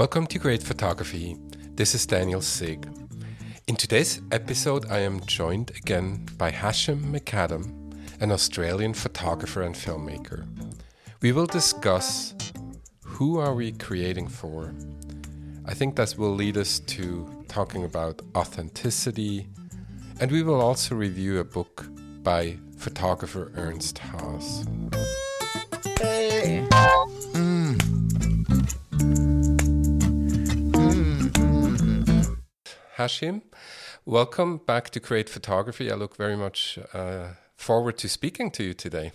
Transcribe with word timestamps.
Welcome 0.00 0.26
to 0.28 0.38
Create 0.38 0.62
Photography. 0.62 1.36
This 1.74 1.94
is 1.94 2.06
Daniel 2.06 2.40
Sig. 2.40 2.88
In 3.66 3.76
today's 3.76 4.22
episode, 4.32 4.90
I 4.90 5.00
am 5.00 5.20
joined 5.26 5.72
again 5.76 6.26
by 6.38 6.52
Hashem 6.52 7.12
McAdam, 7.12 7.92
an 8.18 8.32
Australian 8.32 8.94
photographer 8.94 9.60
and 9.60 9.74
filmmaker. 9.74 10.46
We 11.20 11.32
will 11.32 11.44
discuss 11.44 12.34
who 13.04 13.38
are 13.38 13.54
we 13.54 13.72
creating 13.72 14.28
for. 14.28 14.72
I 15.66 15.74
think 15.74 15.96
that 15.96 16.16
will 16.16 16.34
lead 16.34 16.56
us 16.56 16.78
to 16.78 17.44
talking 17.48 17.84
about 17.84 18.22
authenticity, 18.34 19.48
and 20.18 20.32
we 20.32 20.42
will 20.42 20.62
also 20.62 20.94
review 20.94 21.40
a 21.40 21.44
book 21.44 21.84
by 22.22 22.56
photographer 22.78 23.52
Ernst 23.54 23.98
Haas. 23.98 24.64
Hashem. 33.00 33.40
Welcome 34.04 34.58
back 34.58 34.90
to 34.90 35.00
Create 35.00 35.30
Photography. 35.30 35.90
I 35.90 35.94
look 35.94 36.16
very 36.16 36.36
much 36.36 36.78
uh, 36.92 37.28
forward 37.56 37.96
to 37.96 38.10
speaking 38.10 38.50
to 38.50 38.62
you 38.62 38.74
today. 38.74 39.12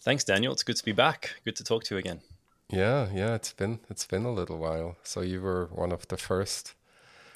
Thanks, 0.00 0.24
Daniel. 0.24 0.52
It's 0.52 0.64
good 0.64 0.74
to 0.74 0.84
be 0.84 0.90
back. 0.90 1.36
Good 1.44 1.54
to 1.56 1.62
talk 1.62 1.84
to 1.84 1.94
you 1.94 2.00
again. 2.00 2.22
Yeah, 2.68 3.06
yeah. 3.14 3.36
It's 3.36 3.52
been 3.52 3.78
it's 3.88 4.04
been 4.04 4.24
a 4.24 4.32
little 4.32 4.58
while. 4.58 4.96
So 5.04 5.20
you 5.20 5.40
were 5.40 5.66
one 5.66 5.92
of 5.92 6.08
the 6.08 6.16
first 6.16 6.74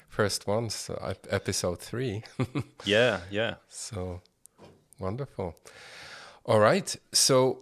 first 0.09 0.47
ones, 0.47 0.75
so 0.75 0.93
episode 1.29 1.79
three. 1.79 2.23
yeah, 2.83 3.21
yeah. 3.31 3.55
So 3.69 4.21
wonderful. 4.99 5.55
All 6.43 6.59
right. 6.59 6.93
So 7.13 7.59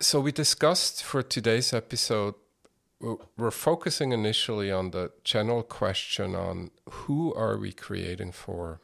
so 0.00 0.20
we 0.20 0.32
discussed 0.32 1.04
for 1.04 1.22
today's 1.22 1.74
episode 1.74 2.34
we're 3.36 3.50
focusing 3.50 4.12
initially 4.12 4.70
on 4.70 4.90
the 4.90 5.10
general 5.24 5.62
question 5.62 6.34
on 6.34 6.70
who 6.88 7.34
are 7.34 7.56
we 7.58 7.72
creating 7.72 8.32
for 8.32 8.80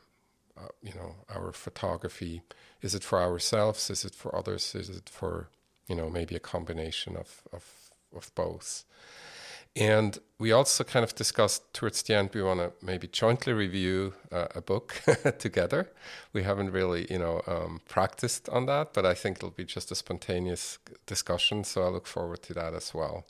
uh, 0.57 0.69
you 0.83 0.95
know 0.95 1.15
our 1.29 1.53
photography? 1.53 2.43
Is 2.83 2.95
it 2.95 3.05
for 3.05 3.21
ourselves? 3.21 3.91
Is 3.91 4.05
it 4.05 4.15
for 4.15 4.35
others? 4.35 4.75
Is 4.75 4.89
it 4.89 5.09
for 5.09 5.49
you 5.87 5.95
know 5.95 6.11
maybe 6.11 6.35
a 6.35 6.41
combination 6.41 7.17
of 7.17 7.43
of, 7.53 7.65
of 8.15 8.35
both? 8.35 8.85
And 9.77 10.19
we 10.41 10.51
also 10.51 10.83
kind 10.83 11.05
of 11.05 11.15
discussed 11.15 11.73
towards 11.73 12.03
the 12.03 12.15
end 12.15 12.31
we 12.35 12.43
want 12.43 12.59
to 12.59 12.73
maybe 12.85 13.07
jointly 13.07 13.53
review 13.53 14.15
uh, 14.33 14.49
a 14.55 14.61
book 14.61 15.01
together. 15.39 15.93
We 16.33 16.43
haven't 16.43 16.73
really 16.73 17.07
you 17.09 17.19
know 17.19 17.43
um, 17.47 17.81
practiced 17.89 18.49
on 18.49 18.67
that 18.67 18.93
but 18.93 19.05
i 19.07 19.15
think 19.15 19.39
it'll 19.39 19.51
be 19.51 19.65
just 19.65 19.91
a 19.91 19.95
spontaneous 19.95 20.79
discussion 21.07 21.65
so 21.65 21.83
i 21.83 21.89
look 21.89 22.07
forward 22.07 22.43
to 22.43 22.55
that 22.55 22.75
as 22.75 22.95
well 22.95 23.25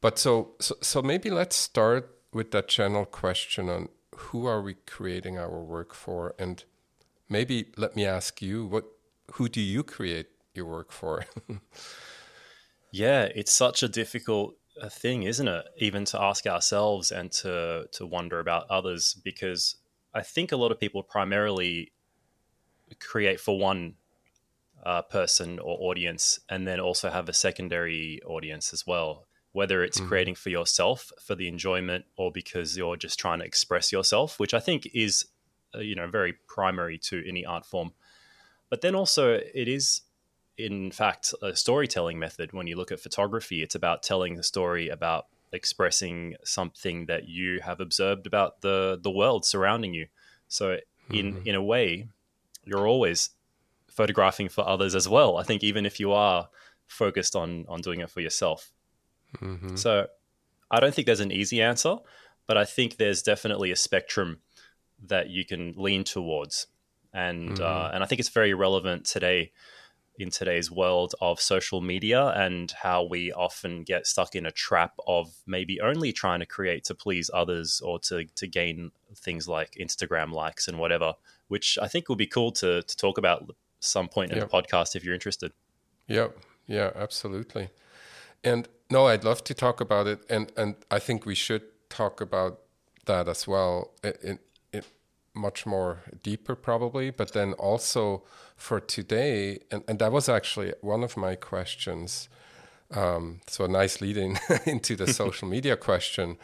but 0.00 0.18
so, 0.18 0.52
so, 0.60 0.76
so 0.80 1.02
maybe 1.02 1.30
let's 1.30 1.56
start 1.56 2.10
with 2.32 2.50
that 2.50 2.68
general 2.68 3.06
question 3.06 3.68
on 3.68 3.88
who 4.14 4.46
are 4.46 4.62
we 4.62 4.74
creating 4.86 5.38
our 5.38 5.62
work 5.62 5.94
for, 5.94 6.34
and 6.38 6.64
maybe 7.28 7.72
let 7.76 7.96
me 7.96 8.04
ask 8.04 8.42
you, 8.42 8.66
what, 8.66 8.84
who 9.32 9.48
do 9.48 9.60
you 9.60 9.82
create 9.82 10.28
your 10.54 10.66
work 10.66 10.92
for? 10.92 11.24
yeah, 12.90 13.28
it's 13.34 13.52
such 13.52 13.82
a 13.82 13.88
difficult 13.88 14.54
uh, 14.80 14.88
thing, 14.88 15.22
isn't 15.22 15.48
it? 15.48 15.64
Even 15.78 16.04
to 16.06 16.20
ask 16.20 16.46
ourselves 16.46 17.10
and 17.10 17.32
to 17.32 17.86
to 17.92 18.06
wonder 18.06 18.38
about 18.38 18.70
others, 18.70 19.16
because 19.24 19.76
I 20.14 20.22
think 20.22 20.52
a 20.52 20.56
lot 20.56 20.72
of 20.72 20.80
people 20.80 21.02
primarily 21.02 21.92
create 23.00 23.40
for 23.40 23.58
one 23.58 23.94
uh, 24.84 25.02
person 25.02 25.58
or 25.58 25.76
audience, 25.80 26.40
and 26.48 26.66
then 26.66 26.80
also 26.80 27.10
have 27.10 27.28
a 27.28 27.34
secondary 27.34 28.20
audience 28.24 28.72
as 28.72 28.86
well 28.86 29.26
whether 29.56 29.82
it's 29.82 29.96
mm-hmm. 29.96 30.08
creating 30.08 30.34
for 30.34 30.50
yourself 30.50 31.10
for 31.18 31.34
the 31.34 31.48
enjoyment 31.48 32.04
or 32.18 32.30
because 32.30 32.76
you're 32.76 32.94
just 32.94 33.18
trying 33.18 33.38
to 33.38 33.44
express 33.46 33.90
yourself, 33.90 34.38
which 34.38 34.52
I 34.52 34.60
think 34.60 34.86
is, 34.92 35.24
uh, 35.74 35.78
you 35.78 35.94
know, 35.94 36.06
very 36.06 36.34
primary 36.46 36.98
to 37.08 37.26
any 37.26 37.46
art 37.46 37.64
form. 37.64 37.92
But 38.68 38.82
then 38.82 38.94
also, 38.94 39.32
it 39.32 39.66
is, 39.66 40.02
in 40.58 40.90
fact, 40.90 41.32
a 41.40 41.56
storytelling 41.56 42.18
method. 42.18 42.52
When 42.52 42.66
you 42.66 42.76
look 42.76 42.92
at 42.92 43.00
photography, 43.00 43.62
it's 43.62 43.74
about 43.74 44.02
telling 44.02 44.34
the 44.34 44.42
story 44.42 44.90
about 44.90 45.24
expressing 45.54 46.36
something 46.44 47.06
that 47.06 47.26
you 47.26 47.60
have 47.62 47.80
observed 47.80 48.26
about 48.26 48.60
the 48.60 49.00
the 49.02 49.10
world 49.10 49.46
surrounding 49.46 49.94
you. 49.94 50.08
So, 50.48 50.76
in 51.08 51.32
mm-hmm. 51.32 51.48
in 51.48 51.54
a 51.54 51.62
way, 51.62 52.08
you're 52.66 52.86
always 52.86 53.30
photographing 53.88 54.50
for 54.50 54.68
others 54.68 54.94
as 54.94 55.08
well. 55.08 55.38
I 55.38 55.44
think 55.44 55.64
even 55.64 55.86
if 55.86 55.98
you 55.98 56.12
are 56.12 56.50
focused 56.88 57.34
on 57.34 57.64
on 57.70 57.80
doing 57.80 58.00
it 58.00 58.10
for 58.10 58.20
yourself 58.20 58.70
Mm-hmm. 59.40 59.76
So 59.76 60.06
I 60.70 60.80
don't 60.80 60.94
think 60.94 61.06
there's 61.06 61.20
an 61.20 61.32
easy 61.32 61.62
answer, 61.62 61.96
but 62.46 62.56
I 62.56 62.64
think 62.64 62.96
there's 62.96 63.22
definitely 63.22 63.70
a 63.70 63.76
spectrum 63.76 64.38
that 65.06 65.28
you 65.28 65.44
can 65.44 65.74
lean 65.76 66.04
towards, 66.04 66.66
and 67.12 67.50
mm-hmm. 67.50 67.62
uh, 67.62 67.90
and 67.92 68.02
I 68.02 68.06
think 68.06 68.20
it's 68.20 68.30
very 68.30 68.54
relevant 68.54 69.04
today 69.04 69.52
in 70.18 70.30
today's 70.30 70.70
world 70.70 71.14
of 71.20 71.40
social 71.40 71.80
media 71.80 72.28
and 72.28 72.70
how 72.82 73.04
we 73.04 73.32
often 73.32 73.82
get 73.82 74.06
stuck 74.06 74.34
in 74.34 74.46
a 74.46 74.50
trap 74.50 74.94
of 75.06 75.34
maybe 75.46 75.80
only 75.80 76.12
trying 76.12 76.40
to 76.40 76.46
create 76.46 76.84
to 76.84 76.94
please 76.94 77.30
others 77.34 77.80
or 77.84 77.98
to, 77.98 78.24
to 78.34 78.46
gain 78.46 78.90
things 79.14 79.46
like 79.46 79.72
Instagram 79.80 80.32
likes 80.32 80.68
and 80.68 80.78
whatever, 80.78 81.14
which 81.48 81.78
I 81.80 81.88
think 81.88 82.08
will 82.08 82.16
be 82.16 82.26
cool 82.26 82.52
to, 82.52 82.82
to 82.82 82.96
talk 82.96 83.18
about 83.18 83.54
some 83.80 84.08
point 84.08 84.32
in 84.32 84.38
yep. 84.38 84.50
the 84.50 84.62
podcast 84.62 84.96
if 84.96 85.04
you're 85.04 85.14
interested. 85.14 85.52
Yeah, 86.06 86.28
yeah, 86.66 86.90
absolutely. 86.94 87.68
And 88.46 88.68
no, 88.90 89.08
I'd 89.08 89.24
love 89.24 89.42
to 89.44 89.54
talk 89.54 89.80
about 89.80 90.06
it, 90.06 90.20
and 90.30 90.52
and 90.56 90.76
I 90.88 91.00
think 91.00 91.26
we 91.26 91.34
should 91.34 91.62
talk 91.88 92.20
about 92.20 92.60
that 93.06 93.28
as 93.28 93.48
well. 93.48 93.90
In, 94.04 94.38
in 94.72 94.84
much 95.34 95.66
more 95.66 96.02
deeper 96.22 96.54
probably, 96.54 97.10
but 97.10 97.32
then 97.32 97.52
also 97.54 98.22
for 98.56 98.80
today, 98.80 99.58
and, 99.70 99.82
and 99.88 99.98
that 99.98 100.12
was 100.12 100.28
actually 100.28 100.72
one 100.80 101.02
of 101.02 101.16
my 101.16 101.34
questions. 101.34 102.28
Um, 102.92 103.40
so 103.48 103.64
a 103.64 103.68
nice 103.68 104.00
lead 104.00 104.16
in 104.16 104.38
into 104.66 104.94
the 104.94 105.12
social 105.20 105.48
media 105.48 105.76
question. 105.76 106.38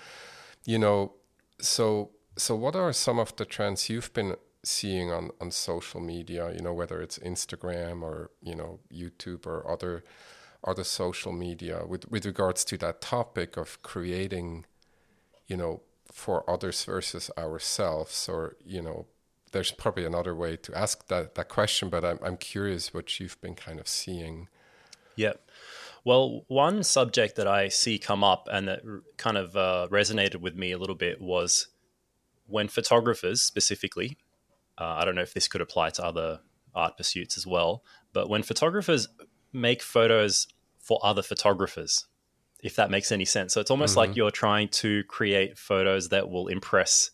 You 0.64 0.78
know, 0.78 1.12
so 1.60 2.10
so 2.36 2.56
what 2.56 2.74
are 2.74 2.92
some 2.92 3.20
of 3.20 3.36
the 3.36 3.44
trends 3.44 3.88
you've 3.88 4.12
been 4.12 4.34
seeing 4.64 5.12
on 5.12 5.30
on 5.40 5.52
social 5.52 6.00
media? 6.00 6.52
You 6.52 6.62
know, 6.62 6.74
whether 6.74 7.00
it's 7.00 7.18
Instagram 7.20 8.02
or 8.02 8.30
you 8.42 8.56
know 8.56 8.80
YouTube 8.92 9.46
or 9.46 9.70
other 9.70 10.02
or 10.62 10.74
the 10.74 10.84
social 10.84 11.32
media 11.32 11.82
with 11.86 12.08
with 12.10 12.24
regards 12.24 12.64
to 12.64 12.78
that 12.78 13.00
topic 13.00 13.56
of 13.56 13.82
creating 13.82 14.64
you 15.46 15.56
know 15.56 15.82
for 16.10 16.48
others 16.48 16.84
versus 16.84 17.30
ourselves 17.36 18.28
or 18.28 18.56
you 18.64 18.80
know 18.80 19.06
there's 19.52 19.70
probably 19.72 20.04
another 20.04 20.34
way 20.34 20.56
to 20.56 20.76
ask 20.76 21.06
that 21.08 21.34
that 21.34 21.48
question 21.48 21.88
but 21.88 22.04
i'm 22.04 22.18
i'm 22.22 22.36
curious 22.36 22.94
what 22.94 23.18
you've 23.18 23.40
been 23.40 23.54
kind 23.54 23.78
of 23.80 23.88
seeing. 23.88 24.48
Yeah. 25.14 25.34
Well 26.04 26.44
one 26.48 26.82
subject 26.82 27.36
that 27.36 27.46
i 27.46 27.68
see 27.68 27.98
come 27.98 28.24
up 28.24 28.48
and 28.50 28.68
that 28.68 28.80
kind 29.16 29.36
of 29.36 29.56
uh, 29.56 29.88
resonated 29.90 30.40
with 30.40 30.56
me 30.56 30.72
a 30.72 30.78
little 30.78 30.96
bit 30.96 31.20
was 31.20 31.68
when 32.46 32.68
photographers 32.68 33.40
specifically 33.42 34.16
uh, 34.78 34.96
i 34.98 35.04
don't 35.04 35.14
know 35.14 35.22
if 35.22 35.34
this 35.34 35.48
could 35.48 35.60
apply 35.60 35.90
to 35.90 36.04
other 36.04 36.40
art 36.74 36.96
pursuits 36.96 37.36
as 37.36 37.46
well 37.46 37.84
but 38.12 38.28
when 38.28 38.42
photographers 38.42 39.08
make 39.52 39.82
photos 39.82 40.48
for 40.82 41.00
other 41.02 41.22
photographers, 41.22 42.06
if 42.62 42.76
that 42.76 42.90
makes 42.90 43.10
any 43.10 43.24
sense. 43.24 43.54
So 43.54 43.60
it's 43.60 43.70
almost 43.70 43.92
mm-hmm. 43.92 44.10
like 44.10 44.16
you're 44.16 44.30
trying 44.30 44.68
to 44.68 45.04
create 45.04 45.56
photos 45.56 46.10
that 46.10 46.28
will 46.28 46.48
impress 46.48 47.10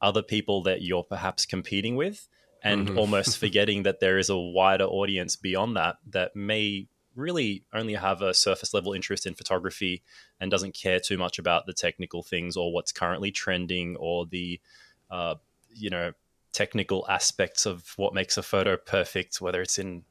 other 0.00 0.22
people 0.22 0.62
that 0.64 0.82
you're 0.82 1.04
perhaps 1.04 1.46
competing 1.46 1.94
with 1.94 2.26
and 2.64 2.88
mm-hmm. 2.88 2.98
almost 2.98 3.38
forgetting 3.40 3.84
that 3.84 4.00
there 4.00 4.18
is 4.18 4.30
a 4.30 4.36
wider 4.36 4.84
audience 4.84 5.36
beyond 5.36 5.76
that 5.76 5.96
that 6.10 6.34
may 6.34 6.88
really 7.14 7.64
only 7.74 7.94
have 7.94 8.22
a 8.22 8.32
surface 8.32 8.72
level 8.72 8.94
interest 8.94 9.26
in 9.26 9.34
photography 9.34 10.02
and 10.40 10.50
doesn't 10.50 10.74
care 10.74 10.98
too 10.98 11.18
much 11.18 11.38
about 11.38 11.66
the 11.66 11.72
technical 11.72 12.22
things 12.22 12.56
or 12.56 12.72
what's 12.72 12.90
currently 12.90 13.30
trending 13.30 13.96
or 13.96 14.24
the 14.26 14.58
uh, 15.10 15.34
you 15.70 15.90
know 15.90 16.12
technical 16.52 17.06
aspects 17.08 17.66
of 17.66 17.92
what 17.96 18.14
makes 18.14 18.36
a 18.36 18.42
photo 18.42 18.76
perfect 18.76 19.40
whether 19.40 19.62
it's 19.62 19.78
in 19.78 20.04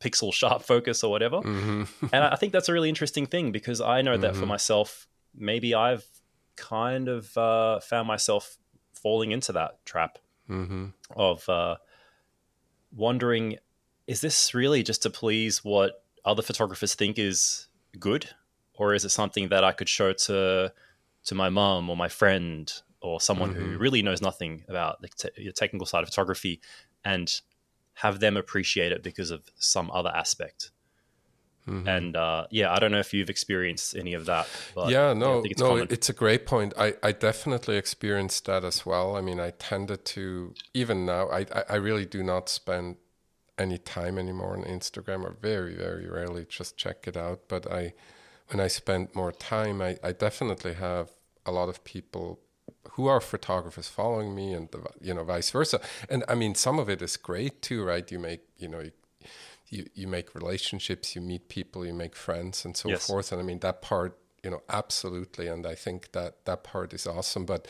pixel 0.00 0.32
sharp 0.32 0.62
focus 0.72 1.02
or 1.04 1.10
whatever. 1.10 1.38
Mm-hmm. 1.38 2.06
and 2.12 2.24
I 2.24 2.36
think 2.36 2.52
that's 2.52 2.68
a 2.68 2.72
really 2.72 2.88
interesting 2.88 3.26
thing 3.26 3.52
because 3.52 3.80
I 3.80 4.02
know 4.02 4.12
mm-hmm. 4.12 4.22
that 4.22 4.34
for 4.34 4.40
mm-hmm. 4.40 4.48
myself, 4.48 5.06
maybe 5.34 5.74
I've 5.74 6.04
kind 6.56 7.08
of 7.08 7.36
uh, 7.36 7.80
found 7.80 8.08
myself 8.08 8.56
falling 8.94 9.32
into 9.32 9.52
that 9.52 9.84
trap 9.84 10.18
mm-hmm. 10.48 10.86
of 11.14 11.48
uh, 11.48 11.76
wondering 12.94 13.58
is 14.06 14.20
this 14.20 14.54
really 14.54 14.82
just 14.82 15.02
to 15.02 15.10
please 15.10 15.64
what 15.64 16.02
other 16.24 16.42
photographers 16.42 16.94
think 16.94 17.18
is 17.18 17.66
good? 17.98 18.30
Or 18.74 18.94
is 18.94 19.04
it 19.04 19.10
something 19.10 19.48
that 19.48 19.64
I 19.64 19.72
could 19.72 19.88
show 19.88 20.12
to 20.12 20.72
to 21.24 21.34
my 21.34 21.48
mom 21.48 21.90
or 21.90 21.96
my 21.96 22.08
friend 22.08 22.72
or 23.00 23.20
someone 23.20 23.54
who 23.54 23.62
mm-hmm. 23.62 23.78
really 23.78 24.02
knows 24.02 24.22
nothing 24.22 24.64
about 24.68 25.00
the, 25.00 25.08
te- 25.08 25.44
the 25.44 25.52
technical 25.52 25.86
side 25.86 26.02
of 26.02 26.08
photography 26.08 26.60
and 27.04 27.40
have 27.96 28.20
them 28.20 28.36
appreciate 28.36 28.92
it 28.92 29.02
because 29.02 29.30
of 29.30 29.42
some 29.56 29.90
other 29.90 30.10
aspect. 30.14 30.70
Mm-hmm. 31.66 31.88
And 31.88 32.16
uh, 32.16 32.46
yeah, 32.50 32.72
I 32.72 32.78
don't 32.78 32.92
know 32.92 33.00
if 33.00 33.12
you've 33.12 33.30
experienced 33.30 33.96
any 33.96 34.12
of 34.12 34.26
that. 34.26 34.46
But 34.74 34.90
yeah, 34.90 35.14
no, 35.14 35.42
it's 35.44 35.60
no, 35.60 35.70
common. 35.70 35.88
it's 35.90 36.08
a 36.08 36.12
great 36.12 36.46
point. 36.46 36.74
I, 36.78 36.94
I 37.02 37.12
definitely 37.12 37.76
experienced 37.76 38.44
that 38.44 38.64
as 38.64 38.86
well. 38.86 39.16
I 39.16 39.20
mean, 39.20 39.40
I 39.40 39.50
tended 39.50 40.04
to 40.04 40.54
even 40.74 41.04
now. 41.06 41.28
I 41.30 41.46
I 41.68 41.76
really 41.76 42.06
do 42.06 42.22
not 42.22 42.48
spend 42.48 42.96
any 43.58 43.78
time 43.78 44.18
anymore 44.18 44.56
on 44.56 44.62
Instagram, 44.62 45.24
or 45.24 45.36
very 45.40 45.74
very 45.74 46.06
rarely 46.08 46.44
just 46.44 46.76
check 46.76 47.08
it 47.08 47.16
out. 47.16 47.48
But 47.48 47.66
I, 47.72 47.94
when 48.48 48.60
I 48.60 48.68
spend 48.68 49.14
more 49.14 49.32
time, 49.32 49.82
I 49.82 49.98
I 50.04 50.12
definitely 50.12 50.74
have 50.74 51.10
a 51.44 51.50
lot 51.50 51.68
of 51.68 51.82
people 51.82 52.38
who 52.92 53.06
are 53.06 53.20
photographers 53.20 53.88
following 53.88 54.34
me, 54.34 54.52
and 54.52 54.70
the, 54.70 54.84
you 55.00 55.14
know 55.14 55.24
vice 55.24 55.50
versa. 55.50 55.80
And 56.08 56.24
I 56.28 56.34
mean, 56.34 56.54
some 56.54 56.78
of 56.78 56.88
it 56.88 57.02
is 57.02 57.16
great 57.16 57.62
too, 57.62 57.84
right? 57.84 58.10
You 58.10 58.18
make 58.18 58.42
you 58.58 58.68
know. 58.68 58.80
You, 58.80 58.92
you, 59.68 59.84
you 59.94 60.06
make 60.06 60.32
relationships, 60.36 61.16
you 61.16 61.20
meet 61.20 61.48
people, 61.48 61.84
you 61.84 61.92
make 61.92 62.14
friends, 62.14 62.64
and 62.64 62.76
so 62.76 62.88
yes. 62.88 63.08
forth. 63.08 63.32
And 63.32 63.40
I 63.40 63.44
mean 63.44 63.58
that 63.60 63.82
part, 63.82 64.16
you 64.44 64.50
know, 64.50 64.62
absolutely. 64.68 65.48
And 65.48 65.66
I 65.66 65.74
think 65.74 66.12
that 66.12 66.44
that 66.44 66.62
part 66.62 66.94
is 66.94 67.04
awesome. 67.04 67.46
But 67.46 67.66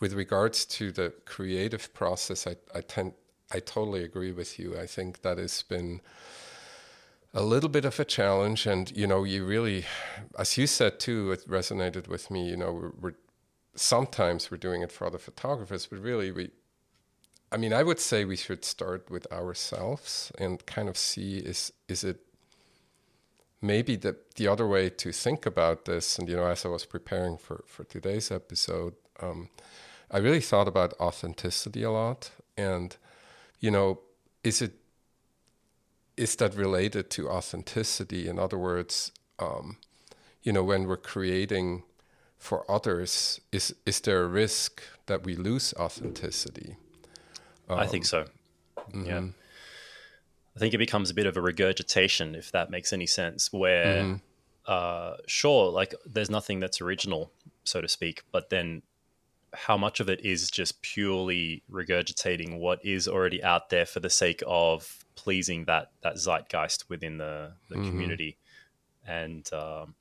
with 0.00 0.12
regards 0.14 0.64
to 0.66 0.90
the 0.90 1.12
creative 1.26 1.94
process, 1.94 2.46
I, 2.46 2.56
I 2.74 2.80
tend 2.80 3.12
I 3.52 3.60
totally 3.60 4.04
agree 4.04 4.32
with 4.32 4.58
you. 4.58 4.78
I 4.78 4.86
think 4.86 5.22
that 5.22 5.38
has 5.38 5.62
been 5.62 6.00
a 7.34 7.42
little 7.42 7.68
bit 7.68 7.84
of 7.84 7.98
a 8.00 8.04
challenge, 8.04 8.66
and 8.66 8.90
you 8.96 9.06
know, 9.06 9.24
you 9.24 9.44
really, 9.44 9.84
as 10.38 10.56
you 10.56 10.66
said 10.66 10.98
too, 11.00 11.32
it 11.32 11.48
resonated 11.48 12.08
with 12.08 12.30
me. 12.30 12.48
You 12.48 12.56
know, 12.56 12.72
we're, 12.72 12.92
we're 13.00 13.14
sometimes 13.74 14.50
we're 14.50 14.56
doing 14.56 14.82
it 14.82 14.92
for 14.92 15.06
other 15.06 15.18
photographers, 15.18 15.86
but 15.86 16.00
really 16.00 16.30
we 16.30 16.50
I 17.52 17.56
mean, 17.56 17.72
I 17.72 17.82
would 17.82 17.98
say 17.98 18.24
we 18.24 18.36
should 18.36 18.64
start 18.64 19.10
with 19.10 19.30
ourselves 19.32 20.30
and 20.38 20.64
kind 20.66 20.88
of 20.88 20.96
see 20.96 21.38
is 21.38 21.72
is 21.88 22.04
it 22.04 22.20
maybe 23.60 23.96
the 23.96 24.16
the 24.36 24.46
other 24.48 24.66
way 24.66 24.90
to 24.90 25.12
think 25.12 25.46
about 25.46 25.84
this. 25.84 26.18
And 26.18 26.28
you 26.28 26.36
know, 26.36 26.46
as 26.46 26.64
I 26.64 26.68
was 26.68 26.84
preparing 26.86 27.38
for 27.38 27.64
for 27.66 27.84
today's 27.84 28.30
episode, 28.30 28.94
um, 29.20 29.48
I 30.10 30.18
really 30.18 30.40
thought 30.40 30.68
about 30.68 30.94
authenticity 31.00 31.82
a 31.82 31.90
lot. 31.90 32.30
And 32.56 32.96
you 33.58 33.70
know, 33.70 34.00
is 34.44 34.62
it 34.62 34.74
is 36.16 36.36
that 36.36 36.54
related 36.54 37.10
to 37.10 37.28
authenticity? 37.30 38.28
In 38.28 38.38
other 38.38 38.58
words, 38.58 39.12
um, 39.38 39.78
you 40.42 40.52
know, 40.52 40.62
when 40.62 40.86
we're 40.86 40.96
creating 40.96 41.82
for 42.40 42.68
others, 42.68 43.40
is 43.52 43.74
is 43.86 44.00
there 44.00 44.22
a 44.22 44.26
risk 44.26 44.82
that 45.06 45.24
we 45.24 45.36
lose 45.36 45.72
authenticity? 45.78 46.76
Um, 47.68 47.78
I 47.78 47.86
think 47.86 48.06
so. 48.06 48.24
Mm-hmm. 48.76 49.04
Yeah. 49.04 49.24
I 50.56 50.58
think 50.58 50.74
it 50.74 50.78
becomes 50.78 51.10
a 51.10 51.14
bit 51.14 51.26
of 51.26 51.36
a 51.36 51.40
regurgitation, 51.40 52.34
if 52.34 52.50
that 52.50 52.70
makes 52.70 52.92
any 52.92 53.06
sense, 53.06 53.52
where, 53.52 54.02
mm-hmm. 54.02 54.14
uh, 54.66 55.16
sure, 55.26 55.70
like 55.70 55.94
there's 56.04 56.30
nothing 56.30 56.58
that's 56.58 56.80
original, 56.80 57.30
so 57.62 57.80
to 57.80 57.88
speak, 57.88 58.24
but 58.32 58.50
then 58.50 58.82
how 59.52 59.76
much 59.76 60.00
of 60.00 60.08
it 60.08 60.24
is 60.24 60.50
just 60.50 60.82
purely 60.82 61.62
regurgitating 61.70 62.58
what 62.58 62.84
is 62.84 63.06
already 63.06 63.42
out 63.44 63.70
there 63.70 63.86
for 63.86 64.00
the 64.00 64.10
sake 64.10 64.42
of 64.46 65.04
pleasing 65.14 65.64
that 65.66 65.90
that 66.02 66.14
zeitgeist 66.16 66.88
within 66.88 67.18
the, 67.18 67.52
the 67.68 67.76
mm-hmm. 67.76 67.88
community 67.88 68.36
and 69.06 69.52
um, 69.52 69.94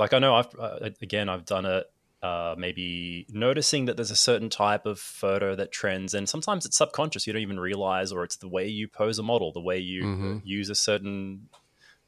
like 0.00 0.12
i 0.12 0.18
know 0.18 0.34
i've 0.34 0.58
uh, 0.58 0.90
again 1.00 1.28
i've 1.28 1.44
done 1.44 1.64
it 1.64 1.86
uh, 2.22 2.54
maybe 2.58 3.26
noticing 3.30 3.86
that 3.86 3.96
there's 3.96 4.10
a 4.10 4.16
certain 4.16 4.50
type 4.50 4.84
of 4.84 4.98
photo 4.98 5.56
that 5.56 5.72
trends, 5.72 6.12
and 6.12 6.28
sometimes 6.28 6.66
it's 6.66 6.76
subconscious. 6.76 7.26
You 7.26 7.32
don't 7.32 7.42
even 7.42 7.58
realize, 7.58 8.12
or 8.12 8.24
it's 8.24 8.36
the 8.36 8.48
way 8.48 8.68
you 8.68 8.88
pose 8.88 9.18
a 9.18 9.22
model, 9.22 9.52
the 9.52 9.60
way 9.60 9.78
you 9.78 10.02
mm-hmm. 10.02 10.38
use 10.44 10.68
a 10.68 10.74
certain 10.74 11.48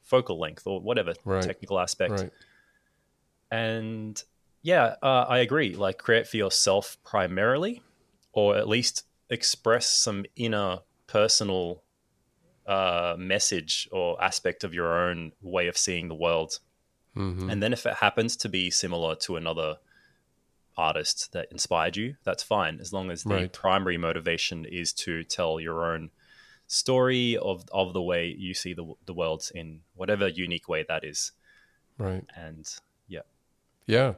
focal 0.02 0.38
length, 0.38 0.66
or 0.66 0.80
whatever 0.80 1.14
right. 1.24 1.42
technical 1.42 1.80
aspect. 1.80 2.12
Right. 2.12 2.30
And 3.50 4.22
yeah, 4.60 4.96
uh, 5.02 5.24
I 5.28 5.38
agree. 5.38 5.74
Like, 5.74 5.96
create 5.96 6.26
for 6.26 6.36
yourself 6.36 6.98
primarily, 7.04 7.82
or 8.34 8.56
at 8.56 8.68
least 8.68 9.04
express 9.30 9.86
some 9.86 10.26
inner 10.36 10.80
personal 11.06 11.82
uh, 12.66 13.16
message 13.18 13.88
or 13.90 14.22
aspect 14.22 14.62
of 14.62 14.74
your 14.74 15.08
own 15.08 15.32
way 15.40 15.68
of 15.68 15.78
seeing 15.78 16.08
the 16.08 16.14
world. 16.14 16.58
Mm-hmm. 17.16 17.50
And 17.50 17.62
then 17.62 17.72
if 17.72 17.86
it 17.86 17.94
happens 17.94 18.36
to 18.38 18.48
be 18.48 18.70
similar 18.70 19.14
to 19.16 19.36
another 19.36 19.76
artist 20.76 21.32
that 21.32 21.48
inspired 21.50 21.96
you, 21.96 22.16
that's 22.24 22.42
fine. 22.42 22.78
As 22.80 22.92
long 22.92 23.10
as 23.10 23.24
the 23.24 23.34
right. 23.34 23.52
primary 23.52 23.98
motivation 23.98 24.64
is 24.64 24.92
to 24.94 25.22
tell 25.24 25.60
your 25.60 25.92
own 25.92 26.10
story 26.66 27.36
of 27.36 27.64
of 27.70 27.92
the 27.92 28.02
way 28.02 28.34
you 28.38 28.54
see 28.54 28.72
the 28.72 28.94
the 29.04 29.12
world 29.12 29.50
in 29.54 29.80
whatever 29.94 30.28
unique 30.28 30.68
way 30.68 30.84
that 30.88 31.04
is. 31.04 31.32
Right. 31.98 32.24
And 32.34 32.66
yeah. 33.08 33.22
Yeah. 33.86 34.14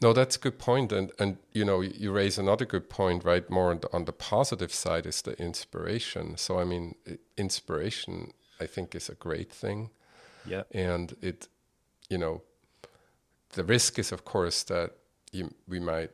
No, 0.00 0.12
that's 0.12 0.36
a 0.36 0.38
good 0.38 0.58
point, 0.58 0.92
and 0.92 1.12
and 1.18 1.38
you 1.52 1.64
know 1.64 1.80
you 1.80 2.10
raise 2.10 2.38
another 2.38 2.64
good 2.64 2.90
point, 2.90 3.24
right? 3.24 3.48
More 3.48 3.70
on 3.70 3.80
the, 3.80 3.92
on 3.92 4.04
the 4.04 4.12
positive 4.12 4.72
side 4.72 5.06
is 5.06 5.22
the 5.22 5.40
inspiration. 5.40 6.36
So 6.36 6.58
I 6.58 6.64
mean, 6.64 6.96
inspiration 7.36 8.32
I 8.60 8.66
think 8.66 8.94
is 8.94 9.08
a 9.08 9.14
great 9.14 9.52
thing. 9.52 9.90
Yeah, 10.44 10.64
and 10.72 11.14
it, 11.22 11.48
you 12.12 12.18
know, 12.18 12.42
the 13.54 13.64
risk 13.64 13.98
is 13.98 14.12
of 14.12 14.24
course 14.24 14.62
that 14.64 14.90
you, 15.32 15.54
we 15.66 15.80
might 15.80 16.10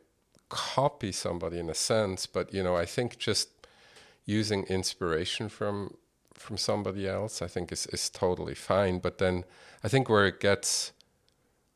copy 0.49 1.12
somebody 1.12 1.59
in 1.59 1.69
a 1.69 1.75
sense, 1.75 2.27
but 2.27 2.55
you 2.55 2.62
know, 2.62 2.77
I 2.77 2.87
think 2.87 3.19
just 3.19 3.49
using 4.25 4.62
inspiration 4.65 5.49
from 5.49 5.95
from 6.35 6.56
somebody 6.56 7.09
else, 7.09 7.43
I 7.43 7.49
think 7.49 7.73
is 7.73 7.87
is 7.87 8.11
totally 8.11 8.55
fine. 8.55 9.00
But 9.00 9.19
then 9.19 9.45
I 9.85 9.89
think 9.89 10.09
where 10.09 10.27
it 10.27 10.39
gets, 10.41 10.93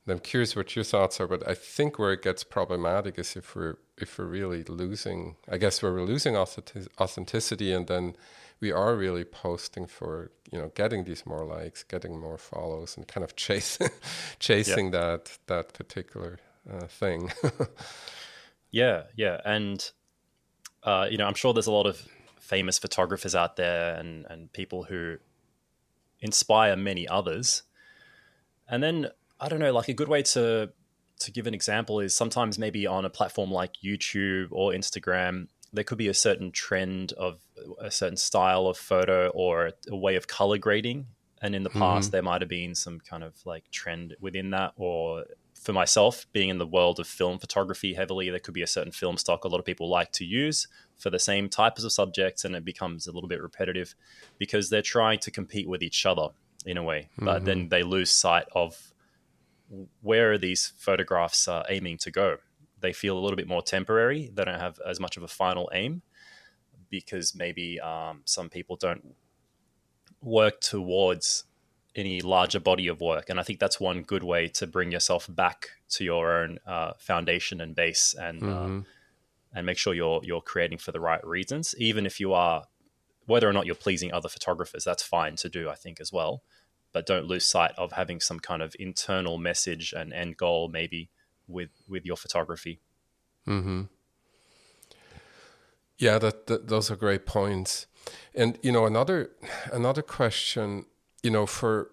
I'm 0.07 0.21
curious 0.21 0.55
what 0.55 0.77
your 0.77 0.85
thoughts 0.85 1.21
are, 1.21 1.27
but 1.27 1.43
I 1.49 1.55
think 1.55 1.99
where 1.99 2.13
it 2.13 2.23
gets 2.23 2.45
problematic 2.45 3.19
is 3.19 3.37
if 3.37 3.57
we're 3.57 3.77
if 3.99 4.19
we're 4.19 4.33
really 4.39 4.63
losing, 4.65 5.37
I 5.55 5.59
guess 5.59 5.83
where 5.83 5.93
we're 5.93 6.11
losing 6.15 6.37
authenticity, 6.37 7.73
and 7.73 7.87
then 7.87 8.17
we 8.63 8.71
are 8.71 8.97
really 8.97 9.25
posting 9.25 9.87
for 9.87 10.31
you 10.51 10.59
know 10.59 10.71
getting 10.75 11.05
these 11.05 11.27
more 11.27 11.45
likes, 11.45 11.83
getting 11.83 12.19
more 12.19 12.39
follows, 12.39 12.97
and 12.97 13.07
kind 13.07 13.25
of 13.25 13.37
chasing 13.37 13.91
chasing 14.39 14.87
yeah. 14.87 15.01
that 15.01 15.39
that 15.49 15.75
particular 15.75 16.39
uh, 16.73 16.87
thing. 16.87 17.31
yeah, 18.71 19.03
yeah, 19.17 19.41
and 19.45 19.91
uh, 20.85 21.07
you 21.11 21.19
know, 21.19 21.27
I'm 21.27 21.35
sure 21.35 21.53
there's 21.53 21.67
a 21.67 21.73
lot 21.73 21.87
of 21.87 22.07
famous 22.41 22.79
photographers 22.79 23.35
out 23.35 23.57
there 23.57 23.97
and 23.97 24.25
and 24.31 24.51
people 24.53 24.85
who 24.85 25.17
inspire 26.21 26.77
many 26.77 27.07
others. 27.07 27.65
And 28.69 28.83
then 28.83 29.09
I 29.41 29.49
don't 29.49 29.59
know, 29.59 29.73
like 29.73 29.89
a 29.89 29.95
good 29.95 30.09
way 30.09 30.23
to 30.23 30.71
to 31.19 31.31
give 31.31 31.47
an 31.47 31.55
example 31.55 32.01
is 32.01 32.15
sometimes 32.15 32.59
maybe 32.59 32.87
on 32.87 33.05
a 33.05 33.11
platform 33.11 33.51
like 33.51 33.75
YouTube 33.85 34.49
or 34.51 34.73
Instagram, 34.73 35.49
there 35.73 35.85
could 35.85 35.99
be 35.99 36.09
a 36.09 36.15
certain 36.15 36.51
trend 36.53 37.13
of 37.13 37.41
a 37.81 37.91
certain 37.91 38.17
style 38.17 38.67
of 38.67 38.77
photo 38.77 39.29
or 39.29 39.73
a 39.89 39.97
way 39.97 40.17
of 40.17 40.27
color 40.27 40.59
grading. 40.59 41.07
And 41.41 41.57
in 41.57 41.65
the 41.65 41.71
past, 41.71 42.07
mm-hmm. 42.07 42.13
there 42.13 42.23
might 42.23 42.41
have 42.41 42.49
been 42.49 42.75
some 42.77 43.01
kind 43.01 43.25
of 43.25 43.35
like 43.45 43.69
trend 43.73 44.15
within 44.21 44.51
that, 44.51 44.75
or 44.77 45.25
for 45.55 45.73
myself, 45.73 46.27
being 46.33 46.49
in 46.49 46.59
the 46.59 46.67
world 46.67 47.01
of 47.01 47.07
film 47.07 47.39
photography 47.39 47.95
heavily, 47.95 48.31
there 48.31 48.39
could 48.39 48.55
be 48.55 48.63
a 48.63 48.67
certain 48.67 48.93
film 48.93 49.17
stock 49.17 49.45
a 49.45 49.49
lot 49.49 49.59
of 49.59 49.65
people 49.65 49.89
like 49.89 50.13
to 50.13 50.25
use 50.25 50.67
for 50.97 51.11
the 51.11 51.19
same 51.19 51.49
types 51.49 51.83
of 51.83 51.93
subjects, 51.93 52.45
and 52.45 52.55
it 52.55 52.65
becomes 52.65 53.07
a 53.07 53.13
little 53.13 53.29
bit 53.29 53.43
repetitive 53.43 53.95
because 54.39 54.71
they're 54.71 54.83
trying 54.83 55.19
to 55.19 55.31
compete 55.31 55.69
with 55.69 55.83
each 55.83 56.07
other 56.07 56.29
in 56.65 56.77
a 56.77 56.83
way, 56.83 57.09
mm-hmm. 57.13 57.25
but 57.25 57.45
then 57.45 57.61
mm-hmm. 57.61 57.69
they 57.69 57.83
lose 57.83 58.11
sight 58.11 58.45
of 58.55 58.93
where 60.01 60.33
are 60.33 60.39
these 60.39 60.73
photographs 60.79 61.49
uh, 61.49 61.65
aiming 61.69 61.99
to 61.99 62.11
go. 62.11 62.37
They 62.81 62.93
feel 62.93 63.17
a 63.17 63.21
little 63.21 63.37
bit 63.37 63.49
more 63.49 63.63
temporary. 63.63 64.31
They 64.33 64.45
don't 64.45 64.61
have 64.61 64.79
as 64.87 65.01
much 65.01 65.17
of 65.17 65.23
a 65.23 65.29
final 65.29 65.71
aim 65.73 66.03
because 66.93 67.35
maybe 67.35 67.81
um, 67.81 68.21
some 68.27 68.49
people 68.49 68.77
don't 68.77 69.17
work 70.21 70.61
towards 70.61 71.45
any 71.97 72.21
larger 72.21 72.61
body 72.61 72.87
of 72.87 73.01
work. 73.01 73.29
And 73.29 73.41
I 73.41 73.43
think 73.43 73.59
that's 73.59 73.81
one 73.81 74.03
good 74.03 74.23
way 74.23 74.47
to 74.49 74.67
bring 74.67 74.93
yourself 74.93 75.27
back 75.29 75.71
to 75.91 76.05
your 76.05 76.43
own 76.43 76.59
uh, 76.67 76.93
foundation 76.99 77.61
and 77.61 77.75
base, 77.75 78.15
and 78.15 78.43
uh, 78.43 78.47
mm-hmm. 78.47 78.79
uh, 78.79 78.83
and 79.55 79.67
make 79.67 79.79
sure 79.79 79.95
you're 79.95 80.21
you're 80.23 80.41
creating 80.41 80.79
for 80.79 80.93
the 80.93 81.01
right 81.01 81.27
reasons. 81.27 81.75
Even 81.79 82.07
if 82.07 82.21
you 82.21 82.33
are, 82.33 82.65
whether 83.27 83.49
or 83.49 83.53
not 83.53 83.67
you're 83.67 83.75
pleasing 83.75 84.13
other 84.13 84.29
photographers, 84.29 84.85
that's 84.85 85.03
fine 85.03 85.37
to 85.37 85.49
do. 85.49 85.69
I 85.69 85.75
think 85.75 86.01
as 86.01 86.13
well, 86.13 86.43
but 86.93 87.07
don't 87.07 87.27
lose 87.27 87.45
sight 87.45 87.73
of 87.77 87.93
having 87.93 88.21
some 88.21 88.39
kind 88.39 88.63
of 88.63 88.77
internal 88.79 89.39
message 89.39 89.93
and 89.97 90.13
end 90.13 90.37
goal, 90.37 90.69
maybe 90.69 91.11
with 91.49 91.71
with 91.89 92.05
your 92.05 92.17
photography. 92.17 92.81
Hmm. 93.47 93.83
Yeah, 96.03 96.19
that, 96.19 96.47
that 96.49 96.69
those 96.69 96.91
are 96.91 96.97
great 96.97 97.27
points. 97.27 97.87
And 98.35 98.59
you 98.63 98.73
know, 98.73 98.87
another 98.87 99.31
another 99.73 100.03
question 100.03 100.87
you 101.23 101.31
know, 101.31 101.47
for, 101.47 101.93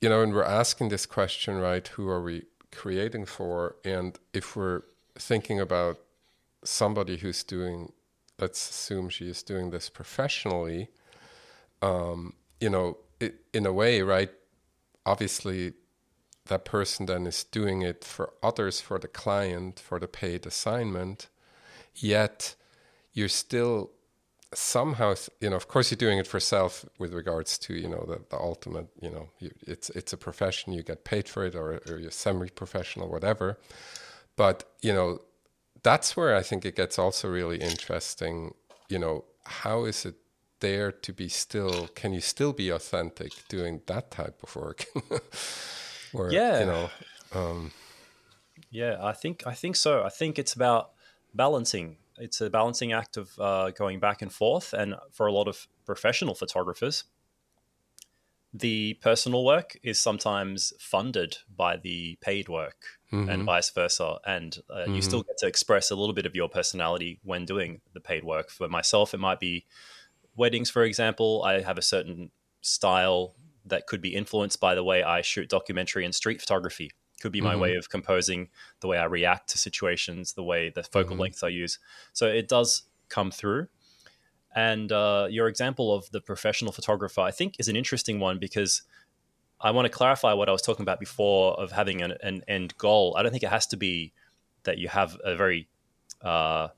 you 0.00 0.08
know, 0.08 0.22
and 0.22 0.34
we're 0.34 0.42
asking 0.42 0.88
this 0.88 1.06
question, 1.06 1.58
right? 1.58 1.86
Who 1.86 2.08
are 2.08 2.22
we 2.22 2.46
creating 2.72 3.26
for? 3.26 3.76
And 3.84 4.18
if 4.32 4.56
we're 4.56 4.82
thinking 5.16 5.60
about 5.60 5.98
somebody 6.64 7.18
who's 7.18 7.44
doing, 7.44 7.92
let's 8.40 8.70
assume 8.70 9.08
she 9.10 9.28
is 9.28 9.44
doing 9.44 9.70
this 9.70 9.88
professionally, 9.88 10.88
um, 11.82 12.34
you 12.60 12.70
know, 12.70 12.98
it, 13.20 13.36
in 13.54 13.66
a 13.66 13.72
way, 13.72 14.02
right? 14.02 14.30
obviously 15.06 15.72
that 16.46 16.64
person 16.64 17.06
then 17.06 17.26
is 17.26 17.44
doing 17.44 17.82
it 17.82 18.04
for 18.04 18.32
others, 18.42 18.80
for 18.80 18.98
the 18.98 19.08
client, 19.08 19.80
for 19.80 19.98
the 19.98 20.08
paid 20.08 20.46
assignment, 20.46 21.28
yet 21.94 22.54
you're 23.18 23.36
still 23.46 23.90
somehow 24.54 25.14
you 25.42 25.50
know 25.50 25.56
of 25.56 25.66
course 25.68 25.90
you're 25.90 26.04
doing 26.06 26.18
it 26.18 26.26
for 26.26 26.40
self 26.40 26.72
with 26.98 27.12
regards 27.12 27.58
to 27.58 27.74
you 27.74 27.88
know 27.88 28.02
the, 28.10 28.18
the 28.30 28.38
ultimate 28.50 28.88
you 29.04 29.10
know 29.10 29.28
you, 29.40 29.50
it's 29.66 29.90
it's 29.90 30.12
a 30.12 30.16
profession 30.16 30.72
you 30.72 30.82
get 30.82 31.04
paid 31.04 31.28
for 31.28 31.44
it 31.44 31.54
or, 31.54 31.66
or 31.88 31.98
you're 31.98 32.10
semi-professional 32.10 33.08
whatever. 33.10 33.58
But 34.36 34.56
you 34.80 34.94
know 34.96 35.08
that's 35.82 36.16
where 36.16 36.34
i 36.34 36.42
think 36.42 36.64
it 36.64 36.74
gets 36.76 36.98
also 36.98 37.28
really 37.28 37.58
interesting 37.58 38.54
you 38.88 38.98
know 38.98 39.24
how 39.44 39.84
is 39.84 40.04
it 40.04 40.16
there 40.60 40.90
to 40.90 41.12
be 41.12 41.28
still 41.28 41.88
can 41.94 42.12
you 42.12 42.20
still 42.20 42.52
be 42.52 42.68
authentic 42.70 43.32
doing 43.48 43.80
that 43.86 44.10
type 44.10 44.42
of 44.42 44.56
work? 44.56 44.86
Where, 46.12 46.32
yeah. 46.32 46.60
you 46.60 46.66
know 46.66 46.90
um, 47.34 47.70
yeah 48.70 48.96
i 49.02 49.12
think 49.12 49.46
i 49.46 49.54
think 49.54 49.76
so. 49.76 50.02
I 50.02 50.08
think 50.08 50.38
it's 50.38 50.54
about 50.54 50.90
balancing 51.34 51.96
it's 52.20 52.40
a 52.40 52.50
balancing 52.50 52.92
act 52.92 53.16
of 53.16 53.38
uh, 53.38 53.70
going 53.70 54.00
back 54.00 54.22
and 54.22 54.32
forth. 54.32 54.72
And 54.72 54.94
for 55.12 55.26
a 55.26 55.32
lot 55.32 55.48
of 55.48 55.66
professional 55.84 56.34
photographers, 56.34 57.04
the 58.52 58.94
personal 58.94 59.44
work 59.44 59.76
is 59.82 60.00
sometimes 60.00 60.72
funded 60.78 61.38
by 61.54 61.76
the 61.76 62.16
paid 62.20 62.48
work 62.48 62.98
mm-hmm. 63.12 63.28
and 63.28 63.44
vice 63.44 63.70
versa. 63.70 64.18
And 64.26 64.58
uh, 64.70 64.78
mm-hmm. 64.78 64.94
you 64.94 65.02
still 65.02 65.22
get 65.22 65.38
to 65.38 65.46
express 65.46 65.90
a 65.90 65.96
little 65.96 66.14
bit 66.14 66.26
of 66.26 66.34
your 66.34 66.48
personality 66.48 67.20
when 67.22 67.44
doing 67.44 67.80
the 67.92 68.00
paid 68.00 68.24
work. 68.24 68.50
For 68.50 68.68
myself, 68.68 69.14
it 69.14 69.18
might 69.18 69.40
be 69.40 69.66
weddings, 70.36 70.70
for 70.70 70.82
example. 70.82 71.42
I 71.44 71.60
have 71.60 71.78
a 71.78 71.82
certain 71.82 72.30
style 72.60 73.34
that 73.66 73.86
could 73.86 74.00
be 74.00 74.14
influenced 74.14 74.60
by 74.60 74.74
the 74.74 74.82
way 74.82 75.02
I 75.02 75.20
shoot 75.20 75.48
documentary 75.48 76.04
and 76.04 76.14
street 76.14 76.40
photography 76.40 76.90
could 77.20 77.32
be 77.32 77.40
my 77.40 77.52
mm-hmm. 77.52 77.62
way 77.62 77.74
of 77.74 77.90
composing 77.90 78.48
the 78.80 78.86
way 78.86 78.98
I 78.98 79.04
react 79.04 79.50
to 79.50 79.58
situations, 79.58 80.34
the 80.34 80.42
way 80.42 80.70
the 80.70 80.82
focal 80.82 81.12
mm-hmm. 81.12 81.22
lengths 81.22 81.42
I 81.42 81.48
use. 81.48 81.78
So 82.12 82.26
it 82.26 82.48
does 82.48 82.82
come 83.08 83.30
through. 83.30 83.68
And 84.54 84.90
uh, 84.92 85.28
your 85.30 85.48
example 85.48 85.94
of 85.94 86.10
the 86.10 86.20
professional 86.20 86.72
photographer, 86.72 87.20
I 87.20 87.30
think, 87.30 87.56
is 87.58 87.68
an 87.68 87.76
interesting 87.76 88.18
one 88.18 88.38
because 88.38 88.82
I 89.60 89.70
want 89.72 89.86
to 89.86 89.90
clarify 89.90 90.32
what 90.32 90.48
I 90.48 90.52
was 90.52 90.62
talking 90.62 90.82
about 90.82 91.00
before 91.00 91.54
of 91.60 91.72
having 91.72 92.02
an, 92.02 92.14
an 92.22 92.42
end 92.48 92.76
goal. 92.78 93.16
I 93.18 93.22
don't 93.22 93.32
think 93.32 93.42
it 93.42 93.50
has 93.50 93.66
to 93.68 93.76
be 93.76 94.12
that 94.62 94.78
you 94.78 94.88
have 94.88 95.16
a 95.24 95.36
very 95.36 95.68
uh, 96.22 96.68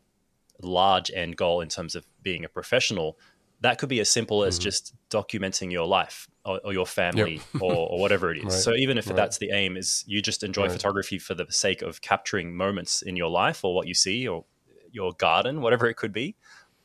large 0.62 1.10
end 1.14 1.36
goal 1.36 1.60
in 1.60 1.68
terms 1.68 1.94
of 1.94 2.06
being 2.22 2.44
a 2.44 2.48
professional. 2.48 3.18
That 3.60 3.78
could 3.78 3.88
be 3.88 4.00
as 4.00 4.10
simple 4.10 4.44
as 4.44 4.56
mm-hmm. 4.56 4.64
just 4.64 4.94
documenting 5.10 5.70
your 5.70 5.86
life 5.86 6.28
or, 6.44 6.60
or 6.64 6.72
your 6.72 6.86
family 6.86 7.34
yep. 7.34 7.62
or, 7.62 7.72
or, 7.72 8.00
whatever 8.00 8.32
it 8.32 8.38
is. 8.44 8.44
right. 8.44 8.52
So 8.52 8.74
even 8.74 8.98
if 8.98 9.06
right. 9.06 9.16
that's 9.16 9.38
the 9.38 9.50
aim, 9.50 9.76
is 9.76 10.04
you 10.06 10.22
just 10.22 10.42
enjoy 10.42 10.62
right. 10.62 10.72
photography 10.72 11.18
for 11.18 11.34
the 11.34 11.46
sake 11.50 11.82
of 11.82 12.00
capturing 12.00 12.56
moments 12.56 13.02
in 13.02 13.16
your 13.16 13.30
life 13.30 13.64
or 13.64 13.74
what 13.74 13.86
you 13.86 13.94
see 13.94 14.26
or 14.26 14.44
your 14.90 15.12
garden, 15.12 15.60
whatever 15.60 15.86
it 15.86 15.94
could 15.94 16.12
be. 16.12 16.36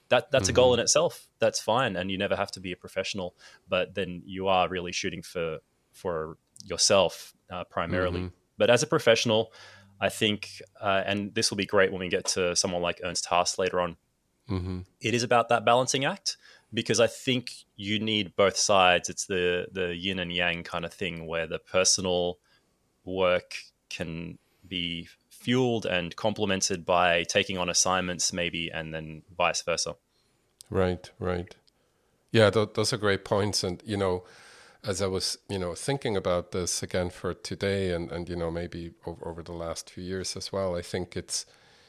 That 0.10 0.30
that's 0.30 0.46
mm-hmm. 0.46 0.52
a 0.52 0.54
goal 0.54 0.72
mm-hmm. 0.72 0.80
in 0.80 0.84
itself. 0.84 1.28
That's 1.40 1.60
fine, 1.60 1.96
and 1.96 2.12
you 2.12 2.18
never 2.18 2.36
have 2.36 2.52
to 2.52 2.60
be 2.60 2.72
a 2.72 2.76
professional. 2.76 3.36
But 3.68 3.96
then 3.96 4.22
you 4.26 4.48
are 4.48 4.70
really 4.70 4.92
shooting 4.92 5.24
for 5.24 5.60
for 5.94 6.38
yourself 6.64 7.34
uh, 7.50 7.64
primarily. 7.64 8.20
Mm-hmm. 8.20 8.36
But 8.58 8.70
as 8.70 8.84
a 8.84 8.88
professional, 8.88 9.52
I 10.00 10.10
think, 10.10 10.62
uh, 10.80 11.02
and 11.06 11.34
this 11.34 11.50
will 11.50 11.58
be 11.58 11.66
great 11.66 11.92
when 11.92 12.02
we 12.02 12.10
get 12.10 12.26
to 12.26 12.56
someone 12.56 12.82
like 12.82 13.02
Ernst 13.04 13.26
Haas 13.26 13.58
later 13.58 13.82
on. 13.82 13.98
Mm-hmm. 14.50 14.82
It 15.02 15.14
is 15.14 15.24
about 15.24 15.50
that 15.50 15.66
balancing 15.66 16.06
act 16.06 16.38
because 16.76 17.00
I 17.00 17.08
think 17.08 17.52
you 17.76 18.00
need 18.00 18.36
both 18.36 18.58
sides. 18.58 19.10
It's 19.10 19.26
the 19.26 19.68
the 19.72 19.96
yin 19.96 20.20
and 20.20 20.32
yang 20.32 20.64
kind 20.64 20.86
of 20.86 20.94
thing 20.94 21.26
where 21.26 21.48
the 21.48 21.60
personal 21.60 22.38
work 23.06 23.56
can 23.90 24.38
be 24.68 25.08
fueled 25.30 25.86
and 25.86 26.16
complemented 26.16 26.86
by 26.86 27.24
taking 27.24 27.58
on 27.58 27.70
assignments 27.70 28.34
maybe 28.34 28.70
and 28.72 28.94
then 28.94 29.24
vice 29.38 29.62
versa. 29.62 29.96
Right, 30.70 31.10
right. 31.20 31.56
Yeah, 32.32 32.50
th- 32.50 32.74
those 32.74 32.92
are 32.92 32.98
great 32.98 33.24
points 33.24 33.64
and 33.64 33.82
you 33.86 33.98
know 33.98 34.24
as 34.84 35.02
I 35.02 35.08
was, 35.08 35.40
you 35.50 35.58
know, 35.58 35.74
thinking 35.74 36.16
about 36.16 36.52
this 36.52 36.84
again 36.84 37.10
for 37.10 37.34
today 37.34 37.92
and 37.92 38.12
and 38.12 38.30
you 38.30 38.36
know 38.36 38.52
maybe 38.52 38.92
over, 39.06 39.30
over 39.30 39.44
the 39.44 39.54
last 39.54 39.90
few 39.90 40.04
years 40.04 40.36
as 40.36 40.52
well, 40.52 40.76
I 40.76 40.82
think 40.82 41.16
it's 41.16 41.46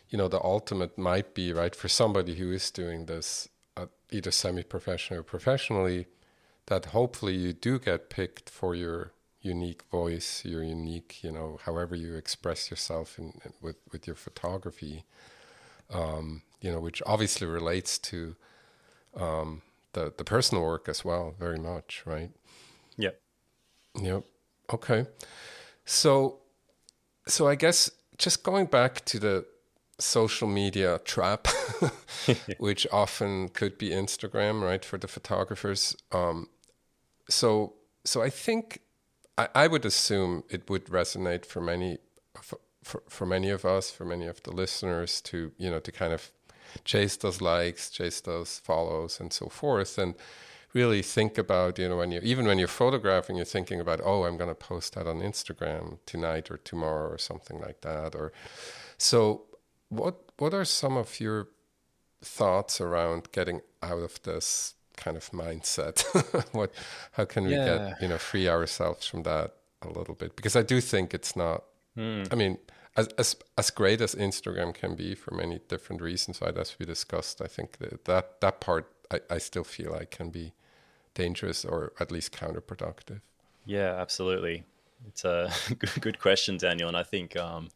you 0.08 0.16
know 0.16 0.28
the 0.28 0.42
ultimate 0.42 0.96
might 0.96 1.34
be 1.34 1.52
right 1.52 1.74
for 1.74 1.88
somebody 1.88 2.36
who 2.36 2.52
is 2.52 2.70
doing 2.70 3.06
this 3.06 3.48
either 4.10 4.30
semi-professional 4.30 5.20
or 5.20 5.22
professionally, 5.22 6.06
that 6.66 6.86
hopefully 6.86 7.34
you 7.34 7.52
do 7.52 7.78
get 7.78 8.10
picked 8.10 8.50
for 8.50 8.74
your 8.74 9.12
unique 9.40 9.82
voice, 9.90 10.44
your 10.44 10.62
unique, 10.62 11.22
you 11.22 11.30
know, 11.30 11.58
however 11.64 11.94
you 11.94 12.14
express 12.14 12.70
yourself 12.70 13.18
in, 13.18 13.40
in 13.44 13.52
with 13.60 13.76
with 13.92 14.06
your 14.06 14.16
photography, 14.16 15.04
um, 15.90 16.42
you 16.60 16.70
know, 16.72 16.80
which 16.80 17.02
obviously 17.06 17.46
relates 17.46 17.98
to 17.98 18.36
um, 19.16 19.62
the 19.92 20.12
the 20.16 20.24
personal 20.24 20.64
work 20.64 20.88
as 20.88 21.04
well, 21.04 21.34
very 21.38 21.58
much, 21.58 22.02
right? 22.04 22.30
Yep. 22.96 23.20
Yep. 24.00 24.24
Okay. 24.72 25.06
So, 25.84 26.38
so 27.26 27.46
I 27.46 27.54
guess 27.54 27.90
just 28.18 28.42
going 28.42 28.66
back 28.66 29.04
to 29.06 29.18
the 29.18 29.46
social 29.98 30.48
media 30.48 31.00
trap, 31.04 31.48
which 32.58 32.86
often 32.92 33.48
could 33.48 33.78
be 33.78 33.90
Instagram, 33.90 34.62
right, 34.62 34.84
for 34.84 34.98
the 34.98 35.08
photographers. 35.08 35.96
Um, 36.12 36.48
so, 37.28 37.74
so 38.04 38.22
I 38.22 38.30
think 38.30 38.80
I, 39.38 39.48
I, 39.54 39.66
would 39.66 39.84
assume 39.84 40.44
it 40.50 40.68
would 40.68 40.86
resonate 40.86 41.46
for 41.46 41.60
many, 41.60 41.98
for, 42.40 42.58
for, 42.82 43.02
for 43.08 43.26
many 43.26 43.50
of 43.50 43.64
us, 43.64 43.90
for 43.90 44.04
many 44.04 44.26
of 44.26 44.42
the 44.42 44.52
listeners, 44.52 45.20
to 45.22 45.52
you 45.56 45.70
know, 45.70 45.80
to 45.80 45.92
kind 45.92 46.12
of 46.12 46.30
chase 46.84 47.16
those 47.16 47.40
likes, 47.40 47.90
chase 47.90 48.20
those 48.20 48.58
follows, 48.58 49.18
and 49.18 49.32
so 49.32 49.48
forth, 49.48 49.98
and 49.98 50.14
really 50.72 51.00
think 51.00 51.38
about 51.38 51.78
you 51.78 51.88
know 51.88 51.96
when 51.96 52.12
you 52.12 52.20
even 52.22 52.46
when 52.46 52.58
you're 52.58 52.68
photographing, 52.68 53.36
you're 53.36 53.46
thinking 53.46 53.80
about 53.80 54.00
oh, 54.04 54.24
I'm 54.24 54.36
going 54.36 54.50
to 54.50 54.54
post 54.54 54.94
that 54.94 55.06
on 55.06 55.20
Instagram 55.20 55.98
tonight 56.04 56.50
or 56.50 56.58
tomorrow 56.58 57.08
or 57.10 57.18
something 57.18 57.58
like 57.60 57.80
that, 57.80 58.14
or 58.14 58.32
so 58.98 59.46
what 59.88 60.16
what 60.38 60.54
are 60.54 60.64
some 60.64 60.96
of 60.96 61.20
your 61.20 61.48
thoughts 62.22 62.80
around 62.80 63.28
getting 63.32 63.60
out 63.82 63.98
of 63.98 64.22
this 64.22 64.74
kind 64.96 65.16
of 65.16 65.30
mindset? 65.30 66.04
what 66.52 66.72
how 67.12 67.24
can 67.24 67.44
we 67.44 67.52
yeah. 67.52 67.64
get 67.64 68.02
you 68.02 68.08
know 68.08 68.18
free 68.18 68.48
ourselves 68.48 69.06
from 69.06 69.22
that 69.24 69.54
a 69.82 69.88
little 69.88 70.14
bit? 70.14 70.36
Because 70.36 70.56
I 70.56 70.62
do 70.62 70.80
think 70.80 71.14
it's 71.14 71.36
not. 71.36 71.64
Mm. 71.96 72.30
I 72.32 72.36
mean, 72.36 72.58
as, 72.96 73.08
as 73.18 73.36
as 73.56 73.70
great 73.70 74.00
as 74.00 74.14
Instagram 74.14 74.74
can 74.74 74.94
be 74.94 75.14
for 75.14 75.34
many 75.34 75.60
different 75.68 76.02
reasons, 76.02 76.40
right? 76.40 76.56
As 76.56 76.76
we 76.78 76.86
discussed, 76.86 77.40
I 77.40 77.46
think 77.46 77.78
that 77.78 78.04
that, 78.04 78.40
that 78.40 78.60
part 78.60 78.90
I, 79.10 79.20
I 79.30 79.38
still 79.38 79.64
feel 79.64 79.92
like 79.92 80.10
can 80.10 80.30
be 80.30 80.52
dangerous 81.14 81.64
or 81.64 81.92
at 82.00 82.10
least 82.10 82.32
counterproductive. 82.32 83.20
Yeah, 83.64 83.94
absolutely. 83.98 84.64
It's 85.08 85.24
a 85.24 85.50
good 86.00 86.18
question, 86.18 86.56
Daniel, 86.56 86.88
and 86.88 86.96
I 86.96 87.02
think. 87.02 87.36
Um, 87.36 87.68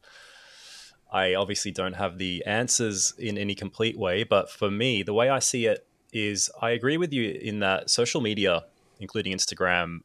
I 1.13 1.35
obviously 1.35 1.71
don't 1.73 1.95
have 1.95 2.19
the 2.19 2.45
answers 2.47 3.15
in 3.19 3.37
any 3.37 3.55
complete 3.55 3.99
way, 3.99 4.23
but 4.23 4.51
for 4.51 4.71
me, 4.71 5.03
the 5.03 5.15
way 5.15 5.29
I 5.29 5.41
see 5.41 5.67
it 5.67 5.87
is 6.13 6.51
I 6.61 6.71
agree 6.71 6.97
with 6.97 7.13
you 7.13 7.31
in 7.31 7.61
that 7.61 7.91
social 7.91 8.21
media, 8.21 8.65
including 9.01 9.33
Instagram, 9.33 10.01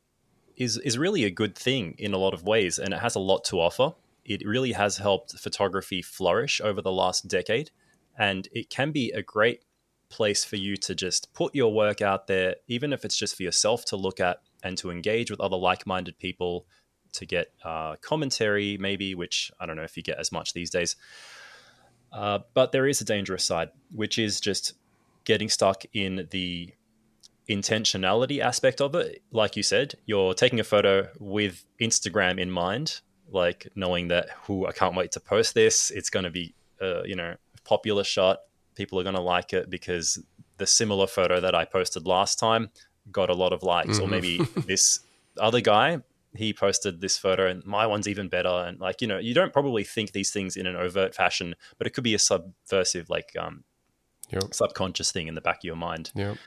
is 0.56 0.78
is 0.78 0.98
really 0.98 1.26
a 1.26 1.30
good 1.30 1.56
thing 1.56 1.96
in 1.98 2.14
a 2.14 2.18
lot 2.18 2.34
of 2.34 2.44
ways 2.44 2.80
and 2.80 2.94
it 2.94 3.00
has 3.00 3.16
a 3.16 3.20
lot 3.20 3.44
to 3.46 3.60
offer. 3.60 3.94
It 4.24 4.46
really 4.46 4.72
has 4.72 4.98
helped 4.98 5.38
photography 5.38 6.02
flourish 6.02 6.62
over 6.62 6.82
the 6.82 6.92
last 6.92 7.28
decade 7.28 7.72
and 8.18 8.48
it 8.52 8.70
can 8.70 8.92
be 8.92 9.12
a 9.12 9.22
great 9.22 9.64
place 10.10 10.46
for 10.46 10.56
you 10.56 10.78
to 10.78 10.96
just 10.96 11.34
put 11.34 11.54
your 11.54 11.74
work 11.74 12.02
out 12.02 12.28
there 12.28 12.56
even 12.68 12.94
if 12.94 13.04
it's 13.04 13.18
just 13.18 13.36
for 13.36 13.44
yourself 13.44 13.84
to 13.86 13.98
look 13.98 14.20
at 14.20 14.38
and 14.64 14.78
to 14.78 14.92
engage 14.92 15.30
with 15.30 15.40
other 15.40 15.58
like-minded 15.58 16.18
people 16.20 16.66
to 17.16 17.26
get 17.26 17.52
uh, 17.64 17.96
commentary, 18.02 18.78
maybe, 18.78 19.16
which 19.16 19.52
I 19.60 19.66
don't 19.66 19.76
know 19.76 19.84
if 19.84 19.98
you 19.98 20.04
get 20.04 20.20
as 20.20 20.32
much 20.32 20.54
these 20.54 20.70
days. 20.70 20.96
Uh, 22.12 22.40
but 22.54 22.72
there 22.72 22.88
is 22.88 23.02
a 23.02 23.06
dangerous 23.06 23.44
side, 23.44 23.70
which 23.94 24.18
is 24.18 24.40
just 24.40 24.74
getting 25.26 25.50
stuck 25.50 25.84
in 25.94 26.28
the 26.32 26.72
intentionality 27.50 28.40
aspect 28.40 28.82
of 28.82 28.96
it. 28.96 29.22
Like 29.32 29.56
you 29.56 29.64
said, 29.64 29.96
you're 30.06 30.34
taking 30.34 30.60
a 30.60 30.64
photo 30.64 31.10
with 31.20 31.66
Instagram 31.82 32.40
in 32.40 32.50
mind, 32.50 33.02
like 33.30 33.68
knowing 33.76 34.08
that, 34.10 34.30
who 34.44 34.66
I 34.66 34.72
can't 34.72 34.96
wait 34.96 35.12
to 35.14 35.20
post 35.20 35.54
this. 35.54 35.92
It's 35.92 36.10
going 36.10 36.24
to 36.24 36.30
be, 36.30 36.56
uh, 36.82 37.04
you 37.04 37.16
know, 37.16 37.36
popular 37.64 38.04
shot. 38.04 38.40
People 38.76 39.00
are 39.00 39.04
going 39.04 39.16
to 39.16 39.22
like 39.22 39.54
it 39.54 39.70
because 39.70 40.20
the 40.58 40.68
similar 40.68 41.08
photo 41.08 41.40
that 41.42 41.54
I 41.54 41.66
posted 41.66 42.08
last 42.08 42.40
time 42.40 42.70
got 43.12 43.30
a 43.30 43.34
lot 43.34 43.54
of 43.54 43.64
likes, 43.64 44.00
mm-hmm. 44.00 44.04
or 44.04 44.08
maybe 44.08 44.38
this 44.68 45.00
other 45.38 45.62
guy 45.62 46.00
he 46.36 46.54
posted 46.54 47.02
this 47.02 47.18
photo 47.18 47.48
and 47.48 47.66
my 47.66 47.86
one's 47.86 48.08
even 48.08 48.28
better 48.30 48.50
and 48.68 48.80
like 48.80 49.02
you 49.02 49.08
know 49.08 49.18
you 49.18 49.34
don't 49.34 49.54
probably 49.54 49.84
think 49.84 50.12
these 50.12 50.32
things 50.32 50.56
in 50.56 50.66
an 50.66 50.76
overt 50.76 51.16
fashion 51.16 51.56
but 51.78 51.88
it 51.88 51.92
could 51.92 52.04
be 52.04 52.14
a 52.14 52.20
subversive 52.20 53.10
like 53.10 53.32
um 53.40 53.64
yep. 54.30 54.54
subconscious 54.54 55.12
thing 55.12 55.28
in 55.28 55.36
the 55.36 55.42
back 55.42 55.58
of 55.58 55.64
your 55.64 55.76
mind 55.76 56.12
yep. 56.16 56.38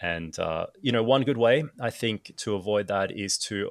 and 0.00 0.38
uh, 0.38 0.66
you 0.80 0.92
know 0.92 1.02
one 1.02 1.22
good 1.22 1.38
way 1.38 1.64
i 1.80 1.90
think 1.90 2.32
to 2.36 2.54
avoid 2.54 2.86
that 2.88 3.10
is 3.10 3.38
to 3.38 3.70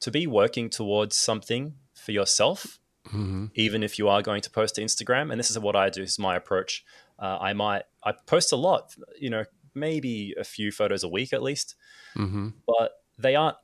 to 0.00 0.10
be 0.10 0.26
working 0.26 0.68
towards 0.68 1.16
something 1.16 1.74
for 1.94 2.12
yourself, 2.12 2.78
Mm-hmm. 3.08 3.46
even 3.56 3.82
if 3.82 3.98
you 3.98 4.08
are 4.08 4.22
going 4.22 4.42
to 4.42 4.50
post 4.50 4.76
to 4.76 4.80
Instagram. 4.80 5.32
And 5.32 5.38
this 5.38 5.50
is 5.50 5.58
what 5.58 5.74
I 5.74 5.90
do. 5.90 6.02
This 6.02 6.12
is 6.12 6.18
my 6.20 6.36
approach. 6.36 6.84
Uh, 7.18 7.36
I 7.40 7.52
might 7.52 7.82
I 8.04 8.12
post 8.12 8.52
a 8.52 8.56
lot, 8.56 8.94
you 9.18 9.28
know, 9.28 9.44
maybe 9.74 10.34
a 10.38 10.44
few 10.44 10.70
photos 10.70 11.02
a 11.02 11.08
week 11.08 11.32
at 11.32 11.42
least, 11.42 11.74
Mm-hmm. 12.16 12.50
but 12.64 12.92
they 13.18 13.34
aren't 13.34 13.56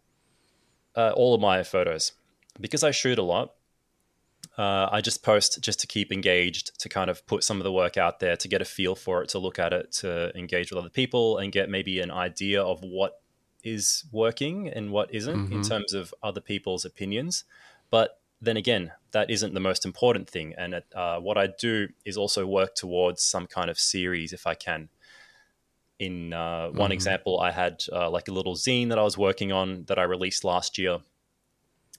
uh, 0.98 1.12
all 1.14 1.32
of 1.34 1.40
my 1.40 1.62
photos 1.62 2.12
because 2.60 2.82
I 2.82 2.90
shoot 2.90 3.18
a 3.18 3.22
lot. 3.22 3.54
Uh, 4.56 4.88
I 4.90 5.00
just 5.00 5.22
post 5.22 5.60
just 5.60 5.78
to 5.80 5.86
keep 5.86 6.12
engaged, 6.12 6.78
to 6.80 6.88
kind 6.88 7.08
of 7.10 7.24
put 7.26 7.44
some 7.44 7.58
of 7.58 7.64
the 7.64 7.72
work 7.72 7.96
out 7.96 8.18
there, 8.18 8.36
to 8.36 8.48
get 8.48 8.60
a 8.60 8.64
feel 8.64 8.96
for 8.96 9.22
it, 9.22 9.28
to 9.30 9.38
look 9.38 9.58
at 9.60 9.72
it, 9.72 9.92
to 10.00 10.36
engage 10.36 10.70
with 10.70 10.78
other 10.80 10.90
people, 10.90 11.38
and 11.38 11.52
get 11.52 11.70
maybe 11.70 12.00
an 12.00 12.10
idea 12.10 12.60
of 12.60 12.82
what 12.82 13.20
is 13.62 14.04
working 14.10 14.68
and 14.68 14.90
what 14.90 15.14
isn't 15.14 15.52
in 15.52 15.60
Mhm. 15.60 15.68
terms 15.68 15.92
of 15.92 16.12
other 16.22 16.40
people's 16.40 16.84
opinions. 16.84 17.44
But 17.90 18.20
then 18.40 18.56
again, 18.56 18.92
that 19.12 19.30
isn't 19.30 19.54
the 19.54 19.60
most 19.60 19.84
important 19.84 20.28
thing. 20.28 20.54
And 20.58 20.74
it, 20.74 20.86
uh, 20.94 21.20
what 21.20 21.38
I 21.38 21.46
do 21.46 21.88
is 22.04 22.16
also 22.16 22.44
work 22.46 22.74
towards 22.74 23.22
some 23.22 23.46
kind 23.46 23.70
of 23.70 23.78
series 23.78 24.32
if 24.32 24.46
I 24.46 24.54
can. 24.54 24.88
In 25.98 26.32
uh, 26.32 26.68
one 26.70 26.90
Mhm. 26.90 26.94
example, 26.94 27.40
I 27.40 27.50
had 27.50 27.84
uh, 27.92 28.08
like 28.10 28.28
a 28.28 28.32
little 28.32 28.54
zine 28.54 28.88
that 28.90 28.98
I 28.98 29.02
was 29.02 29.18
working 29.18 29.50
on 29.52 29.84
that 29.84 29.98
I 29.98 30.04
released 30.04 30.44
last 30.44 30.78
year. 30.78 31.00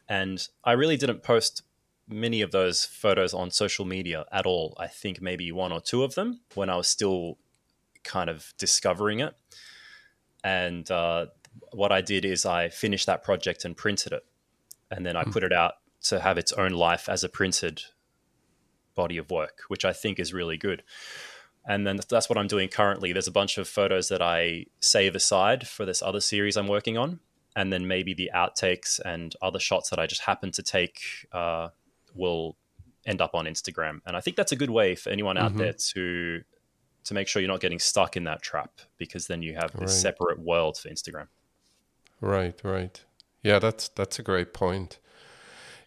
And 0.07 0.47
I 0.63 0.71
really 0.71 0.97
didn't 0.97 1.21
post 1.21 1.63
many 2.07 2.41
of 2.41 2.51
those 2.51 2.85
photos 2.85 3.33
on 3.33 3.51
social 3.51 3.85
media 3.85 4.25
at 4.31 4.45
all. 4.45 4.75
I 4.79 4.87
think 4.87 5.21
maybe 5.21 5.51
one 5.51 5.71
or 5.71 5.81
two 5.81 6.03
of 6.03 6.15
them 6.15 6.41
when 6.55 6.69
I 6.69 6.75
was 6.77 6.87
still 6.87 7.37
kind 8.03 8.29
of 8.29 8.53
discovering 8.57 9.19
it. 9.19 9.35
And 10.43 10.89
uh, 10.89 11.27
what 11.71 11.91
I 11.91 12.01
did 12.01 12.25
is 12.25 12.45
I 12.45 12.69
finished 12.69 13.05
that 13.05 13.23
project 13.23 13.65
and 13.65 13.75
printed 13.77 14.13
it. 14.13 14.25
And 14.89 15.05
then 15.05 15.15
I 15.15 15.23
Hmm. 15.23 15.31
put 15.31 15.43
it 15.43 15.53
out 15.53 15.73
to 16.03 16.19
have 16.21 16.37
its 16.37 16.51
own 16.53 16.71
life 16.71 17.09
as 17.09 17.23
a 17.23 17.29
printed 17.29 17.83
body 18.95 19.17
of 19.17 19.29
work, 19.29 19.61
which 19.67 19.85
I 19.85 19.93
think 19.93 20.19
is 20.19 20.33
really 20.33 20.57
good. 20.57 20.83
And 21.65 21.85
then 21.85 21.99
that's 22.09 22.29
what 22.29 22.37
I'm 22.37 22.47
doing 22.47 22.69
currently. 22.69 23.13
There's 23.13 23.27
a 23.27 23.31
bunch 23.31 23.57
of 23.57 23.67
photos 23.67 24.07
that 24.09 24.21
I 24.21 24.65
save 24.79 25.15
aside 25.15 25.67
for 25.67 25.85
this 25.85 26.01
other 26.01 26.19
series 26.21 26.57
I'm 26.57 26.67
working 26.67 26.97
on. 26.97 27.19
And 27.55 27.71
then 27.73 27.87
maybe 27.87 28.13
the 28.13 28.31
outtakes 28.33 28.99
and 29.03 29.35
other 29.41 29.59
shots 29.59 29.89
that 29.89 29.99
I 29.99 30.07
just 30.07 30.21
happen 30.21 30.51
to 30.53 30.63
take 30.63 31.01
uh, 31.31 31.69
will 32.15 32.55
end 33.05 33.21
up 33.21 33.35
on 33.35 33.45
Instagram. 33.45 34.01
And 34.05 34.15
I 34.15 34.21
think 34.21 34.37
that's 34.37 34.51
a 34.51 34.55
good 34.55 34.69
way 34.69 34.95
for 34.95 35.09
anyone 35.09 35.37
out 35.37 35.53
Mhm. 35.53 35.57
there 35.57 35.73
to 35.73 36.43
to 37.05 37.13
make 37.13 37.27
sure 37.29 37.41
you're 37.41 37.47
not 37.51 37.61
getting 37.61 37.79
stuck 37.79 38.17
in 38.17 38.25
that 38.25 38.41
trap 38.41 38.81
because 38.97 39.27
then 39.27 39.41
you 39.41 39.53
have 39.55 39.71
this 39.71 39.79
Right. 39.81 39.89
separate 39.89 40.37
world 40.39 40.77
for 40.77 40.89
Instagram. 40.89 41.27
Right, 42.21 42.59
right. 42.63 43.03
Yeah, 43.41 43.57
that's 43.59 43.87
that's 43.89 44.19
a 44.19 44.23
great 44.23 44.53
point. 44.53 44.99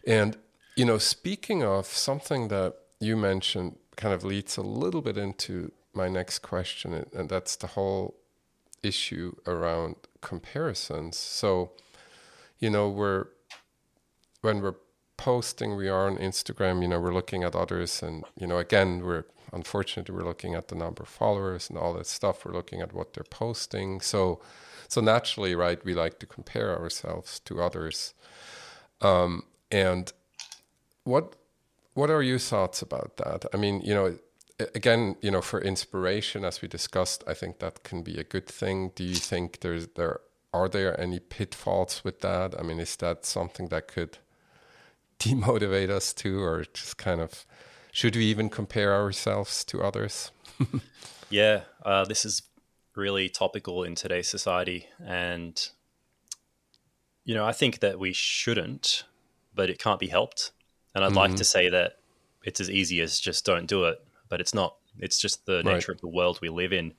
And 0.05 0.37
you 0.75 0.85
know, 0.85 0.97
speaking 0.97 1.63
of 1.63 1.85
something 1.85 2.47
that 2.49 2.73
you 2.99 3.15
mentioned 3.15 3.77
kind 3.95 4.13
of 4.13 4.23
leads 4.23 4.57
a 4.57 4.61
little 4.61 5.01
bit 5.01 5.17
into 5.17 5.71
my 5.93 6.07
next 6.07 6.39
question 6.39 6.93
and- 6.93 7.29
that's 7.29 7.55
the 7.55 7.67
whole 7.67 8.15
issue 8.81 9.35
around 9.47 9.95
comparisons. 10.21 11.17
So, 11.17 11.71
you 12.59 12.69
know, 12.69 12.89
we're 12.89 13.27
when 14.41 14.61
we're 14.61 14.75
posting, 15.15 15.77
we 15.77 15.87
are 15.87 16.07
on 16.07 16.17
Instagram, 16.17 16.81
you 16.81 16.87
know, 16.89 16.99
we're 16.99 17.13
looking 17.13 17.43
at 17.43 17.55
others 17.55 18.03
and 18.03 18.25
you 18.35 18.45
know, 18.47 18.57
again, 18.57 19.01
we're 19.03 19.25
unfortunately 19.53 20.13
we're 20.15 20.25
looking 20.25 20.53
at 20.55 20.67
the 20.67 20.75
number 20.75 21.03
of 21.03 21.09
followers 21.09 21.69
and 21.69 21.77
all 21.77 21.93
that 21.93 22.07
stuff. 22.07 22.43
We're 22.45 22.53
looking 22.53 22.81
at 22.81 22.93
what 22.93 23.13
they're 23.13 23.23
posting. 23.23 24.01
So 24.01 24.41
so 24.89 25.01
naturally, 25.01 25.55
right, 25.55 25.83
we 25.83 25.93
like 25.93 26.19
to 26.19 26.25
compare 26.25 26.77
ourselves 26.77 27.39
to 27.41 27.61
others. 27.61 28.13
Um, 29.01 29.43
and 29.71 30.11
what 31.03 31.35
what 31.93 32.09
are 32.09 32.23
your 32.23 32.39
thoughts 32.39 32.81
about 32.81 33.17
that? 33.17 33.45
I 33.53 33.57
mean, 33.57 33.81
you 33.81 33.93
know, 33.93 34.17
again, 34.75 35.15
you 35.21 35.31
know, 35.31 35.41
for 35.41 35.61
inspiration, 35.61 36.45
as 36.45 36.61
we 36.61 36.67
discussed, 36.67 37.23
I 37.27 37.33
think 37.33 37.59
that 37.59 37.83
can 37.83 38.01
be 38.03 38.17
a 38.19 38.23
good 38.23 38.47
thing. 38.47 38.91
Do 38.95 39.03
you 39.03 39.15
think 39.15 39.59
there's 39.61 39.87
there 39.95 40.19
are 40.53 40.69
there 40.69 40.99
any 40.99 41.19
pitfalls 41.19 42.03
with 42.03 42.21
that? 42.21 42.59
I 42.59 42.63
mean, 42.63 42.79
is 42.79 42.95
that 42.97 43.25
something 43.25 43.69
that 43.69 43.87
could 43.87 44.17
demotivate 45.19 45.89
us 45.89 46.13
too, 46.13 46.41
or 46.41 46.65
just 46.73 46.97
kind 46.97 47.21
of 47.21 47.45
should 47.91 48.15
we 48.15 48.25
even 48.25 48.49
compare 48.49 48.93
ourselves 48.93 49.63
to 49.65 49.81
others? 49.81 50.31
Yeah, 51.33 51.61
uh, 51.83 52.05
this 52.05 52.25
is 52.25 52.43
really 52.95 53.27
topical 53.27 53.83
in 53.83 53.95
today's 53.95 54.29
society. 54.29 54.85
And, 55.03 55.67
you 57.25 57.33
know, 57.33 57.43
I 57.43 57.53
think 57.53 57.79
that 57.79 57.97
we 57.97 58.13
shouldn't, 58.13 59.05
but 59.55 59.67
it 59.67 59.79
can't 59.79 59.99
be 59.99 60.09
helped. 60.09 60.51
And 60.95 61.03
I'd 61.03 61.15
like 61.15 61.31
Mhm. 61.31 61.37
to 61.37 61.43
say 61.43 61.69
that 61.69 61.93
it's 62.43 62.59
as 62.59 62.69
easy 62.69 63.01
as 63.01 63.19
just 63.19 63.45
don't 63.45 63.67
do 63.67 63.85
it, 63.85 63.97
but 64.29 64.41
it's 64.41 64.53
not. 64.53 64.77
It's 64.99 65.19
just 65.19 65.45
the 65.45 65.63
Right. 65.63 65.75
nature 65.75 65.91
of 65.91 66.01
the 66.01 66.07
world 66.07 66.39
we 66.41 66.49
live 66.49 66.73
in. 66.73 66.93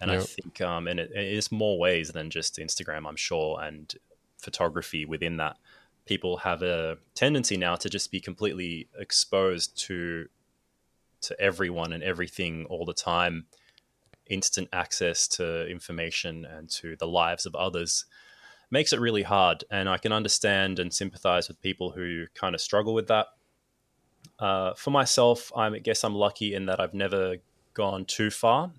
And 0.00 0.10
I 0.10 0.18
think, 0.18 0.60
um, 0.60 0.88
and 0.88 1.00
it, 1.00 1.10
it's 1.14 1.52
more 1.52 1.78
ways 1.78 2.10
than 2.10 2.30
just 2.30 2.58
Instagram, 2.58 3.06
I'm 3.08 3.16
sure, 3.16 3.60
and 3.60 3.94
photography 4.38 5.04
within 5.04 5.36
that. 5.38 5.56
People 6.06 6.38
have 6.38 6.62
a 6.62 6.98
tendency 7.14 7.56
now 7.56 7.76
to 7.76 7.88
just 7.88 8.10
be 8.10 8.20
completely 8.20 8.88
exposed 8.98 9.76
to 9.86 10.28
to 11.22 11.40
everyone 11.40 11.92
and 11.92 12.02
everything 12.02 12.66
all 12.66 12.84
the 12.84 12.94
time 12.94 13.46
instant 14.28 14.68
access 14.72 15.28
to 15.28 15.66
information 15.68 16.44
and 16.44 16.68
to 16.68 16.96
the 16.96 17.06
lives 17.06 17.46
of 17.46 17.54
others 17.54 18.04
makes 18.70 18.92
it 18.92 19.00
really 19.00 19.22
hard 19.22 19.64
and 19.70 19.88
i 19.88 19.96
can 19.96 20.12
understand 20.12 20.78
and 20.78 20.92
sympathize 20.92 21.48
with 21.48 21.60
people 21.62 21.90
who 21.92 22.26
kind 22.34 22.54
of 22.54 22.60
struggle 22.60 22.92
with 22.92 23.06
that 23.08 23.28
uh, 24.38 24.74
for 24.74 24.90
myself 24.90 25.52
I'm- 25.56 25.74
i 25.74 25.78
guess 25.78 26.04
i'm 26.04 26.14
lucky 26.14 26.54
in 26.54 26.66
that 26.66 26.80
i've 26.80 26.94
never 26.94 27.36
gone 27.74 28.04
too 28.04 28.30
far 28.30 28.72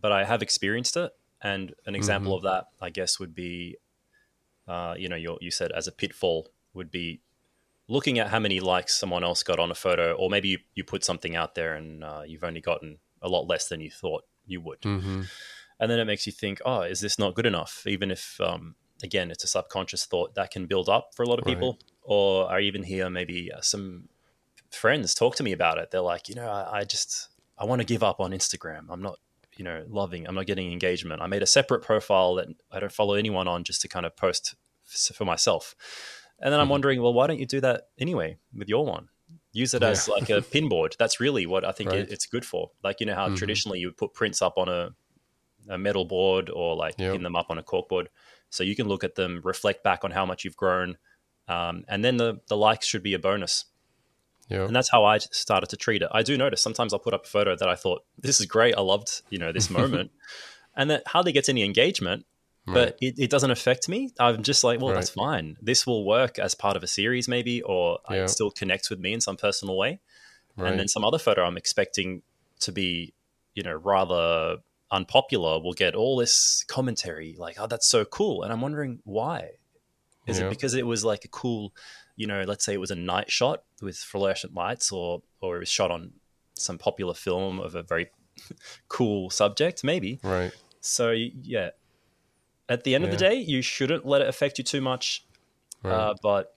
but 0.00 0.12
i 0.12 0.24
have 0.24 0.42
experienced 0.42 0.96
it 0.96 1.12
and 1.42 1.74
an 1.86 1.94
example 1.94 2.34
of 2.34 2.42
that 2.42 2.66
i 2.80 2.90
guess 2.90 3.18
would 3.20 3.34
be 3.34 3.76
uh, 4.68 4.94
you 4.98 5.08
know 5.08 5.16
you 5.16 5.38
you 5.40 5.50
said 5.50 5.70
as 5.72 5.86
a 5.86 5.92
pitfall 5.92 6.48
would 6.74 6.90
be 6.90 7.20
looking 7.88 8.18
at 8.18 8.28
how 8.28 8.38
many 8.40 8.58
likes 8.58 8.96
someone 8.98 9.22
else 9.22 9.44
got 9.44 9.60
on 9.60 9.70
a 9.70 9.74
photo, 9.74 10.12
or 10.14 10.28
maybe 10.28 10.48
you, 10.48 10.58
you 10.74 10.82
put 10.82 11.04
something 11.04 11.36
out 11.36 11.54
there 11.54 11.76
and 11.76 12.02
uh, 12.02 12.22
you've 12.26 12.42
only 12.42 12.60
gotten 12.60 12.98
a 13.22 13.28
lot 13.28 13.46
less 13.46 13.68
than 13.68 13.80
you 13.80 13.88
thought 13.90 14.24
you 14.44 14.60
would. 14.60 14.80
Mm-hmm. 14.80 15.22
And 15.78 15.90
then 15.90 16.00
it 16.00 16.04
makes 16.04 16.26
you 16.26 16.32
think, 16.32 16.60
oh, 16.66 16.80
is 16.80 17.00
this 17.00 17.16
not 17.16 17.36
good 17.36 17.46
enough? 17.46 17.84
Even 17.86 18.10
if, 18.10 18.40
um, 18.40 18.74
again, 19.04 19.30
it's 19.30 19.44
a 19.44 19.46
subconscious 19.46 20.04
thought 20.04 20.34
that 20.34 20.50
can 20.50 20.66
build 20.66 20.88
up 20.88 21.10
for 21.14 21.22
a 21.22 21.28
lot 21.28 21.38
of 21.38 21.46
Right. 21.46 21.54
people. 21.54 21.78
Or 22.02 22.50
I 22.50 22.62
even 22.62 22.82
hear 22.82 23.08
maybe 23.08 23.52
uh, 23.52 23.60
some 23.60 24.08
friends 24.70 25.14
talk 25.14 25.36
to 25.36 25.42
me 25.42 25.52
about 25.52 25.78
it. 25.78 25.90
They're 25.90 26.00
like, 26.00 26.28
you 26.28 26.34
know, 26.34 26.48
I, 26.48 26.78
I 26.80 26.84
just, 26.84 27.28
I 27.58 27.64
want 27.64 27.80
to 27.80 27.86
give 27.86 28.02
up 28.02 28.20
on 28.20 28.32
Instagram. 28.32 28.86
I'm 28.90 29.02
not, 29.02 29.18
you 29.56 29.64
know, 29.64 29.84
loving, 29.88 30.26
I'm 30.26 30.34
not 30.34 30.46
getting 30.46 30.70
engagement. 30.72 31.22
I 31.22 31.26
made 31.26 31.42
a 31.42 31.46
separate 31.46 31.82
profile 31.82 32.34
that 32.36 32.48
I 32.70 32.80
don't 32.80 32.92
follow 32.92 33.14
anyone 33.14 33.48
on 33.48 33.64
just 33.64 33.80
to 33.82 33.88
kind 33.88 34.04
of 34.06 34.16
post 34.16 34.54
for 34.84 35.24
myself. 35.24 35.74
And 36.38 36.52
then 36.52 36.60
I'm 36.60 36.66
Mhm. 36.66 36.70
wondering, 36.72 37.02
well, 37.02 37.14
why 37.14 37.26
don't 37.26 37.38
you 37.38 37.46
do 37.46 37.60
that 37.62 37.88
anyway 37.98 38.36
with 38.54 38.68
your 38.68 38.84
one? 38.84 39.08
Use 39.52 39.72
it 39.72 39.82
as 39.82 40.06
like 40.06 40.28
a 40.28 40.42
pinboard. 40.42 40.96
That's 40.98 41.18
really 41.18 41.46
what 41.46 41.64
I 41.64 41.72
think 41.72 41.90
Right. 41.90 42.00
it, 42.00 42.10
it's 42.12 42.26
good 42.26 42.44
for. 42.44 42.70
Like, 42.84 43.00
you 43.00 43.06
know, 43.06 43.14
how 43.14 43.28
Mhm. 43.30 43.36
traditionally 43.36 43.78
you 43.80 43.88
would 43.88 43.96
put 43.96 44.12
prints 44.12 44.42
up 44.42 44.58
on 44.58 44.68
a, 44.68 44.90
a 45.68 45.78
metal 45.78 46.04
board 46.04 46.50
or 46.50 46.76
like 46.76 46.94
Yep. 46.98 47.12
pin 47.12 47.22
them 47.22 47.34
up 47.34 47.46
on 47.48 47.58
a 47.58 47.62
corkboard. 47.62 48.08
So 48.50 48.62
you 48.62 48.76
can 48.76 48.86
look 48.86 49.02
at 49.02 49.14
them, 49.14 49.40
reflect 49.42 49.82
back 49.82 50.04
on 50.04 50.10
how 50.10 50.26
much 50.26 50.44
you've 50.44 50.56
grown. 50.56 50.98
Um, 51.48 51.84
and 51.88 52.04
then 52.04 52.18
the, 52.18 52.40
the 52.48 52.56
likes 52.56 52.86
should 52.86 53.02
be 53.02 53.14
a 53.14 53.18
bonus. 53.18 53.64
Yeah. 54.48 54.64
And 54.64 54.74
that's 54.76 54.90
how 54.90 55.04
I 55.04 55.18
started 55.18 55.68
to 55.70 55.76
treat 55.76 56.02
it. 56.02 56.08
I 56.12 56.22
do 56.22 56.36
notice 56.36 56.60
sometimes 56.62 56.92
I'll 56.92 56.98
put 57.00 57.14
up 57.14 57.24
a 57.24 57.28
photo 57.28 57.56
that 57.56 57.68
I 57.68 57.74
thought, 57.74 58.04
this 58.18 58.40
is 58.40 58.46
great. 58.46 58.74
I 58.76 58.80
loved, 58.80 59.22
you 59.30 59.38
know, 59.38 59.52
this 59.52 59.70
moment. 59.80 60.10
and 60.76 60.90
that 60.90 61.02
hardly 61.08 61.32
gets 61.32 61.48
any 61.48 61.62
engagement 61.64 62.24
but 62.68 62.98
it, 63.00 63.14
it 63.16 63.30
doesn't 63.30 63.52
affect 63.52 63.88
me. 63.88 64.10
I'm 64.18 64.42
just 64.42 64.64
like, 64.64 64.80
well, 64.80 64.92
that's 64.92 65.10
fine. 65.10 65.56
This 65.62 65.86
will 65.86 66.04
work 66.04 66.36
as 66.40 66.56
part 66.56 66.76
of 66.76 66.82
a 66.82 66.88
series, 66.88 67.28
maybe, 67.28 67.62
or 67.62 68.00
Yeah. 68.10 68.24
it 68.24 68.28
still 68.28 68.50
connects 68.50 68.90
with 68.90 68.98
me 68.98 69.12
in 69.12 69.20
some 69.20 69.36
personal 69.36 69.76
way. 69.76 70.00
right. 70.56 70.70
And 70.70 70.76
then 70.80 70.88
some 70.88 71.04
other 71.04 71.18
photo 71.20 71.44
I'm 71.44 71.56
expecting 71.56 72.22
to 72.58 72.72
be, 72.72 73.14
you 73.54 73.62
know, 73.62 73.74
rather 73.76 74.56
unpopular 74.90 75.60
will 75.60 75.74
get 75.74 75.94
all 75.94 76.16
this 76.16 76.64
commentary 76.66 77.36
like, 77.38 77.54
oh, 77.60 77.68
that's 77.68 77.86
so 77.86 78.04
cool. 78.04 78.42
And 78.42 78.52
I'm 78.52 78.60
wondering 78.60 78.98
why. 79.04 79.50
Is 80.26 80.40
Yeah. 80.40 80.46
it 80.46 80.50
because 80.50 80.74
it 80.74 80.86
was 80.88 81.04
like 81.04 81.24
a 81.24 81.28
cool, 81.28 81.72
you 82.16 82.26
know, 82.26 82.42
let's 82.42 82.64
say 82.64 82.74
it 82.74 82.80
was 82.80 82.90
a 82.90 82.96
night 82.96 83.30
shot 83.30 83.62
with 83.82 83.96
fluorescent 83.98 84.54
lights, 84.54 84.90
or 84.92 85.22
or 85.40 85.56
it 85.56 85.60
was 85.60 85.68
shot 85.68 85.90
on 85.90 86.12
some 86.54 86.78
popular 86.78 87.14
film 87.14 87.60
of 87.60 87.74
a 87.74 87.82
very 87.82 88.10
cool 88.88 89.30
subject, 89.30 89.84
maybe. 89.84 90.18
right. 90.22 90.52
So 90.80 91.10
yeah, 91.10 91.70
at 92.68 92.84
the 92.84 92.94
end 92.94 93.04
of 93.04 93.10
the 93.10 93.16
day, 93.16 93.34
you 93.34 93.62
shouldn't 93.62 94.06
let 94.06 94.22
it 94.22 94.28
affect 94.28 94.58
you 94.58 94.64
too 94.64 94.80
much. 94.80 95.24
Right. 95.82 95.92
Uh, 95.92 96.14
but 96.22 96.56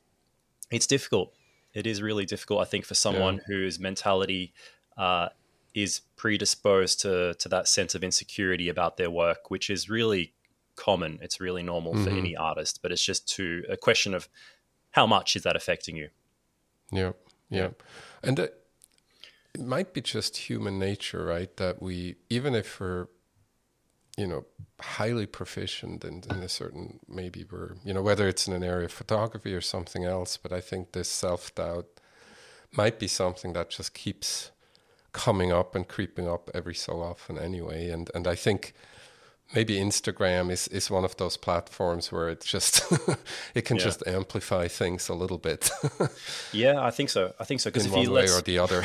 it's 0.71 0.88
difficult. 0.88 1.34
It 1.73 1.86
is 1.86 2.01
really 2.01 2.25
difficult, 2.25 2.62
I 2.62 2.65
think, 2.65 2.86
for 2.86 2.95
someone 2.95 3.39
whose 3.47 3.79
mentality 3.79 4.53
uh, 4.97 5.29
is 5.73 6.01
predisposed 6.15 6.99
to 7.01 7.34
to 7.36 7.49
that 7.49 7.67
sense 7.67 7.95
of 7.95 8.03
insecurity 8.03 8.69
about 8.69 8.97
their 8.97 9.10
work, 9.12 9.49
which 9.51 9.69
is 9.69 9.89
really 9.89 10.34
common. 10.75 11.19
It's 11.21 11.39
really 11.39 11.62
normal 11.63 11.93
for 11.93 12.10
Mhm. 12.10 12.17
any 12.17 12.36
artist, 12.36 12.82
but 12.82 12.91
it's 12.91 13.03
just 13.03 13.27
to 13.36 13.63
a 13.69 13.75
question 13.77 14.13
of 14.13 14.29
how 14.91 15.05
much 15.05 15.36
is 15.36 15.43
that 15.43 15.55
affecting 15.55 15.95
you? 15.95 16.10
Yeah, 16.91 17.13
yeah, 17.49 17.69
and 18.23 18.39
it, 18.39 18.56
it 19.54 19.62
might 19.62 19.93
be 19.93 20.02
just 20.02 20.38
human 20.38 20.80
nature, 20.80 21.25
right? 21.25 21.56
That 21.58 21.82
we, 21.82 22.15
even 22.30 22.56
if 22.56 22.80
we're, 22.80 23.08
you 24.17 24.28
know, 24.28 24.45
highly 24.82 25.25
proficient 25.25 26.04
in, 26.06 26.23
in 26.30 26.43
a 26.43 26.49
certain, 26.49 26.99
maybe 27.08 27.45
we're, 27.49 27.75
you 27.84 27.93
know, 27.93 28.02
whether 28.02 28.28
it's 28.28 28.47
in 28.47 28.54
an 28.54 28.63
area 28.63 28.86
of 28.86 28.93
photography 28.93 29.54
or 29.54 29.62
something 29.62 30.06
else, 30.06 30.38
but 30.38 30.52
I 30.54 30.62
think 30.62 30.91
this 30.91 31.10
self 31.10 31.54
doubt 31.56 31.88
might 32.73 32.99
be 32.99 33.08
something 33.08 33.54
that 33.54 33.69
just 33.69 33.93
keeps 33.93 34.52
coming 35.13 35.52
up 35.52 35.75
and 35.75 35.88
creeping 35.88 36.28
up 36.28 36.49
every 36.54 36.75
so 36.75 37.02
often 37.02 37.38
anyway. 37.39 37.89
And 37.89 38.10
and 38.15 38.28
I 38.28 38.36
think 38.36 38.73
maybe 39.56 39.78
Instagram 39.78 40.52
is, 40.52 40.68
is 40.68 40.92
one 40.92 41.04
of 41.04 41.18
those 41.18 41.36
platforms 41.36 42.12
where 42.12 42.30
it's 42.30 42.46
just 42.46 42.84
it 43.56 43.64
can 43.66 43.78
yeah. 43.78 43.84
just 43.84 44.06
amplify 44.06 44.68
things 44.68 45.10
a 45.10 45.14
little 45.14 45.38
bit. 45.38 45.70
yeah, 46.54 46.84
I 46.84 46.92
think 46.92 47.10
so. 47.10 47.34
I 47.40 47.44
think 47.46 47.62
so 47.62 47.70
because 47.70 47.86
if 47.86 47.92
one 47.92 48.04
you 48.04 48.12
way 48.12 48.30
or 48.30 48.42
the 48.42 48.60
other, 48.60 48.84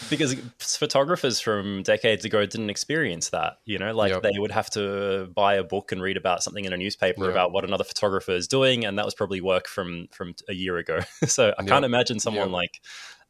because 0.10 0.34
photographers 0.58 1.40
from 1.40 1.82
decades 1.82 2.24
ago 2.24 2.46
didn't 2.46 2.70
experience 2.70 3.30
that. 3.30 3.54
You 3.64 3.78
know, 3.78 3.92
like 3.92 4.12
yep. 4.12 4.22
they 4.22 4.38
would 4.38 4.52
have 4.52 4.70
to 4.70 5.30
buy 5.34 5.54
a 5.54 5.64
book 5.64 5.92
and 5.92 6.00
read 6.00 6.16
about 6.16 6.42
something 6.42 6.64
in 6.64 6.72
a 6.72 6.76
newspaper 6.76 7.24
yep. 7.24 7.32
about 7.32 7.52
what 7.52 7.64
another 7.64 7.84
photographer 7.84 8.32
is 8.32 8.46
doing, 8.46 8.84
and 8.84 8.98
that 8.98 9.04
was 9.04 9.14
probably 9.14 9.40
work 9.40 9.66
from 9.66 10.08
from 10.12 10.34
a 10.48 10.54
year 10.54 10.76
ago. 10.76 11.00
so 11.26 11.54
I 11.58 11.64
can't 11.64 11.84
imagine 11.84 12.20
someone 12.20 12.52
like 12.52 12.80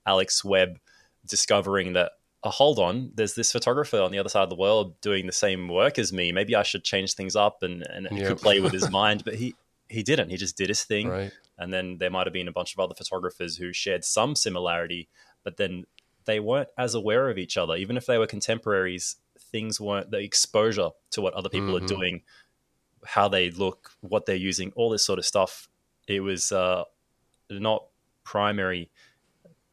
Alex 0.07 0.45
Webb 0.45 0.79
discovering 1.27 1.93
that 1.93 2.13
oh, 2.45 2.51
hold 2.51 2.79
on, 2.79 3.13
there's 3.15 3.35
this 3.35 3.53
photographer 3.53 4.01
on 4.01 4.11
the 4.11 4.19
other 4.19 4.29
side 4.29 4.43
of 4.43 4.51
the 4.51 4.57
world 4.57 5.01
doing 5.01 5.27
the 5.27 5.33
same 5.33 5.69
work 5.69 5.99
as 5.99 6.13
me. 6.13 6.33
Maybe 6.33 6.57
I 6.57 6.63
should 6.63 6.85
change 6.85 7.15
things 7.15 7.37
up 7.37 7.63
and, 7.63 7.87
and 7.89 8.09
yep. 8.11 8.39
play 8.39 8.61
with 8.61 8.73
his 8.73 8.91
mind. 8.91 9.25
But 9.25 9.35
he, 9.35 9.55
he 9.89 10.03
didn't. 10.03 10.31
He 10.31 10.37
just 10.37 10.57
did 10.57 10.69
his 10.69 10.83
thing. 10.83 11.09
Right. 11.09 11.33
And 11.59 11.73
then 11.73 11.99
there 11.99 12.11
might 12.11 12.27
have 12.27 12.33
been 12.33 12.49
a 12.49 12.53
bunch 12.53 12.75
of 12.75 12.81
other 12.81 12.95
photographers 12.95 13.57
who 13.57 13.73
shared 13.73 14.05
some 14.05 14.35
similarity, 14.35 15.09
but 15.45 15.57
then 15.57 15.85
they 16.25 16.41
weren't 16.41 16.69
as 16.77 16.95
aware 16.95 17.31
of 17.31 17.39
each 17.39 17.57
other. 17.57 17.77
Even 17.77 17.97
if 17.97 18.07
they 18.07 18.19
were 18.19 18.27
contemporaries, 18.27 19.17
things 19.39 19.81
weren't 19.81 20.11
the 20.11 20.19
exposure 20.19 20.91
to 21.11 21.21
what 21.21 21.35
other 21.35 21.49
people 21.49 21.75
mm-hmm. 21.75 21.85
are 21.85 21.89
doing, 21.89 22.23
how 23.05 23.29
they 23.29 23.51
look, 23.51 23.93
what 24.01 24.27
they're 24.27 24.35
using, 24.35 24.73
all 24.75 24.91
this 24.91 25.05
sort 25.05 25.19
of 25.19 25.27
stuff. 25.27 25.69
It 26.09 26.21
was 26.21 26.51
uh, 26.51 26.85
not 27.51 27.87
primary 28.25 28.91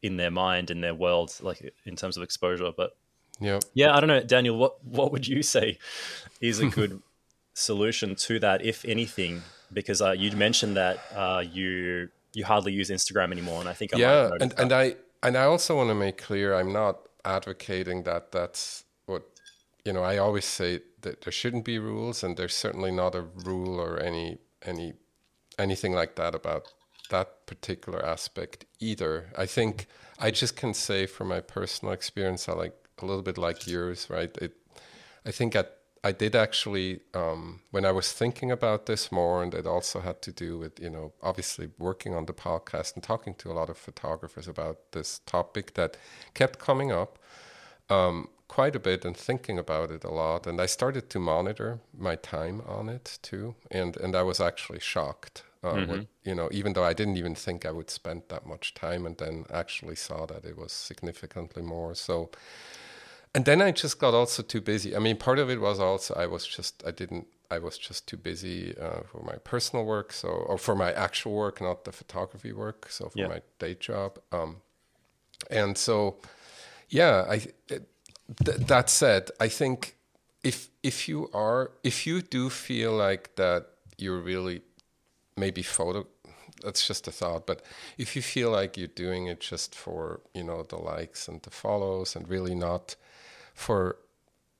in 0.02 0.16
their 0.16 0.30
mind 0.30 0.70
in 0.70 0.80
their 0.80 0.94
world 0.94 1.36
like 1.42 1.74
in 1.84 1.96
terms 1.96 2.16
of 2.16 2.22
exposure 2.22 2.70
but 2.76 2.96
yeah 3.40 3.58
yeah 3.74 3.94
i 3.94 4.00
don't 4.00 4.08
know. 4.08 4.22
Daniel 4.22 4.56
what 4.56 4.82
what 4.84 5.12
would 5.12 5.26
you 5.26 5.42
say 5.42 5.78
is 6.40 6.60
a 6.60 6.66
good 6.66 7.02
solution 7.54 8.14
to 8.14 8.38
that 8.40 8.64
if 8.64 8.84
anything? 8.84 9.42
Because 9.72 10.02
uh, 10.02 10.12
you 10.12 10.32
mentioned 10.32 10.76
that 10.76 10.98
uh, 11.14 11.44
you 11.52 12.08
you 12.32 12.44
hardly 12.44 12.72
use 12.72 12.90
instagram 12.90 13.32
anymore 13.32 13.60
and 13.60 13.68
i 13.68 13.72
think 13.72 13.94
I 13.94 13.98
yeah 13.98 14.30
and, 14.40 14.54
and 14.56 14.72
i 14.72 14.94
and 15.22 15.36
i 15.36 15.44
also 15.44 15.76
want 15.76 15.88
to 15.90 15.94
make 15.94 16.16
clear 16.16 16.54
i'm 16.54 16.72
not 16.72 17.00
advocating 17.24 18.04
that 18.04 18.30
that's 18.30 18.84
what 19.06 19.24
you 19.84 19.92
know 19.92 20.02
i 20.02 20.16
always 20.16 20.44
say 20.44 20.80
that 21.00 21.22
there 21.22 21.32
shouldn't 21.32 21.64
be 21.64 21.78
rules 21.78 22.22
and 22.22 22.36
there's 22.36 22.54
certainly 22.54 22.92
not 22.92 23.16
a 23.16 23.22
rule 23.22 23.80
or 23.80 23.98
any 23.98 24.38
any 24.62 24.94
anything 25.58 25.92
like 25.92 26.14
that 26.14 26.36
about 26.36 26.72
that 27.10 27.46
particular 27.46 28.04
aspect 28.04 28.64
either. 28.80 29.30
I 29.36 29.46
think 29.46 29.86
I 30.18 30.30
just 30.30 30.56
can 30.56 30.74
say 30.74 31.06
from 31.06 31.28
my 31.28 31.40
personal 31.40 31.94
experience, 31.94 32.48
I 32.48 32.52
like 32.52 32.74
a 32.98 33.06
little 33.06 33.22
bit 33.22 33.38
like 33.38 33.66
yours, 33.66 34.08
right? 34.10 34.36
It, 34.38 34.56
I 35.24 35.30
think 35.30 35.54
I, 35.54 35.64
I 36.02 36.12
did 36.12 36.34
actually 36.34 37.00
um, 37.14 37.60
when 37.70 37.84
I 37.84 37.92
was 37.92 38.12
thinking 38.12 38.50
about 38.50 38.86
this 38.86 39.12
more, 39.12 39.42
and 39.42 39.54
it 39.54 39.66
also 39.66 40.00
had 40.00 40.22
to 40.22 40.32
do 40.32 40.58
with 40.58 40.80
you 40.80 40.90
know 40.90 41.12
obviously 41.22 41.70
working 41.78 42.14
on 42.14 42.26
the 42.26 42.32
podcast 42.32 42.94
and 42.94 43.02
talking 43.02 43.34
to 43.34 43.50
a 43.50 43.54
lot 43.54 43.68
of 43.68 43.76
photographers 43.76 44.48
about 44.48 44.92
this 44.92 45.20
topic 45.26 45.74
that 45.74 45.96
kept 46.34 46.58
coming 46.58 46.90
up. 46.90 47.18
Um, 47.90 48.28
quite 48.48 48.74
a 48.74 48.80
bit 48.80 49.04
and 49.04 49.16
thinking 49.16 49.60
about 49.60 49.92
it 49.92 50.02
a 50.02 50.10
lot 50.10 50.44
and 50.44 50.60
i 50.60 50.66
started 50.66 51.08
to 51.08 51.20
monitor 51.20 51.78
my 51.96 52.16
time 52.16 52.60
on 52.66 52.88
it 52.88 53.20
too 53.22 53.54
and 53.70 53.96
and 53.98 54.16
i 54.16 54.24
was 54.24 54.40
actually 54.40 54.80
shocked 54.80 55.44
uh, 55.62 55.72
mm-hmm. 55.72 55.90
what, 55.90 56.06
you 56.24 56.34
know, 56.34 56.48
even 56.52 56.72
though 56.72 56.84
I 56.84 56.92
didn't 56.92 57.16
even 57.16 57.34
think 57.34 57.66
I 57.66 57.70
would 57.70 57.90
spend 57.90 58.22
that 58.28 58.46
much 58.46 58.74
time, 58.74 59.06
and 59.06 59.16
then 59.18 59.44
actually 59.52 59.96
saw 59.96 60.26
that 60.26 60.44
it 60.44 60.56
was 60.56 60.72
significantly 60.72 61.62
more. 61.62 61.94
So, 61.94 62.30
and 63.34 63.44
then 63.44 63.60
I 63.60 63.70
just 63.70 63.98
got 63.98 64.14
also 64.14 64.42
too 64.42 64.60
busy. 64.60 64.96
I 64.96 64.98
mean, 64.98 65.16
part 65.16 65.38
of 65.38 65.50
it 65.50 65.60
was 65.60 65.78
also 65.78 66.14
I 66.14 66.26
was 66.26 66.46
just 66.46 66.82
I 66.86 66.90
didn't 66.90 67.26
I 67.50 67.58
was 67.58 67.78
just 67.78 68.06
too 68.06 68.16
busy 68.16 68.76
uh, 68.78 69.02
for 69.10 69.22
my 69.22 69.36
personal 69.36 69.84
work, 69.84 70.12
so 70.12 70.28
or 70.28 70.58
for 70.58 70.74
my 70.74 70.92
actual 70.92 71.32
work, 71.32 71.60
not 71.60 71.84
the 71.84 71.92
photography 71.92 72.52
work. 72.52 72.86
So 72.90 73.08
for 73.08 73.18
yeah. 73.18 73.28
my 73.28 73.42
day 73.58 73.74
job, 73.74 74.18
um, 74.32 74.56
and 75.50 75.76
so 75.76 76.16
yeah, 76.88 77.24
I. 77.28 77.46
It, 77.68 77.88
th- 78.44 78.58
that 78.58 78.90
said, 78.90 79.30
I 79.40 79.48
think 79.48 79.96
if 80.42 80.68
if 80.82 81.08
you 81.08 81.28
are 81.34 81.72
if 81.82 82.06
you 82.06 82.22
do 82.22 82.50
feel 82.50 82.92
like 82.92 83.36
that 83.36 83.66
you're 83.98 84.20
really 84.20 84.62
maybe 85.40 85.62
photo 85.62 86.06
that's 86.62 86.86
just 86.86 87.08
a 87.08 87.12
thought 87.12 87.46
but 87.46 87.62
if 87.96 88.14
you 88.14 88.22
feel 88.22 88.50
like 88.50 88.76
you're 88.76 88.96
doing 89.06 89.26
it 89.26 89.40
just 89.40 89.74
for 89.74 90.20
you 90.34 90.44
know 90.44 90.62
the 90.62 90.76
likes 90.76 91.28
and 91.28 91.42
the 91.42 91.50
follows 91.50 92.14
and 92.14 92.28
really 92.28 92.54
not 92.54 92.96
for 93.54 93.96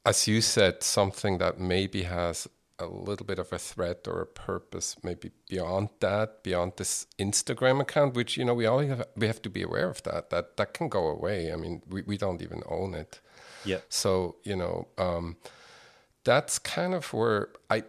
as 0.04 0.26
you 0.26 0.40
said 0.40 0.82
something 0.82 1.38
that 1.38 1.60
maybe 1.60 2.02
has 2.04 2.48
a 2.80 2.86
little 2.86 3.26
bit 3.26 3.38
of 3.38 3.52
a 3.52 3.58
threat 3.58 4.08
or 4.08 4.22
a 4.22 4.26
purpose 4.26 4.96
maybe 5.02 5.30
beyond 5.48 5.88
that 6.00 6.42
beyond 6.42 6.72
this 6.76 7.06
instagram 7.18 7.80
account 7.80 8.14
which 8.14 8.36
you 8.36 8.44
know 8.44 8.54
we 8.54 8.66
all 8.66 8.78
have 8.78 9.06
we 9.16 9.26
have 9.26 9.42
to 9.42 9.50
be 9.50 9.62
aware 9.62 9.88
of 9.88 10.02
that 10.02 10.30
that 10.30 10.56
that 10.56 10.72
can 10.72 10.88
go 10.88 11.06
away. 11.08 11.52
I 11.52 11.56
mean 11.56 11.82
we, 11.88 12.02
we 12.02 12.16
don't 12.16 12.42
even 12.42 12.62
own 12.66 12.94
it. 12.94 13.20
Yeah. 13.64 13.80
So 13.88 14.36
you 14.42 14.56
know 14.56 14.88
um 14.96 15.36
that's 16.24 16.58
kind 16.58 16.94
of 16.94 17.12
where 17.14 17.48
i 17.70 17.82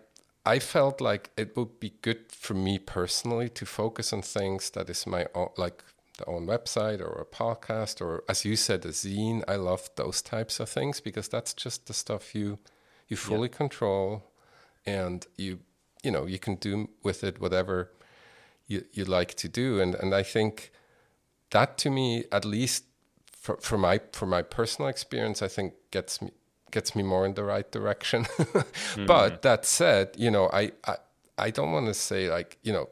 I 0.45 0.59
felt 0.59 1.01
like 1.01 1.29
it 1.37 1.55
would 1.55 1.79
be 1.79 1.93
good 2.01 2.31
for 2.31 2.53
me 2.53 2.79
personally 2.79 3.49
to 3.49 3.65
focus 3.65 4.11
on 4.11 4.21
things 4.23 4.71
that 4.71 4.89
is 4.89 5.05
my 5.05 5.27
own, 5.35 5.49
like 5.55 5.83
the 6.17 6.25
own 6.25 6.47
website 6.47 6.99
or 6.99 7.21
a 7.21 7.25
podcast 7.25 8.01
or, 8.01 8.23
as 8.27 8.43
you 8.43 8.55
said, 8.55 8.85
a 8.85 8.89
zine. 8.89 9.43
I 9.47 9.55
love 9.55 9.89
those 9.95 10.21
types 10.21 10.59
of 10.59 10.69
things 10.69 10.99
because 10.99 11.27
that's 11.27 11.53
just 11.53 11.85
the 11.87 11.93
stuff 11.93 12.33
you 12.33 12.59
you 13.07 13.17
fully 13.17 13.49
yeah. 13.49 13.57
control, 13.57 14.23
and 14.85 15.27
you 15.37 15.59
you 16.01 16.11
know 16.11 16.25
you 16.25 16.39
can 16.39 16.55
do 16.55 16.89
with 17.03 17.23
it 17.23 17.41
whatever 17.41 17.91
you 18.67 18.85
you 18.93 19.03
like 19.05 19.33
to 19.35 19.49
do. 19.49 19.81
And 19.81 19.95
and 19.95 20.15
I 20.15 20.23
think 20.23 20.71
that 21.51 21.77
to 21.79 21.89
me, 21.89 22.23
at 22.31 22.45
least 22.45 22.85
for, 23.31 23.57
for 23.57 23.77
my 23.77 23.99
for 24.13 24.25
my 24.25 24.41
personal 24.41 24.89
experience, 24.89 25.41
I 25.41 25.49
think 25.49 25.73
gets 25.91 26.21
me 26.21 26.31
gets 26.71 26.95
me 26.95 27.03
more 27.03 27.25
in 27.25 27.33
the 27.33 27.43
right 27.43 27.69
direction. 27.71 28.23
mm-hmm. 28.25 29.05
But 29.05 29.41
that 29.41 29.65
said, 29.65 30.15
you 30.17 30.31
know, 30.31 30.49
I, 30.51 30.71
I, 30.85 30.97
I 31.37 31.49
don't 31.49 31.71
want 31.71 31.87
to 31.87 31.93
say 31.93 32.29
like, 32.29 32.57
you 32.63 32.73
know, 32.73 32.89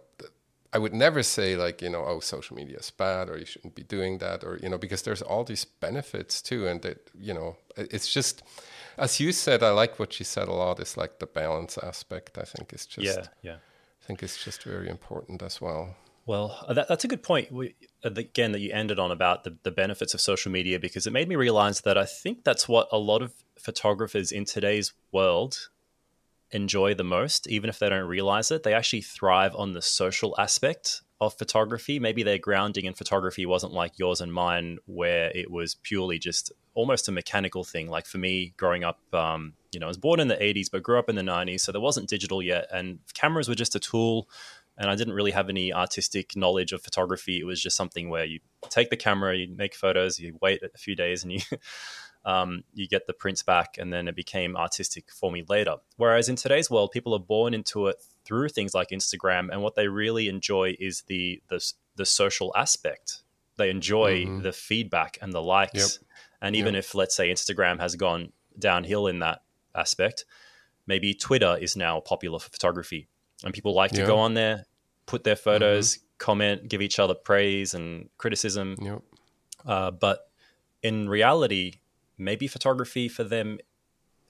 I 0.71 0.77
would 0.77 0.93
never 0.93 1.23
say 1.23 1.55
like, 1.55 1.81
you 1.81 1.89
know, 1.89 2.05
oh, 2.05 2.19
social 2.19 2.55
media 2.55 2.77
is 2.77 2.91
bad 2.91 3.29
or 3.29 3.37
you 3.37 3.45
shouldn't 3.45 3.73
be 3.73 3.83
doing 3.83 4.19
that 4.19 4.43
or, 4.43 4.59
you 4.61 4.69
know, 4.69 4.77
because 4.77 5.01
there's 5.01 5.21
all 5.21 5.43
these 5.43 5.65
benefits 5.65 6.41
too. 6.41 6.67
And 6.67 6.81
that, 6.83 7.09
you 7.19 7.33
know, 7.33 7.57
it's 7.75 8.11
just, 8.11 8.43
as 8.97 9.19
you 9.19 9.31
said, 9.31 9.63
I 9.63 9.71
like 9.71 9.97
what 9.97 10.19
you 10.19 10.25
said 10.25 10.47
a 10.47 10.53
lot. 10.53 10.79
Is 10.79 10.95
like 10.95 11.19
the 11.19 11.25
balance 11.25 11.77
aspect. 11.79 12.37
I 12.37 12.43
think 12.43 12.71
is 12.73 12.85
just, 12.85 13.05
yeah, 13.05 13.25
yeah. 13.41 13.55
I 13.55 14.05
think 14.05 14.21
it's 14.21 14.43
just 14.43 14.63
very 14.63 14.89
important 14.89 15.41
as 15.41 15.59
well. 15.59 15.95
Well, 16.25 16.63
uh, 16.67 16.73
that, 16.73 16.87
that's 16.87 17.03
a 17.03 17.07
good 17.07 17.23
point. 17.23 17.51
We, 17.51 17.73
uh, 18.05 18.11
again, 18.15 18.51
that 18.51 18.59
you 18.59 18.71
ended 18.71 18.99
on 18.99 19.09
about 19.09 19.45
the, 19.45 19.57
the 19.63 19.71
benefits 19.71 20.13
of 20.13 20.21
social 20.21 20.51
media, 20.51 20.79
because 20.79 21.07
it 21.07 21.13
made 21.13 21.27
me 21.27 21.35
realize 21.35 21.81
that 21.81 21.97
I 21.97 22.05
think 22.05 22.43
that's 22.43 22.69
what 22.69 22.87
a 22.91 22.99
lot 22.99 23.23
of 23.23 23.33
photographers 23.59 24.31
in 24.31 24.45
today's 24.45 24.93
world 25.11 25.69
enjoy 26.51 26.93
the 26.93 27.03
most, 27.03 27.47
even 27.47 27.69
if 27.69 27.79
they 27.79 27.89
don't 27.89 28.07
realize 28.07 28.51
it. 28.51 28.63
They 28.63 28.73
actually 28.73 29.01
thrive 29.01 29.55
on 29.55 29.73
the 29.73 29.81
social 29.81 30.35
aspect 30.39 31.01
of 31.21 31.37
photography. 31.37 31.99
Maybe 31.99 32.23
their 32.23 32.37
grounding 32.37 32.85
in 32.85 32.93
photography 32.93 33.45
wasn't 33.45 33.73
like 33.73 33.99
yours 33.99 34.21
and 34.21 34.33
mine, 34.33 34.79
where 34.85 35.31
it 35.35 35.51
was 35.51 35.75
purely 35.75 36.17
just 36.17 36.51
almost 36.73 37.07
a 37.07 37.11
mechanical 37.11 37.63
thing. 37.63 37.89
Like 37.89 38.05
for 38.05 38.17
me, 38.17 38.53
growing 38.57 38.83
up, 38.83 38.99
um, 39.13 39.53
you 39.71 39.79
know, 39.79 39.87
I 39.87 39.89
was 39.89 39.97
born 39.97 40.19
in 40.19 40.29
the 40.29 40.37
80s, 40.37 40.71
but 40.71 40.83
grew 40.83 40.97
up 40.97 41.09
in 41.09 41.15
the 41.15 41.21
90s. 41.21 41.61
So 41.61 41.71
there 41.71 41.81
wasn't 41.81 42.09
digital 42.09 42.41
yet. 42.41 42.67
And 42.71 42.99
cameras 43.13 43.49
were 43.49 43.55
just 43.55 43.75
a 43.75 43.79
tool. 43.79 44.29
And 44.77 44.89
I 44.89 44.95
didn't 44.95 45.13
really 45.13 45.31
have 45.31 45.49
any 45.49 45.73
artistic 45.73 46.37
knowledge 46.37 46.71
of 46.71 46.81
photography. 46.81 47.39
It 47.39 47.43
was 47.43 47.61
just 47.61 47.75
something 47.75 48.09
where 48.09 48.23
you 48.23 48.39
take 48.69 48.89
the 48.89 48.95
camera, 48.95 49.35
you 49.35 49.53
make 49.53 49.75
photos, 49.75 50.19
you 50.19 50.37
wait 50.41 50.63
a 50.63 50.77
few 50.77 50.95
days, 50.95 51.23
and 51.23 51.33
you 51.33 51.41
um, 52.25 52.63
you 52.73 52.87
get 52.87 53.07
the 53.07 53.13
prints 53.13 53.43
back, 53.43 53.77
and 53.77 53.93
then 53.93 54.07
it 54.07 54.15
became 54.15 54.55
artistic 54.57 55.05
for 55.11 55.31
me 55.31 55.43
later. 55.47 55.75
Whereas 55.97 56.29
in 56.29 56.35
today's 56.35 56.69
world, 56.69 56.91
people 56.91 57.13
are 57.13 57.19
born 57.19 57.53
into 57.53 57.87
it 57.87 57.97
through 58.25 58.49
things 58.49 58.73
like 58.73 58.89
Instagram, 58.89 59.49
and 59.51 59.61
what 59.61 59.75
they 59.75 59.87
really 59.87 60.27
enjoy 60.27 60.75
is 60.79 61.03
the 61.07 61.41
the, 61.49 61.73
the 61.95 62.05
social 62.05 62.51
aspect. 62.55 63.23
They 63.57 63.69
enjoy 63.69 64.25
mm-hmm. 64.25 64.41
the 64.41 64.53
feedback 64.53 65.17
and 65.21 65.33
the 65.33 65.41
likes, 65.41 65.73
yep. 65.75 66.09
and 66.41 66.55
even 66.55 66.73
yep. 66.73 66.83
if 66.83 66.95
let's 66.95 67.15
say 67.15 67.29
Instagram 67.29 67.79
has 67.79 67.95
gone 67.95 68.31
downhill 68.57 69.07
in 69.07 69.19
that 69.19 69.41
aspect, 69.75 70.25
maybe 70.87 71.13
Twitter 71.13 71.57
is 71.59 71.75
now 71.75 71.99
popular 71.99 72.39
for 72.39 72.49
photography, 72.49 73.07
and 73.43 73.53
people 73.53 73.73
like 73.73 73.91
to 73.91 74.05
go 74.05 74.17
on 74.17 74.33
there, 74.33 74.65
put 75.05 75.23
their 75.23 75.35
photos, 75.35 75.95
mm-hmm. 75.95 76.05
comment, 76.17 76.69
give 76.69 76.81
each 76.81 76.99
other 76.99 77.13
praise 77.13 77.73
and 77.73 78.09
criticism. 78.17 78.75
Yep. 78.81 79.01
Uh, 79.65 79.91
but 79.91 80.29
in 80.81 81.09
reality, 81.09 81.79
maybe 82.19 82.47
photography 82.47 83.07
for 83.07 83.23
them 83.23 83.57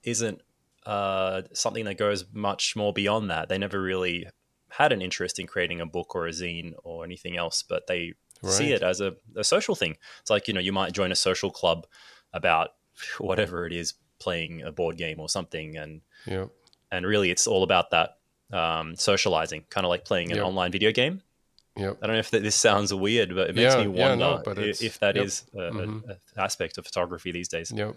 isn't 0.04 0.42
uh, 0.86 1.42
something 1.54 1.86
that 1.86 1.98
goes 1.98 2.26
much 2.32 2.76
more 2.76 2.94
beyond 2.94 3.30
that. 3.30 3.50
They 3.50 3.58
never 3.58 3.82
really 3.82 4.28
had 4.70 4.92
an 4.94 5.02
interest 5.02 5.40
in 5.40 5.48
creating 5.48 5.82
a 5.82 5.86
book 5.86 6.16
or 6.16 6.28
a 6.28 6.32
zine 6.32 6.74
or 6.84 7.04
anything 7.04 7.36
else, 7.36 7.64
but 7.64 7.88
they 7.88 8.14
right. 8.42 8.54
see 8.54 8.72
it 8.72 8.84
as 8.84 9.02
a, 9.02 9.16
a 9.36 9.44
social 9.44 9.76
thing. 9.76 9.98
It's 10.22 10.30
like, 10.30 10.48
you 10.48 10.54
know, 10.54 10.60
you 10.60 10.72
might 10.72 10.94
join 10.94 11.12
a 11.12 11.16
social 11.16 11.52
club 11.52 11.88
about 12.34 12.70
whatever 13.18 13.66
it 13.66 13.74
is, 13.74 13.96
playing 14.20 14.62
a 14.62 14.72
board 14.72 14.98
game 14.98 15.20
or 15.20 15.30
something. 15.30 15.78
And, 15.78 16.02
yep. 16.26 16.50
and 16.92 17.06
really 17.06 17.32
it's 17.32 17.48
all 17.48 17.64
about 17.64 17.92
that 17.92 18.18
um, 18.52 18.96
socializing, 18.96 19.66
kind 19.70 19.86
of 19.86 19.90
like 19.90 20.06
playing 20.06 20.32
an 20.32 20.38
yep. 20.38 20.46
online 20.46 20.72
video 20.72 20.92
game. 20.92 21.22
Yep. 21.80 21.98
I 22.02 22.08
don't 22.08 22.16
know 22.16 22.20
if 22.20 22.32
this 22.32 22.56
sounds 22.56 22.94
weird, 22.94 23.34
but 23.34 23.50
it 23.50 23.56
makes 23.56 23.74
yeah, 23.74 23.82
me 23.82 23.88
wonder 23.88 24.26
yeah, 24.26 24.44
no, 24.46 24.54
if 24.58 25.00
that 25.00 25.16
yep. 25.16 25.26
is 25.26 25.44
mm-hmm. 25.56 26.10
an 26.10 26.18
aspect 26.38 26.78
of 26.78 26.86
photography 26.86 27.32
these 27.32 27.48
days. 27.48 27.72
Yep. 27.72 27.96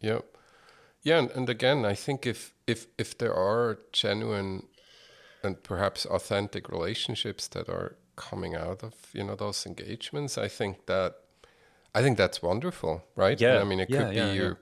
Yep. 0.00 0.24
Yeah, 1.02 1.18
and, 1.18 1.30
and 1.32 1.48
again, 1.48 1.84
I 1.84 1.94
think 1.94 2.26
if 2.26 2.52
if 2.66 2.86
if 2.98 3.16
there 3.18 3.34
are 3.34 3.78
genuine 3.92 4.66
and 5.42 5.62
perhaps 5.62 6.04
authentic 6.06 6.68
relationships 6.68 7.48
that 7.48 7.68
are 7.68 7.96
coming 8.16 8.54
out 8.54 8.82
of 8.82 8.94
you 9.12 9.24
know 9.24 9.36
those 9.36 9.66
engagements, 9.66 10.38
I 10.38 10.48
think 10.48 10.86
that 10.86 11.16
I 11.94 12.02
think 12.02 12.18
that's 12.18 12.42
wonderful, 12.42 13.04
right? 13.16 13.40
Yeah. 13.40 13.60
I 13.60 13.64
mean, 13.64 13.80
it 13.80 13.88
yeah, 13.90 13.98
could 13.98 14.14
be 14.14 14.36
your, 14.36 14.58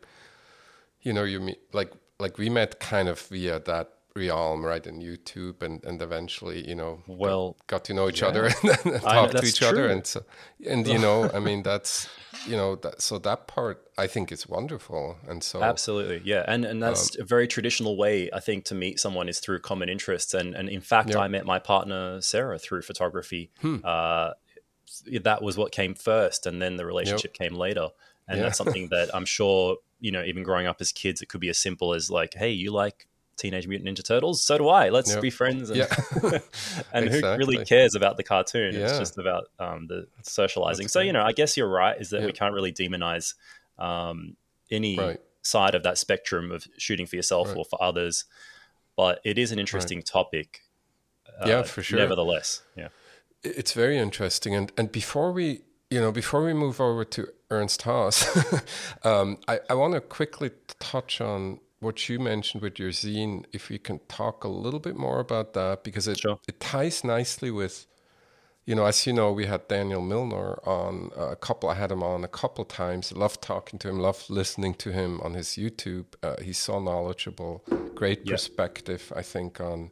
you 1.03 1.13
know, 1.13 1.25
you 1.25 1.41
meet 1.41 1.61
like 1.73 1.93
like 2.19 2.39
we 2.39 2.49
met 2.49 2.79
kind 2.79 3.09
of 3.09 3.21
via 3.21 3.59
that 3.61 3.94
realm, 4.17 4.65
right, 4.65 4.87
in 4.87 5.01
YouTube, 5.01 5.63
and 5.63 5.83
and 5.85 6.01
eventually, 6.01 6.67
you 6.67 6.75
know, 6.75 7.03
well, 7.07 7.57
got, 7.67 7.67
got 7.67 7.85
to 7.87 7.95
know 7.95 8.09
each 8.09 8.23
yeah. 8.23 8.29
other 8.29 8.45
and, 8.63 9.03
talk 9.03 9.31
to 9.33 9.45
each 9.45 9.59
true. 9.59 9.69
other, 9.69 9.89
and 9.89 10.07
so, 10.07 10.25
and 10.67 10.87
you 10.87 10.99
know, 10.99 11.31
I 11.33 11.41
mean, 11.41 11.63
that's 11.71 12.09
you 12.47 12.57
know, 12.57 12.77
that 12.77 13.03
so 13.03 13.19
that 13.19 13.47
part 13.47 13.85
I 13.99 14.07
think 14.07 14.31
is 14.31 14.49
wonderful, 14.49 15.17
and 15.29 15.43
so 15.43 15.63
absolutely, 15.63 16.23
yeah, 16.25 16.45
and 16.47 16.65
and 16.65 16.83
that's 16.83 17.17
um, 17.17 17.23
a 17.23 17.25
very 17.25 17.49
traditional 17.49 17.97
way 17.97 18.31
I 18.33 18.41
think 18.41 18.65
to 18.67 18.75
meet 18.75 19.01
someone 19.01 19.29
is 19.29 19.41
through 19.41 19.61
common 19.61 19.89
interests, 19.89 20.35
and 20.35 20.55
and 20.55 20.69
in 20.69 20.81
fact, 20.81 21.11
yep. 21.11 21.19
I 21.19 21.29
met 21.29 21.45
my 21.45 21.59
partner 21.59 22.21
Sarah 22.21 22.59
through 22.59 22.83
photography. 22.83 23.51
Hmm. 23.61 23.79
Uh, 23.83 24.31
that 25.23 25.43
was 25.43 25.57
what 25.57 25.73
came 25.73 25.95
first, 25.95 26.47
and 26.47 26.63
then 26.63 26.77
the 26.77 26.87
relationship 26.87 27.37
yep. 27.39 27.49
came 27.49 27.59
later. 27.59 27.89
And 28.27 28.39
yeah. 28.39 28.45
that's 28.45 28.57
something 28.57 28.89
that 28.89 29.11
I'm 29.15 29.27
sure, 29.27 29.77
you 30.01 30.11
know, 30.11 30.23
even 30.23 30.45
growing 30.45 30.67
up 30.67 30.77
as 30.81 30.93
kids, 30.93 31.21
it 31.21 31.29
could 31.29 31.41
be 31.41 31.51
as 31.51 31.59
simple 31.59 31.93
as 31.93 32.11
like, 32.11 32.33
hey, 32.35 32.51
you 32.51 32.71
like 32.71 33.07
Teenage 33.37 33.67
Mutant 33.67 33.89
Ninja 33.89 34.05
Turtles. 34.05 34.43
So 34.43 34.59
do 34.59 34.69
I. 34.69 34.91
Let's 34.91 35.13
yep. 35.13 35.23
be 35.23 35.31
friends. 35.31 35.71
And, 35.71 35.79
yeah. 35.79 35.87
and 36.93 37.07
exactly. 37.07 37.21
who 37.21 37.37
really 37.37 37.65
cares 37.65 37.95
about 37.95 38.17
the 38.17 38.23
cartoon? 38.23 38.75
Yeah. 38.75 38.89
It's 38.89 38.99
just 38.99 39.19
about 39.19 39.45
um, 39.59 39.87
the 39.87 40.07
socializing. 40.23 40.85
That's 40.85 40.93
so, 40.93 41.01
you 41.01 41.13
know, 41.13 41.23
I 41.23 41.33
guess 41.33 41.57
you're 41.57 41.69
right, 41.69 42.01
is 42.01 42.11
that 42.11 42.21
yep. 42.21 42.27
we 42.27 42.33
can't 42.33 42.55
really 42.55 42.73
demonize 42.73 43.35
um, 43.79 44.37
any 44.71 44.97
right. 44.97 45.21
side 45.43 45.75
of 45.75 45.83
that 45.83 45.99
spectrum 45.99 46.53
of 46.53 46.67
shooting 46.79 47.07
for 47.07 47.17
yourself 47.17 47.49
right. 47.49 47.57
or 47.57 47.65
for 47.65 47.83
others. 47.83 48.25
But 48.97 49.21
it 49.25 49.39
is 49.39 49.53
an 49.53 49.59
interesting 49.59 49.99
right. 49.99 50.07
topic. 50.07 50.61
Uh, 51.41 51.49
yeah, 51.49 51.63
for 51.63 51.83
sure. 51.83 51.99
Nevertheless, 51.99 52.63
yeah. 52.77 52.89
It's 53.43 53.73
very 53.73 53.99
interesting. 53.99 54.55
And, 54.55 54.73
and 54.79 54.91
before 54.91 55.33
we 55.33 55.63
you 55.91 56.01
know, 56.01 56.11
before 56.11 56.43
we 56.43 56.53
move 56.53 56.81
over 56.81 57.05
to 57.05 57.29
Ernst 57.51 57.83
Haas, 57.83 58.27
um, 59.05 59.39
I, 59.47 59.61
I 59.71 59.75
want 59.75 59.95
to 59.95 60.01
quickly 60.01 60.51
touch 60.81 61.21
on 61.21 61.61
what 61.85 62.09
you 62.09 62.19
mentioned 62.19 62.63
with 62.63 62.79
your 62.79 62.91
zine, 62.91 63.45
if 63.53 63.69
we 63.69 63.79
can 63.79 64.01
talk 64.09 64.45
a 64.45 64.49
little 64.49 64.81
bit 64.81 64.97
more 64.97 65.21
about 65.21 65.53
that, 65.53 65.85
because 65.85 66.09
it, 66.09 66.19
sure. 66.19 66.39
it 66.49 66.59
ties 66.59 67.05
nicely 67.05 67.51
with, 67.51 67.87
you 68.65 68.75
know, 68.75 68.87
as 68.87 69.07
you 69.07 69.13
know, 69.13 69.31
we 69.31 69.47
had 69.47 69.69
Daniel 69.69 70.03
Milnor 70.03 70.67
on 70.67 71.11
a 71.17 71.37
couple, 71.37 71.69
I 71.69 71.75
had 71.75 71.93
him 71.93 72.03
on 72.03 72.25
a 72.25 72.29
couple 72.29 72.65
times. 72.65 73.13
Loved 73.13 73.43
talking 73.43 73.79
to 73.81 73.89
him, 73.89 73.99
loved 73.99 74.31
listening 74.31 74.75
to 74.75 74.91
him 74.91 75.21
on 75.21 75.35
his 75.35 75.49
YouTube. 75.49 76.07
Uh, 76.23 76.37
he's 76.43 76.59
so 76.59 76.81
knowledgeable, 76.81 77.63
great 77.95 78.23
yeah. 78.25 78.33
perspective, 78.33 79.13
I 79.15 79.23
think, 79.23 79.61
on, 79.61 79.91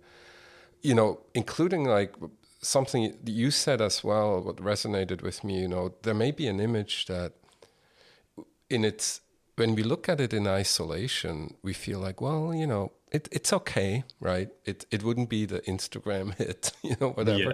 you 0.80 0.94
know, 0.94 1.20
including 1.34 1.84
like 1.84 2.14
something 2.62 3.14
that 3.24 3.32
you 3.32 3.50
said 3.50 3.80
as 3.80 4.02
well, 4.02 4.40
what 4.40 4.56
resonated 4.56 5.20
with 5.20 5.44
me, 5.44 5.60
you 5.60 5.68
know, 5.68 5.92
there 6.02 6.14
may 6.14 6.30
be 6.30 6.46
an 6.46 6.60
image 6.60 7.06
that 7.06 7.32
in 8.70 8.84
its 8.84 9.20
when 9.56 9.74
we 9.74 9.82
look 9.82 10.08
at 10.08 10.20
it 10.20 10.32
in 10.32 10.46
isolation, 10.46 11.54
we 11.62 11.72
feel 11.72 11.98
like, 11.98 12.20
well, 12.20 12.54
you 12.54 12.66
know, 12.66 12.92
it, 13.10 13.28
it's 13.30 13.52
okay, 13.52 14.04
right? 14.20 14.48
It 14.64 14.86
it 14.90 15.02
wouldn't 15.02 15.28
be 15.28 15.44
the 15.44 15.60
Instagram 15.60 16.34
hit, 16.38 16.72
you 16.82 16.96
know, 17.00 17.10
whatever. 17.10 17.38
Yeah. 17.38 17.52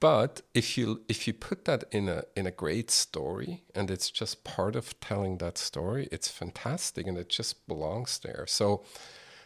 But 0.00 0.42
if 0.52 0.76
you 0.76 1.02
if 1.08 1.26
you 1.26 1.32
put 1.32 1.64
that 1.66 1.84
in 1.92 2.08
a 2.08 2.24
in 2.34 2.46
a 2.46 2.50
great 2.50 2.90
story 2.90 3.62
and 3.74 3.90
it's 3.90 4.10
just 4.10 4.42
part 4.42 4.74
of 4.74 4.98
telling 5.00 5.38
that 5.38 5.58
story, 5.58 6.08
it's 6.10 6.28
fantastic 6.28 7.06
and 7.06 7.16
it 7.16 7.28
just 7.28 7.68
belongs 7.68 8.18
there. 8.18 8.44
So 8.48 8.82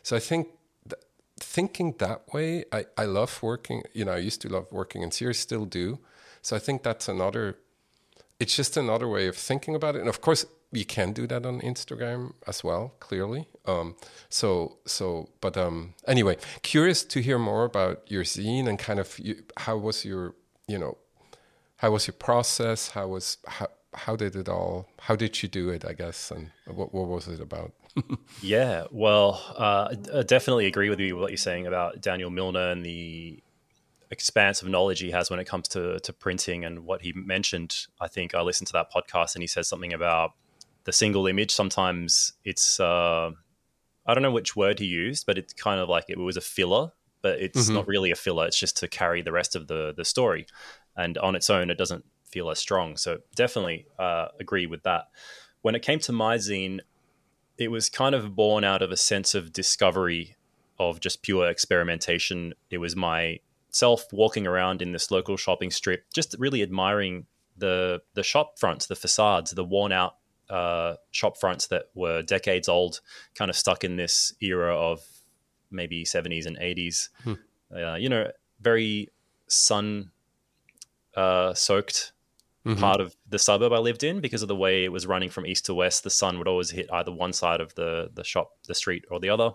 so 0.03 0.17
I 0.17 0.21
think 0.21 0.49
th- 0.89 1.03
thinking 1.39 1.95
that 1.99 2.33
way, 2.33 2.65
I, 2.73 2.87
I 2.97 3.05
love 3.05 3.43
working, 3.43 3.83
you 3.93 4.07
know, 4.07 4.13
I 4.13 4.19
used 4.19 4.41
to 4.43 4.49
love 4.49 4.67
working 4.71 5.03
in 5.03 5.11
series, 5.11 5.39
still 5.39 5.67
do. 5.67 5.99
So 6.41 6.57
I 6.57 6.59
think 6.59 6.83
that's 6.83 7.07
another 7.07 7.59
it's 8.39 8.57
just 8.57 8.79
another 8.79 9.07
way 9.07 9.27
of 9.29 9.37
thinking 9.37 9.75
about 9.75 9.95
it. 9.95 10.01
And 10.01 10.09
of 10.09 10.23
course, 10.23 10.47
you 10.73 10.85
can 10.85 11.13
do 11.13 11.27
that 11.27 11.45
on 11.45 11.61
Instagram 11.61 12.33
as 12.47 12.63
well, 12.63 12.95
clearly. 13.01 13.47
Um, 13.67 13.97
so, 14.29 14.79
so, 14.87 15.29
but 15.41 15.57
um, 15.57 15.95
anyway, 16.07 16.37
curious 16.63 17.03
to 17.05 17.21
hear 17.21 17.39
more 17.39 17.65
about 17.65 18.03
your 18.07 18.23
zine 18.23 18.69
and 18.69 18.79
kind 18.79 19.01
of 19.01 19.19
you, 19.19 19.43
how 19.57 19.77
was 19.77 20.05
your, 20.05 20.35
you 20.69 20.79
know, 20.79 20.97
how 21.77 21.91
was 21.91 22.07
your 22.07 22.15
process? 22.15 22.91
How 22.91 23.09
was 23.09 23.39
how 23.47 23.69
how 23.95 24.15
did 24.15 24.37
it 24.37 24.49
all? 24.49 24.87
How 25.01 25.17
did 25.17 25.43
you 25.43 25.49
do 25.49 25.71
it? 25.71 25.85
I 25.85 25.95
guess, 25.95 26.31
and 26.31 26.51
what 26.67 26.93
what 26.95 27.09
was 27.09 27.27
it 27.27 27.41
about? 27.41 27.73
yeah, 28.43 28.85
well, 28.91 29.43
uh, 29.57 29.95
I 30.15 30.23
definitely 30.23 30.67
agree 30.67 30.91
with 30.91 31.01
you 31.01 31.17
what 31.17 31.31
you're 31.31 31.39
saying 31.39 31.67
about 31.67 32.01
Daniel 32.01 32.31
Milnor 32.31 32.71
and 32.73 32.85
the 32.85 33.43
expanse 34.11 34.61
of 34.61 34.69
knowledge 34.69 35.01
he 35.01 35.11
has 35.13 35.31
when 35.31 35.41
it 35.41 35.47
comes 35.47 35.69
to 35.69 35.99
to 36.01 36.13
printing 36.13 36.65
and 36.65 36.85
what 36.85 37.03
he 37.03 37.13
mentioned. 37.15 37.87
I 38.01 38.09
think 38.09 38.35
I 38.35 38.43
listened 38.43 38.67
to 38.69 38.73
that 38.75 38.93
podcast 38.93 39.35
and 39.35 39.43
he 39.43 39.47
says 39.49 39.67
something 39.67 39.93
about 39.93 40.33
the 40.85 40.93
single 40.93 41.27
image. 41.27 41.51
Sometimes 41.51 42.33
it's 42.45 42.81
uh, 42.81 43.31
I 44.07 44.15
don't 44.15 44.23
know 44.23 44.31
which 44.31 44.57
word 44.57 44.79
he 44.79 44.87
used, 44.87 45.27
but 45.27 45.39
it's 45.39 45.53
kind 45.53 45.81
of 45.81 45.89
like 45.89 46.07
it 46.09 46.19
was 46.19 46.37
a 46.37 46.41
filler, 46.41 46.93
but 47.23 47.41
it's 47.41 47.65
mm-hmm. 47.65 47.75
not 47.75 47.89
really 47.89 48.11
a 48.11 48.17
filler. 48.17 48.47
It's 48.47 48.59
just 48.59 48.77
to 48.79 48.89
carry 48.89 49.23
the 49.23 49.33
rest 49.33 49.57
of 49.57 49.67
the 49.69 49.93
the 49.97 50.05
story, 50.05 50.47
and 50.97 51.19
on 51.19 51.37
its 51.37 51.51
own, 51.51 51.71
it 51.71 51.79
doesn't 51.79 52.05
feel 52.25 52.51
as 52.51 52.59
strong. 52.59 52.97
So 52.97 53.19
definitely 53.35 53.87
uh, 53.99 54.29
agree 54.39 54.67
with 54.67 54.83
that. 54.85 55.09
When 55.63 55.75
it 55.75 55.83
came 55.83 55.99
to 56.01 56.13
my 56.13 56.37
zine, 56.37 56.81
it 57.59 57.71
was 57.71 57.91
kind 57.91 58.15
of 58.15 58.35
born 58.35 58.65
out 58.65 58.83
of 58.83 58.91
a 58.91 58.97
sense 58.97 59.35
of 59.35 59.53
discovery 59.53 60.37
of 60.79 61.01
just 61.01 61.23
pure 61.23 61.49
experimentation. 61.49 62.55
It 62.71 62.79
was 62.79 62.97
my 62.97 63.41
self 63.69 64.11
walking 64.13 64.47
around 64.47 64.83
in 64.83 64.93
this 64.93 65.11
local 65.11 65.37
shopping 65.37 65.71
strip, 65.71 66.05
just 66.15 66.35
really 66.39 66.63
admiring 66.63 67.27
the 67.57 68.01
the 68.15 68.23
shop 68.23 68.59
fronts, 68.59 68.87
the 68.87 68.97
facades, 68.97 69.51
the 69.51 69.65
worn 69.65 69.93
out 69.93 70.15
uh, 70.51 70.97
shop 71.11 71.39
fronts 71.39 71.69
that 71.69 71.85
were 71.95 72.23
decades 72.23 72.69
old, 72.69 73.01
kind 73.35 73.51
of 73.51 73.57
stuck 73.57 73.85
in 73.85 73.97
this 73.97 74.35
era 74.41 74.75
of 74.75 75.01
maybe 75.71 76.05
70s 76.05 76.47
and 76.47 76.59
80s. 76.59 77.09
Hmm. 77.23 77.35
Uh, 77.75 77.95
you 77.95 78.09
know, 78.09 78.31
very 78.61 79.09
sun 79.47 80.11
uh, 81.17 81.55
soaked 81.55 82.13
mm-hmm. 82.67 82.81
part 82.81 83.01
of 83.01 83.15
the 83.29 83.39
suburb 83.39 83.73
I 83.73 83.79
lived 83.79 84.05
in 84.05 84.21
because 84.21 84.43
of 84.43 84.49
the 84.49 84.57
way 84.57 84.85
it 84.85 84.93
was 84.93 85.07
running 85.07 85.31
from 85.31 85.47
east 85.47 85.67
to 85.67 85.75
west. 85.75 86.05
The 86.05 86.11
sun 86.11 86.39
would 86.39 86.49
always 86.49 86.71
hit 86.71 86.89
either 86.93 87.13
one 87.13 87.33
side 87.33 87.61
of 87.61 87.75
the 87.75 88.11
the 88.13 88.25
shop, 88.25 88.53
the 88.67 88.75
street, 88.75 89.05
or 89.11 89.21
the 89.21 89.31
other. 89.31 89.53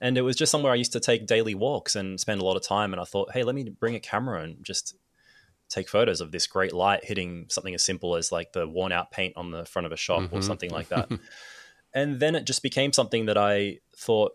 And 0.00 0.18
it 0.18 0.22
was 0.22 0.36
just 0.36 0.52
somewhere 0.52 0.72
I 0.72 0.76
used 0.76 0.92
to 0.92 1.00
take 1.00 1.26
daily 1.26 1.54
walks 1.54 1.96
and 1.96 2.20
spend 2.20 2.40
a 2.40 2.44
lot 2.44 2.56
of 2.56 2.62
time. 2.62 2.92
And 2.92 3.00
I 3.00 3.04
thought, 3.04 3.32
hey, 3.32 3.42
let 3.42 3.54
me 3.54 3.64
bring 3.70 3.94
a 3.94 4.00
camera 4.00 4.42
and 4.42 4.62
just 4.62 4.96
take 5.68 5.88
photos 5.88 6.20
of 6.20 6.32
this 6.32 6.46
great 6.46 6.72
light 6.72 7.04
hitting 7.04 7.46
something 7.48 7.74
as 7.74 7.82
simple 7.82 8.16
as 8.16 8.30
like 8.30 8.52
the 8.52 8.66
worn 8.66 8.92
out 8.92 9.10
paint 9.10 9.34
on 9.36 9.50
the 9.50 9.64
front 9.64 9.86
of 9.86 9.92
a 9.92 9.96
shop 9.96 10.22
mm-hmm. 10.22 10.36
or 10.36 10.42
something 10.42 10.70
like 10.70 10.88
that. 10.88 11.10
and 11.94 12.20
then 12.20 12.34
it 12.34 12.44
just 12.44 12.62
became 12.62 12.92
something 12.92 13.26
that 13.26 13.38
I 13.38 13.78
thought 13.96 14.32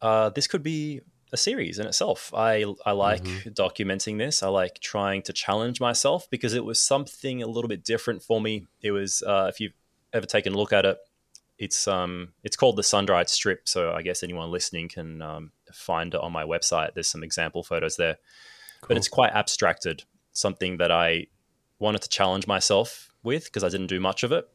uh, 0.00 0.30
this 0.30 0.46
could 0.46 0.62
be 0.62 1.00
a 1.32 1.36
series 1.36 1.78
in 1.78 1.86
itself. 1.86 2.32
I 2.34 2.64
I 2.86 2.92
like 2.92 3.24
mm-hmm. 3.24 3.50
documenting 3.50 4.18
this. 4.18 4.42
I 4.42 4.48
like 4.48 4.78
trying 4.80 5.22
to 5.22 5.32
challenge 5.32 5.80
myself 5.80 6.28
because 6.30 6.54
it 6.54 6.64
was 6.64 6.78
something 6.78 7.42
a 7.42 7.46
little 7.46 7.68
bit 7.68 7.84
different 7.84 8.22
for 8.22 8.40
me. 8.40 8.66
It 8.80 8.92
was 8.92 9.22
uh, 9.22 9.46
if 9.48 9.60
you've 9.60 9.72
ever 10.12 10.26
taken 10.26 10.54
a 10.54 10.56
look 10.56 10.72
at 10.72 10.84
it, 10.84 10.98
it's 11.58 11.88
um 11.88 12.32
it's 12.44 12.56
called 12.56 12.76
the 12.76 12.82
sun 12.82 13.06
dried 13.06 13.28
strip. 13.28 13.68
So 13.68 13.92
I 13.92 14.02
guess 14.02 14.22
anyone 14.22 14.50
listening 14.50 14.88
can 14.88 15.22
um, 15.22 15.52
find 15.72 16.14
it 16.14 16.20
on 16.20 16.32
my 16.32 16.44
website. 16.44 16.94
There's 16.94 17.08
some 17.08 17.24
example 17.24 17.64
photos 17.64 17.96
there, 17.96 18.16
cool. 18.82 18.88
but 18.88 18.96
it's 18.96 19.08
quite 19.08 19.32
abstracted 19.32 20.04
something 20.34 20.76
that 20.76 20.90
I 20.90 21.28
wanted 21.78 22.02
to 22.02 22.08
challenge 22.08 22.46
myself 22.46 23.10
with 23.22 23.44
because 23.44 23.64
I 23.64 23.68
didn't 23.68 23.86
do 23.86 24.00
much 24.00 24.22
of 24.22 24.32
it. 24.32 24.46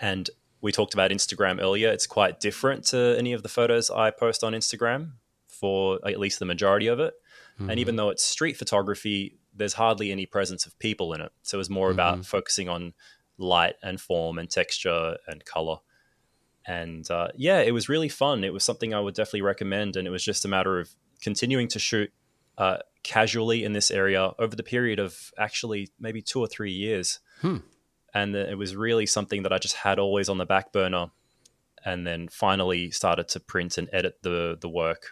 And 0.00 0.30
we 0.62 0.72
talked 0.72 0.94
about 0.94 1.10
Instagram 1.10 1.60
earlier. 1.60 1.90
It's 1.90 2.06
quite 2.06 2.40
different 2.40 2.84
to 2.86 3.14
any 3.18 3.34
of 3.34 3.42
the 3.42 3.50
photos 3.50 3.90
I 3.90 4.10
post 4.10 4.42
on 4.42 4.54
Instagram 4.54 5.12
for 5.46 6.00
at 6.06 6.18
least 6.18 6.38
the 6.38 6.46
majority 6.46 6.86
of 6.86 7.00
it. 7.00 7.14
Mm-hmm. 7.60 7.70
And 7.70 7.80
even 7.80 7.96
though 7.96 8.08
it's 8.08 8.24
street 8.24 8.56
photography, 8.56 9.36
there's 9.54 9.74
hardly 9.74 10.10
any 10.10 10.26
presence 10.26 10.66
of 10.66 10.78
people 10.78 11.12
in 11.12 11.20
it. 11.20 11.32
So 11.42 11.56
it 11.56 11.58
was 11.58 11.70
more 11.70 11.88
mm-hmm. 11.88 11.94
about 11.94 12.24
focusing 12.24 12.68
on 12.68 12.94
light 13.36 13.74
and 13.82 14.00
form 14.00 14.38
and 14.38 14.50
texture 14.50 15.16
and 15.26 15.44
color. 15.44 15.76
And 16.66 17.08
uh, 17.10 17.28
yeah, 17.36 17.60
it 17.60 17.72
was 17.72 17.88
really 17.88 18.08
fun. 18.08 18.42
It 18.42 18.52
was 18.52 18.64
something 18.64 18.94
I 18.94 19.00
would 19.00 19.14
definitely 19.14 19.42
recommend. 19.42 19.96
And 19.96 20.08
it 20.08 20.10
was 20.10 20.24
just 20.24 20.44
a 20.44 20.48
matter 20.48 20.80
of 20.80 20.90
continuing 21.20 21.68
to 21.68 21.78
shoot 21.78 22.10
uh, 22.58 22.78
casually 23.02 23.64
in 23.64 23.72
this 23.72 23.90
area 23.90 24.32
over 24.38 24.56
the 24.56 24.62
period 24.62 24.98
of 24.98 25.32
actually 25.38 25.90
maybe 25.98 26.22
two 26.22 26.40
or 26.40 26.46
three 26.46 26.72
years. 26.72 27.20
Hmm. 27.40 27.58
And 28.12 28.34
it 28.36 28.56
was 28.56 28.76
really 28.76 29.06
something 29.06 29.42
that 29.42 29.52
I 29.52 29.58
just 29.58 29.74
had 29.76 29.98
always 29.98 30.28
on 30.28 30.38
the 30.38 30.46
back 30.46 30.72
burner. 30.72 31.10
And 31.84 32.06
then 32.06 32.28
finally 32.28 32.90
started 32.90 33.28
to 33.28 33.40
print 33.40 33.76
and 33.76 33.90
edit 33.92 34.22
the 34.22 34.56
the 34.58 34.70
work, 34.70 35.10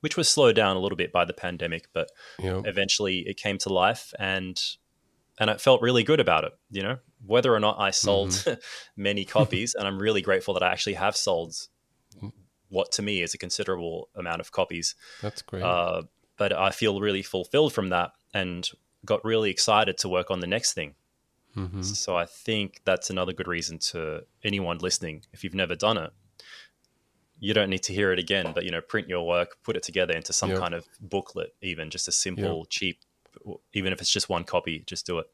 which 0.00 0.16
was 0.16 0.28
slowed 0.28 0.56
down 0.56 0.76
a 0.76 0.80
little 0.80 0.96
bit 0.96 1.12
by 1.12 1.24
the 1.24 1.32
pandemic, 1.32 1.86
but 1.92 2.10
yep. 2.40 2.62
eventually 2.66 3.20
it 3.20 3.36
came 3.36 3.56
to 3.58 3.72
life 3.72 4.12
and 4.18 4.60
and 5.38 5.48
it 5.48 5.60
felt 5.60 5.80
really 5.80 6.02
good 6.02 6.18
about 6.18 6.42
it. 6.42 6.52
You 6.72 6.82
know, 6.82 6.98
whether 7.24 7.54
or 7.54 7.60
not 7.60 7.78
I 7.78 7.92
sold 7.92 8.30
mm-hmm. 8.30 8.54
many 9.00 9.24
copies, 9.24 9.76
and 9.76 9.86
I'm 9.86 10.00
really 10.00 10.22
grateful 10.22 10.54
that 10.54 10.64
I 10.64 10.72
actually 10.72 10.94
have 10.94 11.16
sold 11.16 11.54
what 12.70 12.92
to 12.92 13.02
me 13.02 13.20
is 13.20 13.34
a 13.34 13.38
considerable 13.38 14.08
amount 14.16 14.40
of 14.40 14.52
copies. 14.52 14.94
That's 15.20 15.42
great. 15.42 15.62
Uh, 15.62 16.02
but 16.40 16.54
I 16.54 16.70
feel 16.70 17.02
really 17.02 17.20
fulfilled 17.22 17.74
from 17.74 17.90
that 17.90 18.12
and 18.32 18.66
got 19.04 19.22
really 19.26 19.50
excited 19.50 19.98
to 19.98 20.08
work 20.08 20.30
on 20.30 20.40
the 20.40 20.46
next 20.46 20.72
thing. 20.72 20.94
Mm-hmm. 21.54 21.82
So 21.82 22.16
I 22.16 22.24
think 22.24 22.80
that's 22.86 23.10
another 23.10 23.34
good 23.34 23.46
reason 23.46 23.78
to 23.90 24.24
anyone 24.42 24.78
listening, 24.78 25.24
if 25.34 25.44
you've 25.44 25.54
never 25.54 25.74
done 25.74 25.98
it, 25.98 26.12
you 27.40 27.52
don't 27.52 27.68
need 27.68 27.82
to 27.82 27.92
hear 27.92 28.10
it 28.10 28.18
again, 28.18 28.52
but 28.54 28.64
you 28.64 28.70
know, 28.70 28.80
print 28.80 29.06
your 29.06 29.26
work, 29.26 29.58
put 29.62 29.76
it 29.76 29.82
together 29.82 30.14
into 30.14 30.32
some 30.32 30.48
yep. 30.48 30.60
kind 30.60 30.72
of 30.72 30.88
booklet, 30.98 31.54
even 31.60 31.90
just 31.90 32.08
a 32.08 32.12
simple, 32.12 32.60
yep. 32.60 32.70
cheap, 32.70 33.00
even 33.74 33.92
if 33.92 34.00
it's 34.00 34.10
just 34.10 34.30
one 34.30 34.44
copy, 34.44 34.82
just 34.86 35.04
do 35.04 35.18
it. 35.18 35.26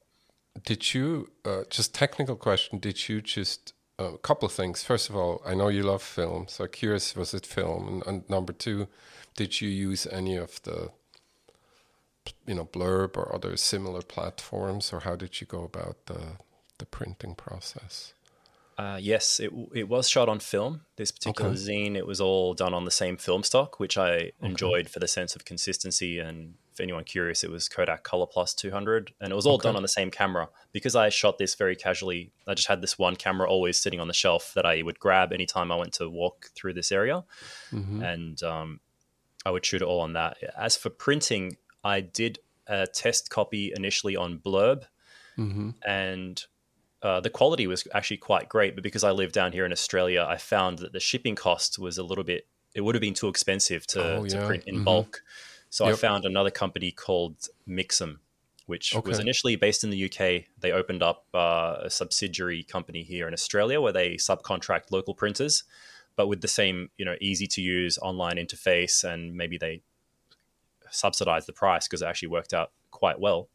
Did 0.64 0.92
you, 0.92 1.30
uh, 1.44 1.62
just 1.70 1.94
technical 1.94 2.34
question, 2.34 2.80
did 2.80 3.08
you 3.08 3.22
just, 3.22 3.74
uh, 4.00 4.14
a 4.14 4.18
couple 4.18 4.46
of 4.46 4.52
things. 4.52 4.82
First 4.82 5.08
of 5.08 5.14
all, 5.14 5.40
I 5.46 5.54
know 5.54 5.68
you 5.68 5.84
love 5.84 6.02
film, 6.02 6.46
so 6.48 6.66
curious, 6.66 7.14
was 7.14 7.32
it 7.32 7.46
film? 7.46 7.86
And, 7.88 8.06
and 8.08 8.28
number 8.28 8.52
two, 8.52 8.88
did 9.36 9.60
you 9.60 9.68
use 9.68 10.06
any 10.06 10.36
of 10.36 10.62
the 10.62 10.90
you 12.46 12.54
know 12.54 12.64
blurb 12.64 13.16
or 13.16 13.34
other 13.34 13.56
similar 13.56 14.02
platforms 14.02 14.92
or 14.92 15.00
how 15.00 15.14
did 15.14 15.40
you 15.40 15.46
go 15.46 15.62
about 15.62 16.06
the 16.06 16.20
the 16.78 16.86
printing 16.86 17.34
process 17.34 18.12
uh, 18.78 18.98
yes, 19.00 19.40
it 19.40 19.50
it 19.74 19.88
was 19.88 20.08
shot 20.08 20.28
on 20.28 20.38
film. 20.38 20.82
This 20.96 21.10
particular 21.10 21.50
okay. 21.50 21.58
zine, 21.58 21.96
it 21.96 22.06
was 22.06 22.20
all 22.20 22.52
done 22.52 22.74
on 22.74 22.84
the 22.84 22.90
same 22.90 23.16
film 23.16 23.42
stock, 23.42 23.80
which 23.80 23.96
I 23.96 24.10
okay. 24.10 24.32
enjoyed 24.42 24.90
for 24.90 24.98
the 24.98 25.08
sense 25.08 25.34
of 25.34 25.46
consistency. 25.46 26.18
And 26.18 26.54
for 26.74 26.82
anyone 26.82 27.04
curious, 27.04 27.42
it 27.42 27.50
was 27.50 27.70
Kodak 27.70 28.02
Color 28.02 28.26
Plus 28.26 28.52
200, 28.52 29.14
and 29.18 29.32
it 29.32 29.34
was 29.34 29.46
all 29.46 29.54
okay. 29.54 29.68
done 29.68 29.76
on 29.76 29.82
the 29.82 29.88
same 29.88 30.10
camera. 30.10 30.50
Because 30.72 30.94
I 30.94 31.08
shot 31.08 31.38
this 31.38 31.54
very 31.54 31.74
casually, 31.74 32.32
I 32.46 32.52
just 32.52 32.68
had 32.68 32.82
this 32.82 32.98
one 32.98 33.16
camera 33.16 33.48
always 33.48 33.78
sitting 33.78 33.98
on 33.98 34.08
the 34.08 34.14
shelf 34.14 34.52
that 34.54 34.66
I 34.66 34.82
would 34.82 35.00
grab 35.00 35.32
anytime 35.32 35.72
I 35.72 35.76
went 35.76 35.94
to 35.94 36.10
walk 36.10 36.50
through 36.54 36.74
this 36.74 36.92
area, 36.92 37.24
mm-hmm. 37.72 38.02
and 38.02 38.42
um, 38.42 38.80
I 39.46 39.50
would 39.50 39.64
shoot 39.64 39.80
it 39.80 39.84
all 39.84 40.00
on 40.00 40.14
that. 40.14 40.38
As 40.58 40.76
for 40.76 40.90
printing, 40.90 41.56
I 41.84 42.00
did 42.00 42.40
a 42.66 42.88
test 42.88 43.30
copy 43.30 43.72
initially 43.74 44.16
on 44.16 44.40
Blurb, 44.40 44.82
mm-hmm. 45.38 45.70
and 45.86 46.44
uh, 47.00 47.20
the 47.20 47.30
quality 47.30 47.68
was 47.68 47.86
actually 47.94 48.16
quite 48.16 48.48
great. 48.48 48.74
But 48.74 48.82
because 48.82 49.04
I 49.04 49.12
live 49.12 49.30
down 49.30 49.52
here 49.52 49.64
in 49.64 49.70
Australia, 49.70 50.26
I 50.28 50.36
found 50.36 50.78
that 50.78 50.92
the 50.92 50.98
shipping 50.98 51.36
cost 51.36 51.78
was 51.78 51.96
a 51.96 52.02
little 52.02 52.24
bit. 52.24 52.48
It 52.74 52.80
would 52.80 52.96
have 52.96 53.00
been 53.00 53.14
too 53.14 53.28
expensive 53.28 53.86
to, 53.88 54.16
oh, 54.16 54.24
yeah. 54.24 54.40
to 54.40 54.46
print 54.46 54.64
in 54.66 54.76
mm-hmm. 54.76 54.84
bulk. 54.84 55.22
So 55.70 55.84
yep. 55.84 55.94
I 55.94 55.96
found 55.96 56.24
another 56.24 56.50
company 56.50 56.90
called 56.90 57.36
Mixam, 57.68 58.18
which 58.66 58.96
okay. 58.96 59.08
was 59.08 59.20
initially 59.20 59.54
based 59.54 59.84
in 59.84 59.90
the 59.90 60.06
UK. 60.06 60.46
They 60.58 60.72
opened 60.72 61.04
up 61.04 61.24
uh, 61.32 61.76
a 61.82 61.90
subsidiary 61.90 62.64
company 62.64 63.04
here 63.04 63.28
in 63.28 63.32
Australia 63.32 63.80
where 63.80 63.92
they 63.92 64.14
subcontract 64.14 64.90
local 64.90 65.14
printers 65.14 65.62
but 66.16 66.26
with 66.26 66.40
the 66.40 66.48
same 66.48 66.90
you 66.98 67.04
know 67.04 67.16
easy 67.20 67.46
to 67.46 67.62
use 67.62 67.98
online 67.98 68.36
interface 68.36 69.04
and 69.04 69.34
maybe 69.34 69.58
they 69.58 69.82
subsidize 70.90 71.46
the 71.46 71.52
price 71.52 71.86
because 71.86 72.02
it 72.02 72.06
actually 72.06 72.28
worked 72.28 72.54
out 72.54 72.72
quite 72.90 73.20
well. 73.20 73.48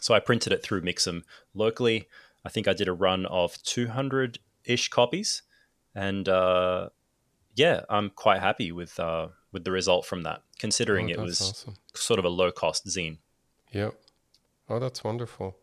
So 0.00 0.14
i 0.14 0.20
printed 0.20 0.52
it 0.52 0.62
through 0.62 0.82
mixam 0.82 1.22
locally. 1.54 2.08
I 2.44 2.50
think 2.50 2.68
i 2.68 2.72
did 2.72 2.88
a 2.88 2.92
run 2.92 3.26
of 3.26 3.62
200 3.62 4.38
ish 4.64 4.88
copies 4.88 5.42
and 5.94 6.28
uh, 6.28 6.88
yeah 7.54 7.80
i'm 7.88 8.10
quite 8.10 8.40
happy 8.40 8.70
with 8.70 8.98
uh, 9.00 9.28
with 9.52 9.64
the 9.64 9.72
result 9.72 10.06
from 10.06 10.22
that 10.22 10.42
considering 10.58 11.10
oh, 11.10 11.14
it 11.14 11.18
was 11.18 11.40
awesome. 11.40 11.74
sort 11.94 12.18
of 12.18 12.24
a 12.24 12.28
low 12.28 12.50
cost 12.50 12.86
zine. 12.86 13.18
Yep. 13.72 13.94
Oh 14.68 14.78
that's 14.78 15.02
wonderful. 15.02 15.56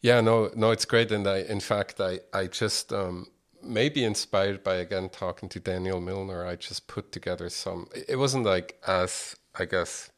Yeah 0.00 0.20
no 0.20 0.50
no 0.54 0.70
it's 0.70 0.84
great. 0.84 1.10
And 1.10 1.26
i 1.26 1.38
in 1.38 1.60
fact 1.60 2.00
i 2.00 2.20
i 2.32 2.46
just 2.46 2.92
um 2.92 3.26
maybe 3.64 4.04
inspired 4.04 4.62
by 4.62 4.76
again 4.76 5.08
talking 5.08 5.48
to 5.50 5.60
Daniel 5.60 6.00
Milnor, 6.00 6.46
I 6.46 6.56
just 6.56 6.86
put 6.86 7.12
together 7.12 7.48
some. 7.48 7.88
It 8.08 8.16
wasn't 8.16 8.44
like 8.44 8.80
as 8.86 9.36
I 9.58 9.64
guess 9.64 10.10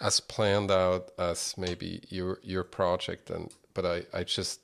as 0.00 0.20
planned 0.20 0.70
out 0.70 1.10
as 1.18 1.54
maybe 1.56 2.02
your 2.08 2.38
your 2.42 2.64
project, 2.64 3.30
and 3.30 3.52
but 3.74 3.84
I 3.86 4.02
I 4.12 4.24
just 4.24 4.60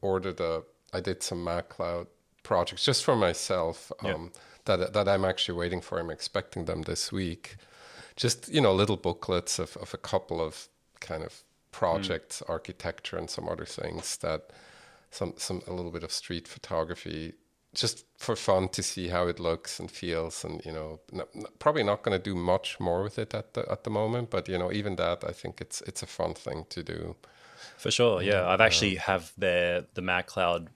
ordered 0.00 0.40
a. 0.40 0.62
I 0.92 1.00
did 1.00 1.22
some 1.24 1.44
MagCloud 1.44 2.06
projects 2.44 2.84
just 2.84 3.04
for 3.04 3.16
myself 3.16 3.90
um, 4.04 4.30
that 4.66 4.92
that 4.92 5.08
I'm 5.08 5.24
actually 5.24 5.58
waiting 5.58 5.80
for. 5.80 5.98
I'm 5.98 6.10
expecting 6.10 6.66
them 6.66 6.82
this 6.82 7.10
week. 7.10 7.56
Just 8.16 8.48
you 8.52 8.60
know, 8.60 8.72
little 8.72 8.96
booklets 8.96 9.58
of 9.58 9.76
of 9.76 9.92
a 9.94 9.98
couple 9.98 10.40
of 10.40 10.68
kind 11.00 11.24
of 11.24 11.42
projects, 11.72 12.40
mm. 12.40 12.50
architecture, 12.50 13.16
and 13.16 13.28
some 13.28 13.48
other 13.48 13.66
things 13.66 14.16
that 14.18 14.50
some 15.14 15.34
some 15.36 15.62
a 15.66 15.72
little 15.72 15.90
bit 15.90 16.02
of 16.02 16.12
street 16.12 16.48
photography 16.48 17.34
just 17.74 18.04
for 18.16 18.36
fun 18.36 18.68
to 18.68 18.82
see 18.82 19.08
how 19.08 19.26
it 19.26 19.40
looks 19.40 19.80
and 19.80 19.90
feels 19.90 20.44
and 20.44 20.64
you 20.64 20.72
know 20.72 21.00
probably 21.58 21.82
not 21.82 22.02
going 22.02 22.16
to 22.16 22.22
do 22.22 22.34
much 22.34 22.78
more 22.78 23.02
with 23.02 23.18
it 23.18 23.34
at 23.34 23.54
the 23.54 23.70
at 23.70 23.84
the 23.84 23.90
moment 23.90 24.30
but 24.30 24.48
you 24.48 24.58
know 24.58 24.72
even 24.72 24.96
that 24.96 25.24
i 25.24 25.32
think 25.32 25.60
it's 25.60 25.80
it's 25.82 26.02
a 26.02 26.06
fun 26.06 26.34
thing 26.34 26.64
to 26.68 26.82
do. 26.82 27.16
For 27.78 27.90
sure 27.90 28.22
yeah. 28.22 28.46
I've 28.46 28.60
uh, 28.60 28.64
actually 28.64 28.96
have 28.96 29.32
the 29.36 29.86
the 29.94 30.02
MagCloud 30.02 30.68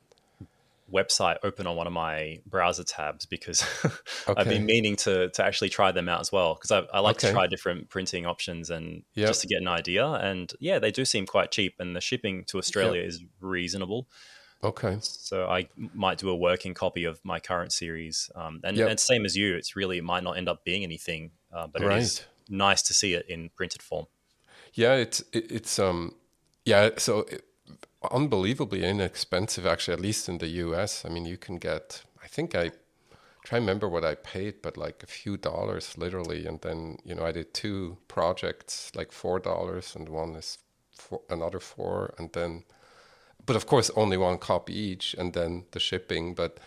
website 0.93 1.37
open 1.43 1.67
on 1.67 1.77
one 1.77 1.87
of 1.87 1.93
my 1.93 2.39
browser 2.47 2.85
tabs 2.85 3.27
because 3.27 3.63
okay. 3.85 3.95
I've 4.37 4.49
been 4.49 4.67
meaning 4.67 4.97
to 4.97 5.29
to 5.31 5.45
actually 5.45 5.69
try 5.69 5.93
them 5.93 6.09
out 6.09 6.21
as 6.21 6.33
well 6.33 6.55
because 6.55 6.71
I, 6.71 6.81
I, 6.97 7.01
like 7.01 7.17
okay. 7.17 7.29
to 7.29 7.33
try 7.33 7.47
different 7.47 7.89
printing 7.89 8.27
options 8.27 8.71
and 8.71 9.03
yep. 9.15 9.29
just 9.29 9.43
to 9.43 9.49
get 9.49 9.61
an 9.61 9.69
idea. 9.69 10.07
And 10.07 10.53
yeah, 10.61 10.79
they 10.79 10.91
do 10.91 11.05
seem 11.05 11.27
quite 11.27 11.51
cheap, 11.51 11.75
and 11.79 11.95
the 11.95 12.01
shipping 12.01 12.45
to 12.45 12.59
Australia 12.59 13.01
yep. 13.01 13.09
is 13.09 13.25
reasonable. 13.41 14.09
Okay. 14.63 14.99
So 15.01 15.47
I 15.47 15.69
might 15.95 16.19
do 16.19 16.31
a 16.31 16.37
working 16.37 16.75
copy 16.75 17.05
of 17.05 17.21
my 17.25 17.39
current 17.39 17.73
series, 17.73 18.31
um, 18.35 18.61
and, 18.65 18.77
yep. 18.77 18.91
and 18.91 18.99
same 18.99 19.25
as 19.25 19.37
you, 19.37 19.55
it's 19.55 19.77
really 19.77 19.99
it 19.99 20.05
might 20.05 20.25
not 20.25 20.37
end 20.37 20.49
up 20.49 20.65
being 20.65 20.83
anything, 20.83 21.31
uh, 21.53 21.67
but 21.69 21.83
right. 21.83 21.99
it 21.99 22.03
is 22.03 22.25
nice 22.49 22.83
to 22.83 22.95
see 22.95 23.15
it 23.15 23.27
in 23.29 23.51
printed 23.51 23.83
form. 23.83 24.07
Yeah, 24.75 24.95
it's 24.95 25.21
it, 25.33 25.51
it's 25.51 25.79
um 25.79 26.15
yeah 26.65 26.91
so. 26.97 27.21
It, 27.21 27.45
unbelievably 28.03 28.85
inexpensive 28.85 29.67
actually 29.67 29.95
at 29.95 30.01
least 30.01 30.29
in 30.29 30.39
the 30.39 30.49
US 30.49 31.05
I 31.05 31.09
mean 31.09 31.25
you 31.25 31.37
can 31.37 31.59
get 31.59 32.03
I 32.23 32.29
think 32.29 32.55
I 32.55 32.71
try 33.45 33.59
to 33.59 33.63
remember 33.63 33.89
what 33.89 34.05
I 34.05 34.15
paid 34.15 34.63
but 34.63 34.77
like 34.77 35.03
a 35.03 35.07
few 35.07 35.37
dollars 35.37 35.97
literally. 35.97 36.47
And 36.47 36.61
then 36.61 36.99
you 37.05 37.15
know 37.15 37.25
I 37.25 37.33
did 37.33 37.55
two 37.55 37.99
projects 38.07 38.93
like 38.95 39.11
four 39.13 39.39
dollars 39.41 39.97
and 39.97 40.09
one 40.09 40.37
is 40.37 40.59
for 40.93 41.23
another 41.29 41.61
four. 41.61 42.15
And 42.19 42.33
then 42.33 42.65
but 43.47 43.57
of 43.57 43.67
course 43.67 43.91
only 43.97 44.17
one 44.17 44.39
copy 44.39 44.75
each 44.75 45.15
and 45.19 45.33
then 45.33 45.65
the 45.73 45.81
shipping. 45.81 46.35
But 46.35 46.59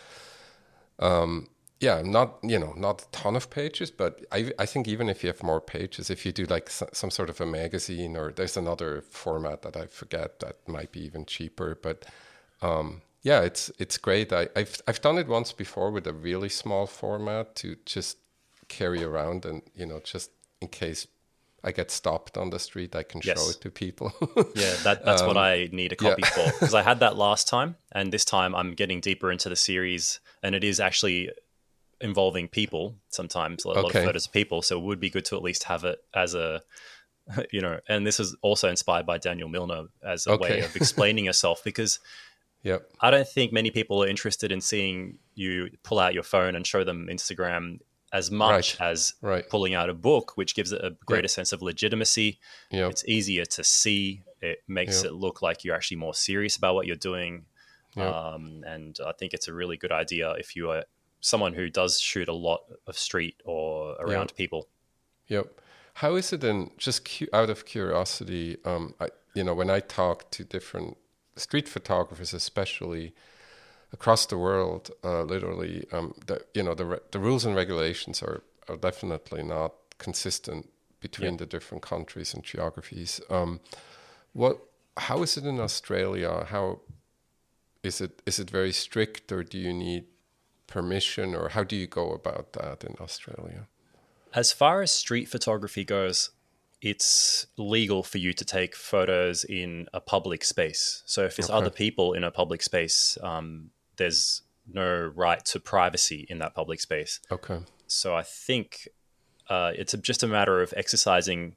um 1.00 1.48
yeah, 1.82 2.04
not 2.06 2.38
you 2.44 2.60
know 2.60 2.74
not 2.78 3.02
a 3.02 3.06
ton 3.12 3.36
of 3.36 3.50
pages, 3.50 3.90
but 3.90 4.24
I 4.32 4.54
I 4.60 4.68
think 4.68 4.88
even 4.88 5.10
if 5.10 5.24
you 5.24 5.28
have 5.28 5.42
more 5.42 5.60
pages, 5.60 6.12
if 6.12 6.26
you 6.26 6.32
do 6.32 6.46
like 6.46 6.70
some 6.70 7.10
sort 7.10 7.30
of 7.30 7.42
a 7.42 7.46
magazine 7.46 8.16
or 8.16 8.32
there's 8.32 8.56
another 8.56 9.02
format 9.02 9.64
that 9.64 9.76
I 9.76 9.88
forget 9.88 10.40
that 10.42 10.58
might 10.68 10.92
be 10.92 11.04
even 11.04 11.26
cheaper, 11.26 11.78
but 11.82 12.06
um, 12.62 13.02
yeah, 13.24 13.42
it's 13.42 13.72
it's 13.80 13.98
great. 13.98 14.32
I, 14.32 14.48
I've 14.56 14.80
I've 14.88 15.02
done 15.02 15.18
it 15.18 15.28
once 15.28 15.52
before 15.52 15.90
with 15.90 16.06
a 16.06 16.14
really 16.14 16.50
small 16.50 16.86
format 16.86 17.56
to 17.58 17.76
just 17.86 18.18
carry 18.68 19.04
around 19.04 19.44
and 19.44 19.64
you 19.74 19.88
know 19.88 20.00
just 20.04 20.30
in 20.62 20.68
case 20.68 21.08
I 21.64 21.72
get 21.72 21.90
stopped 21.90 22.38
on 22.38 22.52
the 22.52 22.60
street, 22.60 22.96
I 22.96 23.04
can 23.04 23.22
yes. 23.24 23.40
show 23.40 23.50
it 23.50 23.62
to 23.62 23.72
people. 23.72 24.14
yeah, 24.56 24.76
that, 24.84 25.02
that's 25.06 25.22
um, 25.24 25.28
what 25.28 25.38
I 25.38 25.70
need 25.72 25.94
a 25.94 25.96
copy 25.96 26.22
yeah. 26.24 26.30
for 26.30 26.52
because 26.60 26.76
I 26.76 26.84
had 26.84 27.00
that 27.00 27.16
last 27.28 27.48
time, 27.48 27.76
and 27.92 28.14
this 28.14 28.26
time 28.26 28.54
I'm 28.54 28.74
getting 28.74 29.00
deeper 29.00 29.32
into 29.32 29.50
the 29.50 29.56
series, 29.56 30.20
and 30.44 30.54
it 30.54 30.64
is 30.64 30.80
actually 30.80 31.32
involving 32.02 32.48
people 32.48 32.96
sometimes 33.10 33.66
a 33.66 33.70
lot 33.70 33.78
okay. 33.78 34.00
of 34.00 34.06
photos 34.06 34.26
of 34.28 34.32
people 34.32 34.62
so 34.62 34.78
it 34.78 34.84
would 34.84 35.00
be 35.00 35.10
good 35.10 35.26
to 35.26 35.36
at 35.36 35.42
least 35.42 35.64
have 35.64 35.84
it 35.84 36.00
as 36.14 36.34
a 36.36 36.62
you 37.52 37.62
know 37.62 37.80
and 37.88 38.06
this 38.06 38.20
is 38.20 38.36
also 38.42 38.70
inspired 38.70 39.06
by 39.06 39.18
daniel 39.18 39.50
milnor 39.50 39.88
as 40.04 40.28
a 40.28 40.32
okay. 40.32 40.42
way 40.42 40.60
of 40.62 40.76
explaining 40.76 41.26
yourself 41.30 41.64
because 41.64 42.00
yep. 42.64 42.90
i 43.00 43.12
don't 43.12 43.28
think 43.28 43.54
many 43.54 43.72
people 43.72 44.04
are 44.04 44.08
interested 44.08 44.52
in 44.52 44.62
seeing 44.62 45.18
you 45.36 45.70
pull 45.84 46.00
out 46.00 46.14
your 46.14 46.24
phone 46.24 46.56
and 46.56 46.66
show 46.66 46.84
them 46.84 47.08
instagram 47.10 47.80
as 48.14 48.30
much 48.30 48.80
Right. 48.80 48.90
as 48.90 49.14
Right. 49.22 49.48
pulling 49.48 49.74
out 49.74 49.90
a 49.90 49.94
book, 49.94 50.34
which 50.36 50.54
gives 50.54 50.72
it 50.72 50.84
a 50.84 50.98
greater 51.06 51.28
sense 51.28 51.54
of 51.54 51.62
legitimacy. 51.62 52.40
Yeah. 52.70 52.90
It's 52.90 53.06
easier 53.06 53.46
to 53.46 53.64
see. 53.64 54.24
It 54.42 54.64
makes 54.68 55.04
Yeah. 55.04 55.10
it 55.10 55.14
look 55.14 55.42
like 55.42 55.64
you're 55.64 55.76
actually 55.76 55.98
more 55.98 56.14
serious 56.14 56.58
about 56.58 56.76
what 56.76 56.88
you're 56.88 56.96
doing. 56.98 57.46
Um, 57.98 58.64
and 58.66 58.98
I 59.06 59.12
think 59.14 59.34
it's 59.34 59.48
a 59.48 59.54
really 59.54 59.78
good 59.78 59.92
idea 59.92 60.32
if 60.34 60.56
you 60.56 60.72
are 60.72 60.86
someone 61.22 61.54
who 61.54 61.70
does 61.70 62.00
shoot 62.00 62.28
a 62.28 62.34
lot 62.34 62.62
of 62.88 62.98
street 62.98 63.36
or 63.46 63.96
around 64.00 64.34
people. 64.36 64.68
Yep. 65.28 65.62
How 65.96 66.16
is 66.16 66.34
it 66.34 66.42
then? 66.42 66.72
just 66.78 67.06
cu- 67.10 67.28
out 67.32 67.50
of 67.50 67.66
curiosity? 67.66 68.58
Um, 68.66 68.96
I, 69.00 69.08
you 69.34 69.44
know, 69.44 69.54
when 69.54 69.70
I 69.70 69.80
talk 69.80 70.30
to 70.32 70.44
different 70.44 70.98
street 71.36 71.70
photographers, 71.70 72.34
especially 72.34 73.14
across 73.94 74.26
the 74.26 74.38
world, 74.38 74.90
uh, 75.04 75.24
literally, 75.24 75.86
um, 75.92 76.14
the 76.26 76.44
you 76.54 76.64
know 76.64 76.74
the 76.76 76.86
re- 76.86 77.00
the 77.12 77.20
rules 77.20 77.46
and 77.46 77.56
regulations 77.56 78.22
are 78.24 78.42
are 78.68 78.78
definitely 78.78 79.44
not 79.44 79.74
consistent 79.98 80.70
between 81.00 81.34
Yeah. 81.34 81.38
the 81.38 81.46
different 81.46 81.84
countries 81.84 82.34
and 82.34 82.44
geographies. 82.44 83.22
Um, 83.30 83.60
what? 84.34 84.58
How 84.98 85.24
is 85.24 85.38
it 85.38 85.46
in 85.46 85.60
Australia? 85.60 86.46
How 86.50 86.82
is 87.84 88.02
it? 88.02 88.22
Is 88.26 88.40
it 88.40 88.50
very 88.50 88.72
strict, 88.72 89.32
or 89.32 89.44
do 89.44 89.58
you 89.58 89.74
need 89.74 90.06
permission, 90.72 91.36
or 91.36 91.50
how 91.50 91.64
do 91.64 91.76
you 91.76 91.88
go 91.88 92.12
about 92.14 92.54
that 92.54 92.84
in 92.84 92.96
Australia? 93.00 93.68
As 94.34 94.52
far 94.52 94.82
as 94.82 94.92
street 94.92 95.28
photography 95.28 95.84
goes, 95.84 96.32
it's 96.82 97.46
legal 97.58 98.02
for 98.02 98.18
you 98.18 98.34
to 98.34 98.46
take 98.46 98.76
photos 98.76 99.44
in 99.44 99.88
a 99.94 100.00
public 100.02 100.44
space. 100.44 101.04
So 101.06 101.24
if 101.26 101.38
it's 101.38 101.50
Okay. 101.50 101.58
other 101.60 101.70
people 101.70 102.14
in 102.14 102.24
a 102.24 102.32
public 102.32 102.62
space, 102.64 103.18
um, 103.22 103.70
there's 103.98 104.42
no 104.66 105.12
right 105.16 105.44
to 105.46 105.60
privacy 105.60 106.26
in 106.30 106.40
that 106.40 106.56
public 106.56 106.80
space. 106.82 107.20
Okay. 107.30 107.60
So 107.88 108.16
I 108.16 108.24
think 108.24 108.88
uh, 109.50 109.74
it's 109.76 109.94
just 110.02 110.24
a 110.24 110.28
matter 110.28 110.62
of 110.62 110.74
exercising 110.78 111.56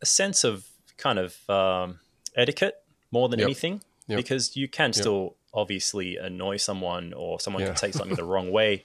a 0.00 0.06
sense 0.06 0.42
of 0.42 0.66
kind 0.96 1.18
of 1.18 1.48
um, 1.50 2.00
etiquette 2.34 2.76
more 3.10 3.28
than 3.28 3.38
Yep. 3.40 3.46
anything, 3.46 3.82
Yep. 4.08 4.16
because 4.16 4.56
you 4.56 4.68
can 4.68 4.92
still 4.94 5.36
obviously 5.54 6.16
annoy 6.16 6.56
someone 6.58 7.12
or 7.14 7.40
someone 7.40 7.62
Yeah. 7.62 7.68
can 7.68 7.76
take 7.76 7.94
something 7.94 8.16
the 8.16 8.24
wrong 8.32 8.50
way, 8.50 8.84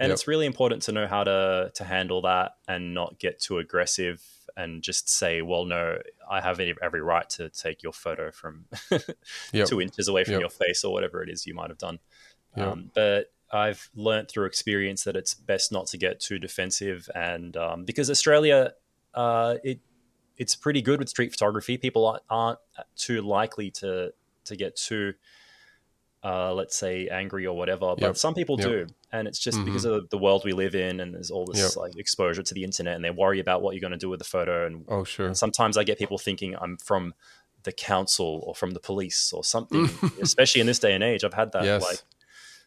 and 0.00 0.10
Yep. 0.10 0.12
it's 0.12 0.28
really 0.28 0.46
important 0.46 0.82
to 0.82 0.92
know 0.92 1.06
how 1.06 1.24
to 1.24 1.70
to 1.74 1.84
handle 1.84 2.22
that 2.22 2.52
and 2.66 2.94
not 2.94 3.18
get 3.18 3.40
too 3.40 3.58
aggressive 3.58 4.22
and 4.56 4.82
just 4.82 5.08
say, 5.08 5.40
"Well, 5.42 5.64
no, 5.64 5.98
I 6.30 6.40
have 6.40 6.60
every, 6.60 7.00
right 7.00 7.28
to 7.30 7.48
take 7.48 7.82
your 7.82 7.92
photo 7.92 8.30
from 8.30 8.66
Yep. 9.52 9.68
two 9.68 9.80
inches 9.80 10.08
away 10.08 10.24
from 10.24 10.32
Yep. 10.34 10.40
your 10.40 10.50
face 10.50 10.84
or 10.84 10.92
whatever 10.92 11.22
it 11.22 11.30
is 11.30 11.46
you 11.46 11.54
might 11.54 11.70
have 11.70 11.78
done." 11.78 12.00
Um, 12.54 12.90
but 12.94 13.32
I've 13.52 13.88
learned 13.94 14.28
through 14.28 14.46
experience 14.46 15.04
that 15.04 15.16
it's 15.16 15.34
best 15.34 15.72
not 15.72 15.86
to 15.88 15.96
get 15.98 16.20
too 16.20 16.38
defensive, 16.38 17.08
and 17.14 17.56
um, 17.56 17.84
because 17.84 18.10
Australia, 18.10 18.72
uh, 19.14 19.56
it 19.62 19.80
it's 20.36 20.54
pretty 20.54 20.82
good 20.82 20.98
with 21.00 21.08
street 21.08 21.32
photography. 21.32 21.76
People 21.76 22.06
aren't, 22.06 22.22
aren't 22.30 22.58
too 22.96 23.22
likely 23.22 23.70
to 23.72 24.12
to 24.44 24.56
get 24.56 24.76
too, 24.76 25.14
uh, 26.24 26.52
let's 26.52 26.76
say, 26.76 27.08
angry 27.08 27.46
or 27.46 27.56
whatever. 27.56 27.94
But 27.94 28.00
Yep. 28.02 28.16
some 28.16 28.34
people 28.34 28.58
Yep. 28.58 28.68
do, 28.68 28.86
and 29.12 29.28
it's 29.28 29.38
just 29.38 29.58
Mhm. 29.58 29.64
because 29.66 29.84
of 29.84 30.10
the 30.10 30.18
world 30.18 30.44
we 30.44 30.52
live 30.52 30.74
in, 30.74 30.98
and 31.00 31.14
there's 31.14 31.30
all 31.30 31.46
this 31.46 31.58
Yep. 31.60 31.76
like 31.76 31.96
exposure 31.96 32.42
to 32.42 32.54
the 32.54 32.64
internet, 32.64 32.96
and 32.96 33.04
they 33.04 33.10
worry 33.10 33.38
about 33.40 33.62
what 33.62 33.74
you're 33.74 33.80
going 33.80 33.92
to 33.92 33.96
do 33.98 34.08
with 34.08 34.18
the 34.18 34.24
photo. 34.24 34.66
And, 34.66 34.84
Oh, 34.88 35.04
sure. 35.04 35.26
and 35.26 35.36
sometimes 35.38 35.76
I 35.76 35.84
get 35.84 35.98
people 35.98 36.18
thinking 36.18 36.56
I'm 36.56 36.76
from 36.78 37.14
the 37.64 37.72
council 37.72 38.42
or 38.46 38.54
from 38.54 38.70
the 38.72 38.80
police 38.80 39.32
or 39.32 39.44
something. 39.44 39.88
Especially 40.22 40.60
in 40.60 40.66
this 40.66 40.78
day 40.78 40.92
and 40.94 41.04
age, 41.04 41.22
I've 41.24 41.34
had 41.34 41.52
that. 41.52 41.64
Yes. 41.64 41.82
Like 41.82 42.00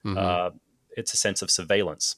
Mhm. 0.05 0.17
uh, 0.17 0.51
it's 0.97 1.13
a 1.13 1.17
sense 1.17 1.41
of 1.41 1.49
surveillance. 1.51 2.17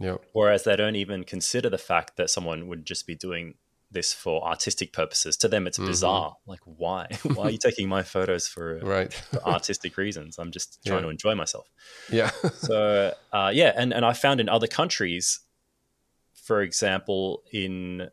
Yep. 0.00 0.24
Whereas 0.32 0.64
they 0.64 0.74
don't 0.76 0.96
even 0.96 1.24
consider 1.24 1.68
the 1.70 1.78
fact 1.78 2.16
that 2.16 2.30
someone 2.30 2.66
would 2.68 2.84
just 2.86 3.06
be 3.06 3.14
doing 3.14 3.54
this 3.92 4.12
for 4.12 4.42
artistic 4.46 4.92
purposes. 4.92 5.36
To 5.38 5.48
them, 5.48 5.66
it's 5.66 5.78
Mhm. 5.78 5.86
bizarre. 5.86 6.36
Like, 6.46 6.60
why? 6.64 7.06
why 7.36 7.44
are 7.44 7.50
you 7.50 7.58
taking 7.58 7.88
my 7.88 8.02
photos 8.02 8.46
for, 8.48 8.78
Right. 8.82 9.12
for 9.12 9.42
artistic 9.46 9.96
reasons? 9.96 10.38
I'm 10.38 10.50
just 10.50 10.78
trying 10.86 10.98
Yeah. 11.00 11.04
to 11.06 11.10
enjoy 11.10 11.34
myself. 11.34 11.68
yeah. 12.10 12.30
So, 12.54 13.14
uh, 13.32 13.50
yeah, 13.54 13.72
and, 13.76 13.92
and 13.92 14.04
I 14.04 14.12
found 14.12 14.40
in 14.40 14.48
other 14.48 14.66
countries, 14.66 15.40
for 16.34 16.62
example, 16.62 17.42
in 17.52 18.08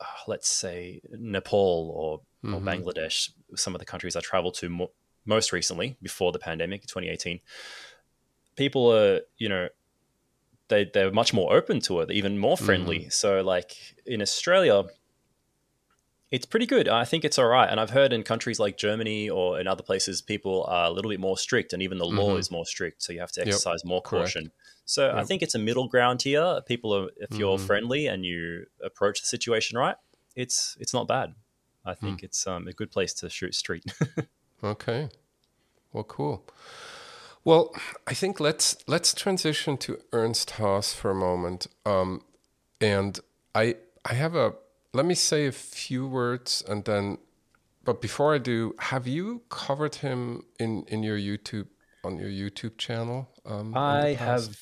uh, 0.00 0.04
let's 0.26 0.48
say 0.48 1.00
Nepal 1.10 1.92
or, 1.94 2.20
or 2.52 2.60
Mhm. 2.60 2.64
Bangladesh, 2.64 3.30
some 3.54 3.74
of 3.74 3.78
the 3.78 3.84
countries 3.84 4.16
I 4.16 4.20
traveled 4.20 4.54
to 4.54 4.68
mo- 4.68 4.90
most 5.24 5.52
recently 5.52 5.96
before 6.02 6.32
the 6.32 6.40
pandemic, 6.40 6.82
2018, 6.86 7.40
people 8.56 8.92
are, 8.92 9.20
you 9.38 9.48
know, 9.48 9.68
they 10.68 10.84
they're 10.92 11.12
much 11.12 11.32
more 11.34 11.52
open 11.54 11.80
to 11.80 12.00
it, 12.00 12.10
even 12.10 12.38
more 12.38 12.56
friendly. 12.56 13.08
So, 13.10 13.42
like 13.42 13.76
in 14.06 14.22
Australia, 14.22 14.84
it's 16.32 16.46
pretty 16.46 16.66
good. 16.66 16.88
I 16.88 17.04
think 17.04 17.24
it's 17.24 17.38
all 17.38 17.46
right. 17.46 17.68
And 17.70 17.78
I've 17.78 17.90
heard 17.90 18.12
in 18.12 18.22
countries 18.24 18.58
like 18.58 18.76
Germany 18.76 19.28
or 19.30 19.60
in 19.60 19.66
other 19.68 19.82
places, 19.84 20.20
people 20.22 20.64
are 20.66 20.86
a 20.86 20.90
little 20.90 21.10
bit 21.10 21.20
more 21.20 21.36
strict, 21.38 21.72
and 21.72 21.82
even 21.82 21.98
the 21.98 22.06
law 22.06 22.34
Mhm. 22.34 22.38
is 22.40 22.50
more 22.50 22.66
strict. 22.66 23.02
So 23.02 23.12
you 23.12 23.20
have 23.20 23.32
to 23.32 23.40
Yep, 23.42 23.48
exercise 23.48 23.84
more 23.84 24.00
correct. 24.02 24.32
caution. 24.34 24.52
So 24.84 25.12
I 25.14 25.24
think 25.24 25.42
it's 25.42 25.54
a 25.54 25.58
middle 25.58 25.86
ground 25.88 26.22
here. 26.22 26.60
People 26.66 26.92
are, 26.96 27.08
if 27.18 27.38
you're 27.38 27.58
Mhm. 27.58 27.66
friendly 27.66 28.06
and 28.08 28.24
you 28.24 28.66
approach 28.82 29.20
the 29.20 29.26
situation 29.26 29.78
right, 29.78 29.96
it's 30.34 30.76
it's 30.80 30.92
not 30.94 31.06
bad. 31.06 31.34
I 31.84 31.94
think 31.94 32.22
it's 32.22 32.46
um, 32.46 32.66
a 32.66 32.72
good 32.72 32.90
place 32.90 33.12
to 33.14 33.28
shoot 33.30 33.54
street. 33.54 33.84
Okay. 34.64 35.08
Well, 35.92 36.04
cool. 36.04 36.46
Well, 37.44 37.74
I 38.06 38.14
think 38.14 38.38
let's 38.40 38.76
let's 38.86 39.12
transition 39.12 39.76
to 39.78 39.98
Ernst 40.12 40.52
Haas 40.52 40.94
for 40.94 41.10
a 41.10 41.14
moment. 41.14 41.66
Um, 41.84 42.24
and 42.80 43.18
I 43.54 43.76
I 44.04 44.14
have 44.14 44.34
a 44.36 44.54
let 44.94 45.06
me 45.06 45.14
say 45.14 45.46
a 45.46 45.52
few 45.52 46.06
words 46.06 46.62
and 46.68 46.84
then 46.84 47.18
but 47.84 48.00
before 48.00 48.32
I 48.32 48.38
do, 48.38 48.74
have 48.78 49.08
you 49.08 49.42
covered 49.48 49.96
him 49.96 50.44
in 50.60 50.84
in 50.86 51.02
your 51.02 51.18
YouTube 51.18 51.66
on 52.04 52.16
your 52.16 52.28
YouTube 52.28 52.78
channel? 52.78 53.28
Um, 53.44 53.74
I 53.74 54.12
have 54.14 54.56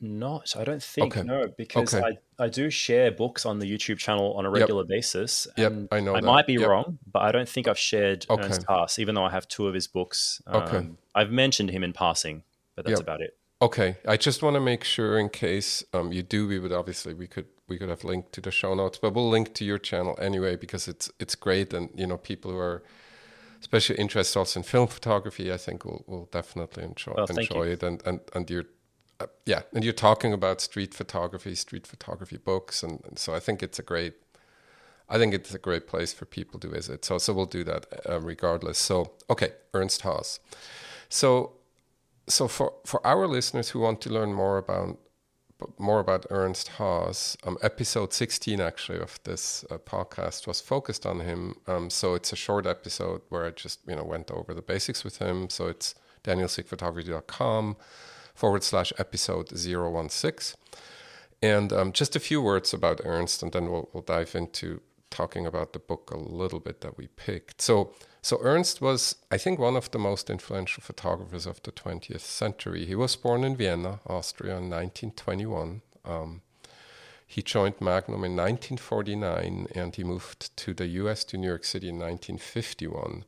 not. 0.00 0.54
I 0.54 0.64
don't 0.64 0.82
think 0.82 1.16
Okay. 1.16 1.22
no, 1.22 1.48
because 1.56 1.94
Okay. 1.94 2.06
I, 2.38 2.44
I 2.44 2.48
do 2.48 2.68
share 2.68 3.10
books 3.10 3.46
on 3.46 3.58
the 3.58 3.66
YouTube 3.72 3.96
channel 3.96 4.34
on 4.34 4.44
a 4.44 4.50
regular 4.50 4.84
basis. 4.84 5.48
Yep, 5.56 5.88
I 5.90 6.00
know 6.00 6.14
I 6.14 6.20
that. 6.20 6.26
might 6.26 6.46
be 6.46 6.58
Yep. 6.58 6.68
wrong, 6.68 6.98
but 7.10 7.22
I 7.22 7.32
don't 7.32 7.48
think 7.48 7.68
I've 7.68 7.78
shared 7.78 8.26
Okay. 8.28 8.42
Ernst 8.42 8.64
Haas, 8.68 8.98
even 8.98 9.14
though 9.14 9.24
I 9.24 9.30
have 9.30 9.48
two 9.48 9.66
of 9.66 9.72
his 9.72 9.86
books. 9.86 10.42
Okay. 10.52 10.76
Um, 10.76 10.98
I've 11.14 11.30
mentioned 11.30 11.70
him 11.70 11.82
in 11.82 11.94
passing, 11.94 12.42
but 12.74 12.84
that's 12.84 13.00
Yep. 13.00 13.00
about 13.00 13.22
it. 13.22 13.38
Okay, 13.62 13.96
I 14.06 14.18
just 14.18 14.42
want 14.42 14.52
to 14.54 14.60
make 14.60 14.84
sure 14.84 15.18
in 15.18 15.30
case 15.30 15.82
um, 15.94 16.12
you 16.12 16.22
do, 16.22 16.46
we 16.46 16.58
would 16.58 16.72
obviously 16.72 17.14
we 17.14 17.26
could 17.26 17.46
we 17.68 17.78
could 17.78 17.88
have 17.88 18.04
linked 18.04 18.32
to 18.32 18.40
the 18.40 18.50
show 18.50 18.74
notes, 18.74 18.98
but 18.98 19.14
we'll 19.14 19.28
link 19.28 19.54
to 19.54 19.64
your 19.64 19.78
channel 19.78 20.16
anyway 20.20 20.56
because 20.56 20.88
it's 20.88 21.10
it's 21.18 21.34
great 21.34 21.72
and 21.72 21.90
you 21.94 22.06
know 22.06 22.16
people 22.16 22.50
who 22.50 22.58
are 22.58 22.82
especially 23.60 23.96
interested 23.96 24.38
also 24.38 24.60
in 24.60 24.64
film 24.64 24.86
photography, 24.86 25.52
I 25.52 25.56
think 25.56 25.84
will 25.84 26.04
will 26.06 26.28
definitely 26.30 26.84
enjoy 26.84 27.14
Well, 27.16 27.26
enjoy 27.26 27.68
it 27.68 27.82
and 27.82 28.02
and 28.06 28.20
and 28.34 28.50
you're 28.50 28.66
uh, 29.20 29.26
yeah 29.44 29.62
and 29.74 29.84
you're 29.84 29.92
talking 29.92 30.32
about 30.32 30.60
street 30.60 30.94
photography, 30.94 31.54
street 31.54 31.86
photography 31.86 32.36
books, 32.36 32.82
and, 32.82 33.02
and 33.06 33.18
so 33.18 33.34
I 33.34 33.40
think 33.40 33.62
it's 33.62 33.78
a 33.78 33.82
great. 33.82 34.14
I 35.08 35.18
think 35.18 35.34
it's 35.34 35.54
a 35.54 35.58
great 35.58 35.86
place 35.86 36.12
for 36.12 36.24
people 36.24 36.58
to 36.58 36.68
visit. 36.68 37.04
So, 37.04 37.18
so 37.18 37.32
we'll 37.32 37.46
do 37.46 37.62
that 37.62 37.86
uh, 38.10 38.20
regardless. 38.20 38.76
So, 38.76 39.12
okay, 39.30 39.52
Ernst 39.72 40.02
Haas. 40.02 40.40
So, 41.08 41.52
so 42.26 42.48
for, 42.48 42.74
for 42.84 43.06
our 43.06 43.28
listeners 43.28 43.68
who 43.68 43.78
want 43.78 44.00
to 44.00 44.10
learn 44.10 44.34
more 44.34 44.58
about 44.58 44.98
more 45.78 46.00
about 46.00 46.26
Ernst 46.30 46.68
Haas, 46.68 47.36
um, 47.44 47.56
episode 47.62 48.12
16 48.12 48.60
actually 48.60 48.98
of 48.98 49.18
this 49.24 49.64
uh, 49.70 49.78
podcast 49.78 50.46
was 50.46 50.60
focused 50.60 51.06
on 51.06 51.20
him. 51.20 51.56
Um, 51.66 51.90
so 51.90 52.14
it's 52.14 52.32
a 52.32 52.36
short 52.36 52.66
episode 52.66 53.22
where 53.28 53.46
I 53.46 53.50
just 53.50 53.80
you 53.86 53.96
know 53.96 54.04
went 54.04 54.30
over 54.30 54.54
the 54.54 54.62
basics 54.62 55.04
with 55.04 55.18
him. 55.18 55.48
So 55.48 55.66
it's 55.66 55.94
danielsigphotography.com 56.24 57.76
forward 58.34 58.62
slash 58.62 58.92
episode 58.98 59.48
016. 59.56 60.56
And 61.42 61.72
um, 61.72 61.92
just 61.92 62.16
a 62.16 62.20
few 62.20 62.40
words 62.40 62.72
about 62.72 63.00
Ernst, 63.04 63.42
and 63.42 63.52
then 63.52 63.70
we'll, 63.70 63.88
we'll 63.92 64.02
dive 64.02 64.34
into 64.34 64.80
talking 65.10 65.46
about 65.46 65.72
the 65.72 65.78
book 65.78 66.10
a 66.10 66.16
little 66.16 66.60
bit 66.60 66.80
that 66.80 66.96
we 66.98 67.06
picked. 67.08 67.60
So, 67.60 67.92
so 68.26 68.40
Ernst 68.42 68.80
was, 68.80 69.14
I 69.30 69.38
think, 69.38 69.60
one 69.60 69.76
of 69.76 69.92
the 69.92 70.00
most 70.00 70.30
influential 70.30 70.82
photographers 70.82 71.46
of 71.46 71.62
the 71.62 71.70
20th 71.70 72.22
century. 72.22 72.84
He 72.84 72.96
was 72.96 73.14
born 73.14 73.44
in 73.44 73.54
Vienna, 73.54 74.00
Austria, 74.04 74.56
in 74.56 74.68
1921. 74.68 75.80
Um, 76.04 76.42
he 77.24 77.40
joined 77.40 77.80
Magnum 77.80 78.24
in 78.24 78.34
1949, 78.34 79.68
and 79.76 79.94
he 79.94 80.02
moved 80.02 80.56
to 80.56 80.74
the 80.74 80.88
U.S. 81.02 81.22
to 81.22 81.36
New 81.36 81.46
York 81.46 81.62
City 81.62 81.88
in 81.88 82.00
1951. 82.00 83.24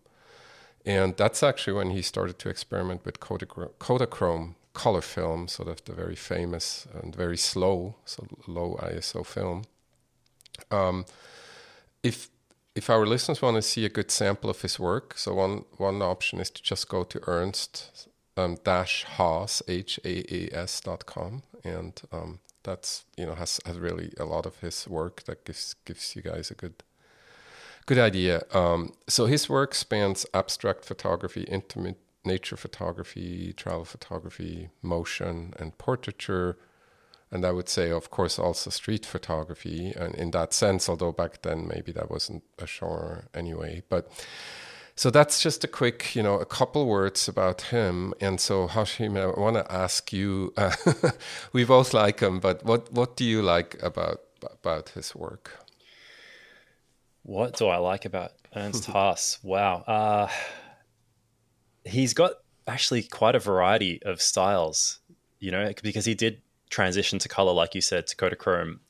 And 0.85 1.17
that's 1.17 1.45
actually 1.45 1.75
when 1.75 1.91
he 1.91 2.03
started 2.03 2.41
to 2.41 2.49
experiment 2.49 3.05
with 3.05 3.21
Kodachrome, 3.21 4.57
color 4.73 5.01
film, 5.01 5.47
sort 5.47 5.69
of 5.69 5.85
the 5.85 5.93
very 5.93 6.17
famous 6.17 6.89
and 6.93 7.15
very 7.15 7.37
slow, 7.37 7.95
so 8.05 8.27
low 8.49 8.77
ISO 8.83 9.25
film. 9.25 9.63
Um, 10.73 11.07
if 12.03 12.31
if 12.79 12.89
our 12.89 13.05
listeners 13.07 13.43
want 13.43 13.57
to 13.57 13.63
see 13.63 13.85
a 13.85 13.89
good 13.89 14.11
sample 14.11 14.49
of 14.49 14.63
his 14.63 14.79
work, 14.79 15.19
so 15.19 15.35
one 15.35 15.65
one 15.79 16.01
option 16.01 16.41
is 16.41 16.51
to 16.51 16.63
just 16.63 16.89
go 16.89 17.03
to 17.05 17.19
Ernst 17.27 18.09
um, 18.37 18.57
dash 18.63 19.05
Haas 19.17 19.63
H 19.67 19.99
A 20.05 20.15
A 20.39 20.41
S 20.69 20.81
dot 20.81 21.05
com, 21.05 21.43
and 21.65 22.01
um, 22.13 22.39
that's 22.63 23.05
you 23.17 23.27
know 23.27 23.35
has 23.35 23.61
has 23.67 23.79
really 23.79 24.13
a 24.19 24.25
lot 24.25 24.47
of 24.47 24.61
his 24.61 24.87
work 24.89 25.25
that 25.25 25.45
gives 25.45 25.75
gives 25.85 26.15
you 26.15 26.23
guys 26.23 26.51
a 26.53 26.55
good 26.55 26.77
good 27.87 27.99
idea. 27.99 28.43
Um, 28.53 28.93
so 29.09 29.27
his 29.27 29.49
work 29.49 29.75
spans 29.75 30.25
abstract 30.33 30.85
photography, 30.85 31.43
intimate 31.43 31.99
nature 32.25 32.57
photography, 32.57 33.53
travel 33.57 33.85
photography, 33.85 34.69
motion, 34.83 35.53
and 35.59 35.77
portraiture. 35.79 36.57
And 37.31 37.45
I 37.45 37.51
would 37.51 37.69
say, 37.69 37.91
of 37.91 38.11
course, 38.11 38.39
also 38.39 38.71
street 38.71 39.05
photography. 39.05 39.93
And 39.95 40.15
in 40.15 40.31
that 40.31 40.53
sense, 40.53 40.89
although 40.89 41.13
back 41.13 41.43
then 41.43 41.69
maybe 41.69 41.93
that 41.93 42.11
wasn't 42.11 42.43
a 42.59 42.67
genre 42.67 43.25
anyway. 43.35 43.83
But 43.89 44.11
so 44.99 45.11
that's 45.11 45.41
just 45.41 45.63
a 45.63 45.69
quick, 45.69 46.17
you 46.17 46.25
know, 46.25 46.41
a 46.41 46.45
couple 46.45 46.85
words 46.85 47.29
about 47.29 47.61
him. 47.71 48.15
And 48.21 48.41
so, 48.41 48.67
Hashem, 48.67 49.17
I 49.17 49.27
want 49.27 49.55
to 49.55 49.73
ask 49.73 50.13
you. 50.13 50.53
Uh, 50.57 50.75
we 51.53 51.65
both 51.65 51.95
like 51.95 52.19
him, 52.19 52.41
but 52.41 52.65
what 52.65 52.93
what 52.93 53.17
do 53.17 53.25
you 53.25 53.41
like 53.41 53.81
about 53.81 54.23
about 54.43 54.89
his 54.91 55.15
work? 55.15 55.53
What 57.23 57.57
do 57.57 57.69
I 57.69 57.77
like 57.77 58.07
about 58.07 58.33
Ernst 58.57 58.87
Haas? 58.87 59.39
Wow, 59.45 59.85
uh, 59.87 60.29
he's 61.85 62.13
got 62.13 62.33
actually 62.67 63.05
quite 63.05 63.37
a 63.37 63.39
variety 63.39 64.03
of 64.03 64.21
styles. 64.21 64.99
You 65.39 65.53
know, 65.53 65.73
because 65.81 66.07
he 66.07 66.17
did 66.17 66.43
transition 66.69 67.19
to 67.21 67.29
color, 67.29 67.53
like 67.53 67.75
you 67.75 67.81
said, 67.81 68.07
to 68.09 68.17
Kodachrome 68.17 68.81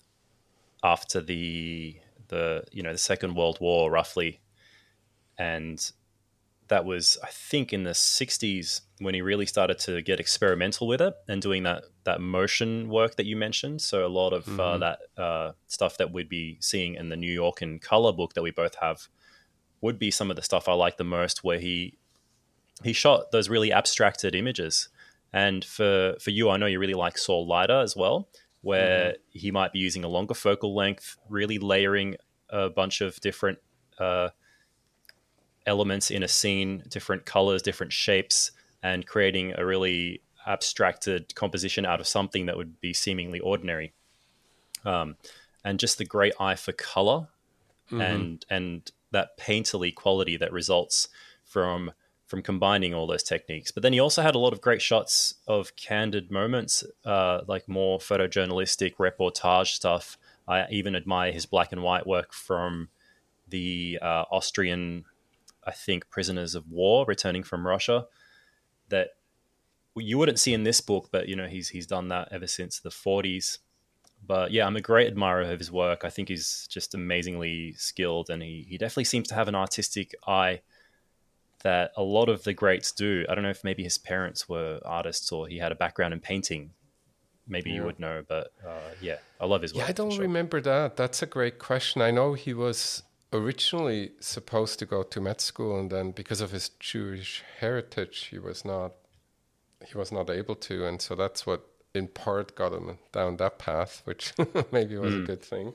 after 0.82 1.20
the 1.20 1.96
the 2.28 2.64
you 2.72 2.82
know 2.82 2.92
the 2.92 2.98
Second 2.98 3.34
World 3.34 3.58
War, 3.60 3.90
roughly, 3.90 4.40
and 5.38 5.90
that 6.68 6.84
was 6.84 7.18
I 7.22 7.28
think 7.28 7.72
in 7.72 7.84
the 7.84 7.90
'60s 7.90 8.82
when 9.00 9.14
he 9.14 9.22
really 9.22 9.46
started 9.46 9.78
to 9.80 10.02
get 10.02 10.20
experimental 10.20 10.86
with 10.86 11.00
it 11.00 11.14
and 11.26 11.40
doing 11.40 11.62
that 11.64 11.84
that 12.04 12.20
motion 12.20 12.88
work 12.88 13.16
that 13.16 13.26
you 13.26 13.36
mentioned. 13.36 13.80
So 13.80 14.06
a 14.06 14.08
lot 14.08 14.32
of 14.32 14.46
uh, 14.46 14.50
mm-hmm. 14.50 14.60
uh, 14.60 14.78
that 14.78 14.98
uh, 15.16 15.52
stuff 15.66 15.96
that 15.98 16.12
we'd 16.12 16.28
be 16.28 16.58
seeing 16.60 16.94
in 16.94 17.08
the 17.08 17.16
New 17.16 17.32
York 17.32 17.62
and 17.62 17.80
color 17.80 18.12
book 18.12 18.34
that 18.34 18.42
we 18.42 18.50
both 18.50 18.76
have 18.80 19.08
would 19.80 19.98
be 19.98 20.10
some 20.10 20.30
of 20.30 20.36
the 20.36 20.42
stuff 20.42 20.68
I 20.68 20.72
like 20.72 20.96
the 20.96 21.04
most, 21.04 21.42
where 21.42 21.58
he 21.58 21.98
he 22.84 22.92
shot 22.92 23.32
those 23.32 23.48
really 23.48 23.72
abstracted 23.72 24.34
images. 24.34 24.88
And 25.32 25.64
for 25.64 26.16
for 26.20 26.30
you, 26.30 26.50
I 26.50 26.56
know 26.56 26.66
you 26.66 26.78
really 26.78 26.94
like 26.94 27.18
Saul 27.18 27.46
Leiter 27.46 27.80
as 27.80 27.94
well, 27.94 28.28
where 28.62 29.12
mm-hmm. 29.12 29.38
he 29.38 29.50
might 29.50 29.72
be 29.72 29.78
using 29.78 30.04
a 30.04 30.08
longer 30.08 30.34
focal 30.34 30.74
length, 30.74 31.16
really 31.28 31.58
layering 31.58 32.16
a 32.50 32.70
bunch 32.70 33.00
of 33.00 33.20
different 33.20 33.58
uh, 33.98 34.30
elements 35.66 36.10
in 36.10 36.22
a 36.22 36.28
scene, 36.28 36.82
different 36.88 37.26
colors, 37.26 37.62
different 37.62 37.92
shapes, 37.92 38.52
and 38.82 39.06
creating 39.06 39.54
a 39.56 39.64
really 39.64 40.22
abstracted 40.46 41.34
composition 41.34 41.84
out 41.84 42.00
of 42.00 42.06
something 42.06 42.46
that 42.46 42.56
would 42.56 42.80
be 42.80 42.94
seemingly 42.94 43.38
ordinary. 43.40 43.92
Um, 44.84 45.16
and 45.64 45.78
just 45.78 45.98
the 45.98 46.04
great 46.04 46.32
eye 46.40 46.54
for 46.54 46.72
color 46.72 47.28
mm-hmm. 47.90 48.00
and 48.00 48.46
and 48.48 48.92
that 49.10 49.38
painterly 49.38 49.94
quality 49.94 50.36
that 50.36 50.52
results 50.52 51.08
from 51.44 51.92
from 52.28 52.42
combining 52.42 52.92
all 52.92 53.06
those 53.06 53.22
techniques. 53.22 53.72
But 53.72 53.82
then 53.82 53.94
he 53.94 54.00
also 54.00 54.20
had 54.20 54.34
a 54.34 54.38
lot 54.38 54.52
of 54.52 54.60
great 54.60 54.82
shots 54.82 55.34
of 55.48 55.74
candid 55.76 56.30
moments, 56.30 56.84
uh, 57.04 57.40
like 57.48 57.66
more 57.68 57.98
photojournalistic 57.98 58.96
reportage 58.96 59.68
stuff. 59.68 60.18
I 60.46 60.66
even 60.70 60.94
admire 60.94 61.32
his 61.32 61.46
black 61.46 61.72
and 61.72 61.82
white 61.82 62.06
work 62.06 62.34
from 62.34 62.90
the 63.48 63.98
uh, 64.02 64.24
Austrian, 64.30 65.06
I 65.66 65.72
think, 65.72 66.10
prisoners 66.10 66.54
of 66.54 66.70
war 66.70 67.06
returning 67.08 67.42
from 67.42 67.66
Russia. 67.66 68.06
That 68.90 69.08
you 69.96 70.18
wouldn't 70.18 70.38
see 70.38 70.52
in 70.52 70.64
this 70.64 70.82
book, 70.82 71.08
but 71.10 71.28
you 71.28 71.36
know 71.36 71.46
he's 71.46 71.70
he's 71.70 71.86
done 71.86 72.08
that 72.08 72.28
ever 72.30 72.46
since 72.46 72.78
the 72.78 72.90
40s. 72.90 73.58
But 74.26 74.52
yeah, 74.52 74.66
I'm 74.66 74.76
a 74.76 74.82
great 74.82 75.06
admirer 75.06 75.42
of 75.42 75.58
his 75.58 75.72
work. 75.72 76.04
I 76.04 76.10
think 76.10 76.28
he's 76.28 76.66
just 76.70 76.94
amazingly 76.94 77.72
skilled, 77.72 78.28
and 78.28 78.42
he 78.42 78.66
he 78.68 78.76
definitely 78.76 79.04
seems 79.04 79.28
to 79.28 79.34
have 79.34 79.48
an 79.48 79.54
artistic 79.54 80.14
eye 80.26 80.60
that 81.62 81.92
a 81.96 82.02
lot 82.02 82.28
of 82.28 82.44
the 82.44 82.52
greats 82.52 82.92
do. 82.92 83.24
I 83.28 83.34
don't 83.34 83.44
know 83.44 83.50
if 83.50 83.64
maybe 83.64 83.82
his 83.82 83.98
parents 83.98 84.48
were 84.48 84.80
artists 84.84 85.32
or 85.32 85.48
he 85.48 85.58
had 85.58 85.72
a 85.72 85.74
background 85.74 86.14
in 86.14 86.20
painting. 86.20 86.70
Maybe 87.46 87.70
yeah. 87.70 87.76
you 87.76 87.84
would 87.84 87.98
know, 87.98 88.22
but 88.28 88.52
uh, 88.66 88.94
yeah, 89.00 89.16
I 89.40 89.46
love 89.46 89.62
his 89.62 89.72
work. 89.72 89.84
Yeah, 89.84 89.88
I 89.88 89.92
don't 89.92 90.10
sure. 90.10 90.22
remember 90.22 90.60
that. 90.60 90.96
That's 90.96 91.22
a 91.22 91.26
great 91.26 91.58
question. 91.58 92.02
I 92.02 92.10
know 92.10 92.34
he 92.34 92.52
was 92.52 93.02
originally 93.32 94.12
supposed 94.20 94.78
to 94.80 94.86
go 94.86 95.02
to 95.02 95.20
med 95.20 95.40
school, 95.40 95.78
and 95.78 95.90
then 95.90 96.10
because 96.10 96.42
of 96.42 96.50
his 96.50 96.68
Jewish 96.80 97.42
heritage, 97.58 98.28
he 98.30 98.38
was 98.38 98.64
not 98.66 98.92
he 99.86 99.96
was 99.96 100.12
not 100.12 100.28
able 100.28 100.56
to, 100.56 100.84
and 100.86 101.00
so 101.00 101.14
that's 101.14 101.46
what 101.46 101.64
in 101.94 102.08
part 102.08 102.54
got 102.54 102.72
him 102.72 102.98
down 103.12 103.38
that 103.38 103.58
path, 103.58 104.02
which 104.04 104.34
maybe 104.72 104.96
was 104.96 105.14
mm. 105.14 105.22
a 105.22 105.26
good 105.26 105.42
thing. 105.42 105.72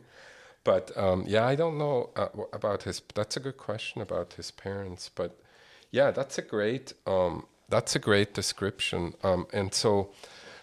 But 0.63 0.95
um, 0.97 1.25
yeah, 1.27 1.45
I 1.45 1.55
don't 1.55 1.77
know 1.77 2.11
uh, 2.15 2.27
about 2.53 2.83
his. 2.83 3.01
That's 3.15 3.35
a 3.35 3.39
good 3.39 3.57
question 3.57 4.01
about 4.01 4.33
his 4.33 4.51
parents, 4.51 5.09
but 5.13 5.39
yeah, 5.93 6.09
that's 6.09 6.39
a 6.39 6.41
great 6.41 6.91
um, 7.05 7.45
that's 7.69 7.95
a 7.95 7.99
great 7.99 8.33
description. 8.33 9.13
Um, 9.23 9.45
and 9.53 9.73
so, 9.73 10.11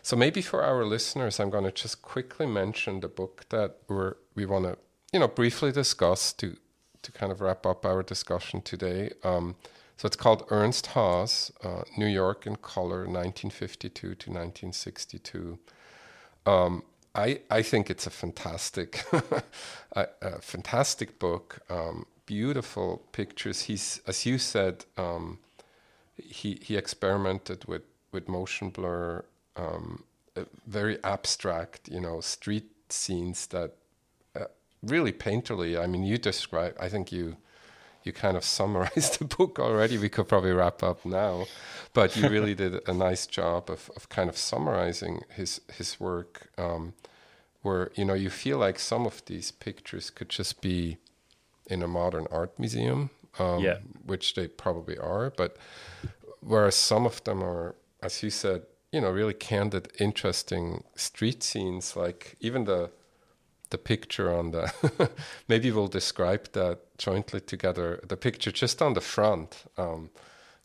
so 0.03 0.17
maybe 0.17 0.43
for 0.43 0.63
our 0.63 0.85
listeners, 0.85 1.41
I'm 1.41 1.51
going 1.51 1.65
to 1.65 1.73
just 1.73 2.03
quickly 2.03 2.47
mention 2.47 3.01
the 3.01 3.09
book 3.09 3.47
that 3.49 3.77
we're 3.89 4.17
we 4.35 4.45
want 4.45 4.65
to 4.65 4.77
you 5.13 5.21
know 5.21 5.29
briefly 5.29 5.71
discuss 5.71 6.33
to 6.35 6.57
to 7.03 7.13
kind 7.13 7.31
of 7.31 7.41
wrap 7.41 7.65
up 7.65 7.87
our 7.87 8.03
discussion 8.03 8.61
today. 8.61 9.13
Um, 9.23 9.55
so 9.97 10.07
it's 10.07 10.17
called 10.17 10.47
Ernst 10.51 10.87
Haas, 10.89 11.53
uh, 11.63 11.83
New 11.97 12.07
York 12.07 12.47
in 12.47 12.57
Color, 12.57 13.07
1952 13.07 14.01
to 14.01 14.09
1962. 14.09 15.59
Um, 16.45 16.83
I, 17.15 17.41
I 17.51 17.63
think 17.63 17.91
it's 17.91 18.07
a 18.07 18.11
fantastic, 18.11 19.05
a, 19.93 20.07
a, 20.23 20.41
fantastic 20.41 21.19
book. 21.19 21.61
Um, 21.69 22.07
beautiful 22.31 23.03
pictures. 23.11 23.63
He's, 23.63 24.01
as 24.07 24.25
you 24.25 24.39
said, 24.39 24.85
um, 24.97 25.41
he 26.17 26.59
he 26.63 26.77
experimented 26.77 27.65
with 27.65 27.83
with 28.13 28.29
motion 28.29 28.71
blur, 28.71 29.25
um, 29.57 30.05
very 30.65 30.97
abstract, 31.03 31.89
you 31.89 32.01
know, 32.01 32.21
street 32.21 32.69
scenes 32.89 33.49
that 33.49 33.73
uh, 34.37 34.45
really 34.81 35.13
painterly. 35.13 35.73
I 35.85 35.87
mean, 35.89 36.05
you 36.05 36.19
describe. 36.19 36.77
I 36.79 36.89
think 36.89 37.11
you 37.11 37.37
you 38.05 38.13
kind 38.13 38.37
of 38.37 38.45
summarized 38.45 39.19
the 39.19 39.25
book 39.25 39.59
already. 39.59 39.99
We 39.99 40.09
could 40.09 40.29
probably 40.29 40.53
wrap 40.53 40.85
up 40.85 41.05
now, 41.05 41.47
but 41.93 42.17
you 42.17 42.29
really 42.29 42.55
did 42.55 42.75
a 42.89 42.95
nice 42.95 43.27
job 43.27 43.69
of, 43.69 43.91
of 43.97 44.09
kind 44.09 44.31
of 44.31 44.37
summarizing 44.37 45.25
his 45.37 45.61
his 45.79 45.99
work. 45.99 46.49
Um, 46.57 46.93
where 47.63 47.91
you 47.97 48.05
know 48.05 48.15
you 48.15 48.31
feel 48.31 48.59
like 48.59 48.79
some 48.79 49.05
of 49.05 49.25
these 49.25 49.51
pictures 49.51 50.11
could 50.11 50.29
just 50.29 50.61
be 50.61 50.97
in 51.71 51.83
a 51.83 51.89
modern 51.89 52.27
art 52.31 52.59
museum, 52.59 53.11
um, 53.39 53.61
yeah. 53.61 53.79
which 54.05 54.35
they 54.35 54.49
probably 54.49 54.99
are. 54.99 55.31
But 55.31 55.57
whereas 56.41 56.75
some 56.75 57.07
of 57.07 57.23
them 57.25 57.43
are, 57.43 57.75
as 58.03 58.23
you 58.23 58.31
said, 58.31 58.63
you 58.93 59.01
know, 59.01 59.11
really 59.11 59.35
candid, 59.35 59.89
interesting 59.99 60.85
street 60.97 61.43
scenes. 61.43 61.97
Like 61.97 62.37
even 62.41 62.65
the 62.65 62.91
the 63.71 63.79
picture 63.79 64.35
on 64.35 64.51
the 64.51 65.11
maybe 65.49 65.71
we'll 65.71 65.87
describe 65.87 66.53
that 66.53 66.81
jointly 66.99 67.41
together. 67.41 68.01
The 68.07 68.17
picture 68.17 68.51
just 68.51 68.83
on 68.83 68.95
the 68.95 69.01
front. 69.01 69.65
Um, 69.79 70.11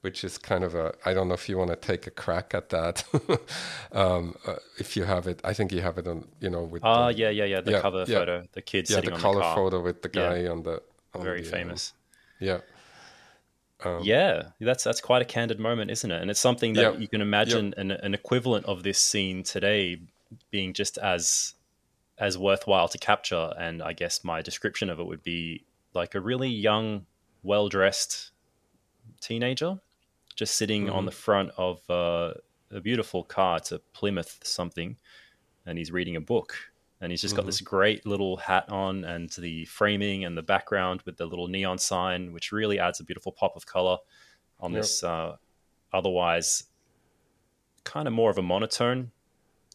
which 0.06 0.24
is 0.24 0.38
kind 0.38 0.64
of 0.64 0.76
a 0.76 0.94
I 1.04 1.16
don't 1.16 1.28
know 1.30 1.34
if 1.34 1.50
you 1.50 1.58
want 1.58 1.72
to 1.72 1.76
take 1.76 2.06
a 2.06 2.12
crack 2.12 2.54
at 2.54 2.70
that. 2.70 3.04
um, 3.92 4.36
uh, 4.46 4.58
if 4.78 4.96
you 4.96 5.04
have 5.04 5.26
it, 5.26 5.42
I 5.44 5.52
think 5.56 5.72
you 5.72 5.82
have 5.82 5.98
it 5.98 6.08
on 6.08 6.28
you 6.40 6.52
know 6.52 6.64
with. 6.64 6.84
Ah, 6.86 7.06
uh, 7.06 7.10
yeah, 7.10 7.32
yeah, 7.32 7.46
yeah. 7.46 7.62
The 7.62 7.72
yeah, 7.72 7.82
cover 7.82 8.06
yeah. 8.08 8.20
photo, 8.20 8.44
the 8.52 8.62
kid 8.62 8.88
yeah, 8.88 9.02
the 9.02 9.12
color 9.12 9.42
the 9.42 9.56
photo 9.56 9.82
with 9.82 10.04
the 10.04 10.10
guy 10.10 10.42
yeah. 10.42 10.52
on 10.52 10.62
the 10.62 10.84
very 11.24 11.42
the, 11.42 11.50
famous. 11.50 11.94
Yeah. 12.40 12.60
Um, 13.84 14.02
yeah, 14.04 14.50
that's 14.60 14.84
that's 14.84 15.02
quite 15.02 15.22
a 15.22 15.26
candid 15.26 15.60
moment, 15.60 15.92
isn't 15.92 16.10
it? 16.10 16.22
And 16.22 16.32
it's 16.32 16.40
something 16.40 16.74
that 16.74 16.94
yeah, 16.94 17.00
you 17.00 17.08
can 17.08 17.22
imagine 17.22 17.74
yeah. 17.76 17.82
an, 17.82 17.92
an 17.92 18.14
equivalent 18.14 18.66
of 18.66 18.84
this 18.84 19.00
scene 19.00 19.44
today 19.44 20.00
being 20.50 20.74
just 20.74 20.98
as 20.98 21.54
as 22.18 22.38
worthwhile 22.38 22.88
to 22.88 22.98
capture. 22.98 23.54
And 23.60 23.84
I 23.84 23.94
guess 23.94 24.24
my 24.24 24.42
description 24.42 24.90
of 24.90 25.00
it 25.00 25.06
would 25.06 25.24
be 25.24 25.66
like 25.94 26.16
a 26.16 26.22
really 26.22 26.50
young, 26.50 27.06
well 27.44 27.68
dressed 27.68 28.32
teenager 29.22 29.80
just 30.36 30.56
sitting 30.56 30.86
mm-hmm. 30.86 30.96
on 30.96 31.06
the 31.06 31.12
front 31.12 31.52
of 31.58 31.82
uh, 31.90 32.34
a 32.72 32.82
beautiful 32.82 33.24
car. 33.24 33.58
It's 33.58 33.72
a 33.72 33.80
Plymouth 33.94 34.40
something, 34.44 34.98
and 35.66 35.78
he's 35.78 35.92
reading 35.92 36.16
a 36.16 36.22
book 36.22 36.56
and 37.02 37.12
he's 37.12 37.22
just 37.22 37.34
mm-hmm. 37.34 37.42
got 37.42 37.46
this 37.46 37.62
great 37.62 38.06
little 38.06 38.38
hat 38.38 38.70
on 38.70 39.04
and 39.04 39.30
the 39.32 39.66
framing 39.66 40.26
and 40.26 40.38
the 40.38 40.42
background 40.42 41.02
with 41.06 41.18
the 41.18 41.26
little 41.26 41.48
neon 41.48 41.78
sign 41.78 42.32
which 42.32 42.52
really 42.52 42.80
adds 42.80 43.00
a 43.00 43.04
beautiful 43.04 43.32
pop 43.32 43.56
of 43.56 43.66
color 43.66 43.98
on 44.60 44.72
yep. 44.72 44.82
this 44.82 45.04
uh, 45.04 45.36
otherwise 45.94 46.64
kind 47.84 48.08
of 48.08 48.14
more 48.14 48.30
of 48.32 48.38
a 48.38 48.42
monotone 48.42 49.12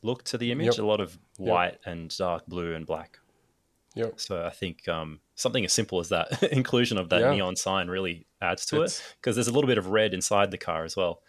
look 0.03 0.25
to 0.25 0.39
the 0.39 0.51
image 0.51 0.67
yep. 0.67 0.79
a 0.79 0.83
lot 0.83 1.01
of 1.01 1.19
white 1.37 1.73
yep. 1.73 1.81
and 1.85 2.17
dark 2.17 2.47
blue 2.47 2.75
and 2.75 2.87
black 2.87 3.21
Yep. 3.95 4.21
So 4.21 4.45
I 4.45 4.51
think 4.51 4.87
um, 4.89 5.21
something 5.35 5.65
as 5.65 5.73
simple 5.73 5.99
as 6.01 6.11
that 6.11 6.43
inclusion 6.53 6.99
of 6.99 7.09
that 7.09 7.21
yeah. 7.21 7.33
neon 7.33 7.57
sign 7.57 7.89
really 7.89 8.27
adds 8.41 8.67
to 8.67 8.83
it's, 8.83 9.01
it 9.01 9.17
because 9.21 9.37
there's 9.37 9.49
a 9.49 9.53
little 9.53 9.69
bit 9.69 9.79
of 9.79 9.89
red 9.89 10.15
inside 10.15 10.51
the 10.51 10.59
car 10.59 10.85
as 10.85 10.97
well. 10.97 11.23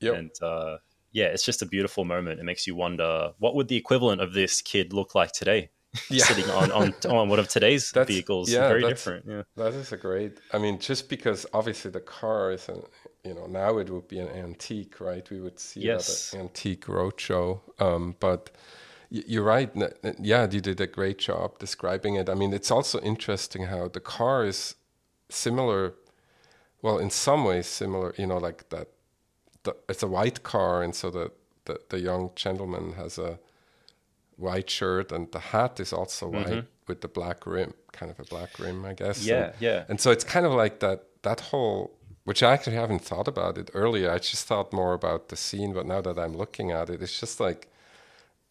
Yep. 0.00 0.14
And 0.14 0.30
uh, 0.42 0.78
yeah, 1.18 1.28
it's 1.34 1.46
just 1.50 1.62
a 1.62 1.66
beautiful 1.76 2.04
moment. 2.14 2.40
It 2.40 2.44
makes 2.50 2.64
you 2.68 2.74
wonder 2.84 3.12
what 3.42 3.52
would 3.56 3.68
the 3.72 3.76
equivalent 3.84 4.20
of 4.26 4.30
this 4.40 4.54
kid 4.70 4.86
look 4.98 5.10
like 5.20 5.32
today, 5.40 5.62
Yeah. 6.16 6.24
sitting 6.30 6.48
on, 6.60 6.68
on 6.80 6.86
on 7.16 7.24
one 7.32 7.40
of 7.44 7.48
today's 7.56 7.84
That's- 7.96 8.12
vehicles. 8.14 8.46
yeah, 8.50 8.68
Very 8.74 8.82
different. 8.94 9.22
Yeah. 9.34 9.42
That 9.62 9.72
is 9.82 9.92
a 9.92 9.96
great. 10.08 10.32
I 10.56 10.58
mean, 10.64 10.76
just 10.90 11.04
because 11.14 11.40
obviously 11.58 11.90
the 11.98 12.04
car 12.18 12.42
is 12.56 12.64
an, 12.72 12.80
you 13.28 13.34
know, 13.36 13.46
now 13.62 13.70
it 13.82 13.88
would 13.94 14.08
be 14.16 14.20
an 14.26 14.28
antique, 14.46 14.94
right? 15.08 15.26
We 15.34 15.40
would 15.44 15.58
see 15.68 15.80
Yes. 15.90 16.04
it 16.08 16.14
at 16.16 16.40
an 16.40 16.46
antique 16.48 16.84
roadshow. 16.96 17.46
Um, 17.86 18.04
but 18.26 18.42
you're 19.10 19.48
right. 19.56 19.70
Yeah, 20.32 20.42
you 20.54 20.60
did 20.60 20.80
a 20.80 20.90
great 20.98 21.18
job 21.28 21.48
describing 21.66 22.16
it. 22.20 22.26
I 22.28 22.34
mean, 22.40 22.52
it's 22.58 22.70
also 22.76 22.96
interesting 23.12 23.62
how 23.72 23.82
the 23.96 24.00
car 24.16 24.38
is 24.52 24.74
similar. 25.30 25.94
Well, 26.82 26.98
in 27.04 27.10
some 27.10 27.42
ways 27.50 27.66
similar. 27.82 28.08
You 28.18 28.26
know, 28.30 28.40
like 28.48 28.60
that. 28.74 28.88
The, 29.66 29.72
it's 29.92 30.02
a 30.02 30.10
white 30.18 30.38
car, 30.52 30.82
and 30.84 30.94
so 31.00 31.06
the, 31.18 31.26
the 31.66 31.74
the 31.92 32.00
young 32.08 32.30
gentleman 32.44 32.84
has 33.02 33.18
a 33.18 33.32
white 34.36 34.70
shirt, 34.78 35.12
and 35.12 35.30
the 35.32 35.38
hat 35.52 35.80
is 35.80 35.92
also 35.92 36.28
white 36.28 36.64
with 36.88 37.00
the 37.00 37.08
black 37.08 37.46
rim, 37.46 37.72
kind 37.98 38.10
of 38.12 38.18
a 38.20 38.24
black 38.34 38.50
rim, 38.58 38.84
I 38.84 38.94
guess. 39.02 39.18
Mm-hmm. 39.20 39.28
Yeah, 39.34 39.44
And- 39.44 39.54
yeah. 39.68 39.84
and 39.90 40.00
so 40.00 40.08
it's 40.14 40.24
kind 40.34 40.46
of 40.46 40.52
like 40.62 40.74
that 40.80 40.98
that 41.22 41.40
whole 41.50 41.90
which 42.28 42.42
I 42.42 42.52
actually 42.54 42.76
haven't 42.76 43.04
thought 43.10 43.28
about 43.28 43.56
it 43.58 43.70
earlier. 43.82 44.08
I 44.16 44.18
just 44.32 44.46
thought 44.48 44.72
more 44.72 44.94
about 44.94 45.28
the 45.28 45.36
scene, 45.36 45.72
but 45.72 45.86
now 45.86 46.00
that 46.06 46.18
I'm 46.18 46.36
looking 46.42 46.72
at 46.72 46.90
it, 46.90 47.00
it's 47.02 47.20
just 47.20 47.38
like 47.40 47.68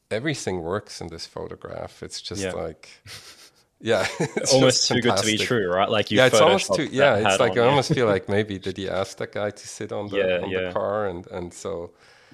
everything 0.09 0.61
works 0.61 1.01
in 1.01 1.07
this 1.07 1.25
photograph. 1.25 2.01
It's 2.03 2.21
just 2.29 2.41
Yeah. 2.41 2.51
like 2.65 2.83
yeah, 3.81 4.07
it's 4.19 4.53
Almost 4.53 4.87
too 4.87 5.01
good 5.01 5.17
to 5.17 5.25
be 5.25 5.37
true, 5.37 5.71
right? 5.71 5.89
Like 5.89 6.11
you 6.11 6.17
Yeah, 6.17 6.27
it's 6.27 6.39
almost 6.41 6.73
too. 6.73 6.85
Yeah, 6.91 7.17
it's 7.17 7.39
like 7.39 7.51
on, 7.53 7.59
I 7.59 7.61
yeah. 7.63 7.69
almost 7.69 7.93
feel 7.93 8.07
like 8.07 8.29
maybe 8.35 8.57
did 8.57 8.77
he 8.77 8.89
ask 8.89 9.17
that 9.17 9.31
guy 9.31 9.49
to 9.51 9.67
sit 9.67 9.91
on 9.91 10.07
the 10.07 10.17
Yeah, 10.17 10.43
on 10.43 10.49
yeah. 10.49 10.67
the 10.67 10.73
car, 10.73 11.07
and 11.07 11.27
and 11.27 11.53
so 11.53 11.91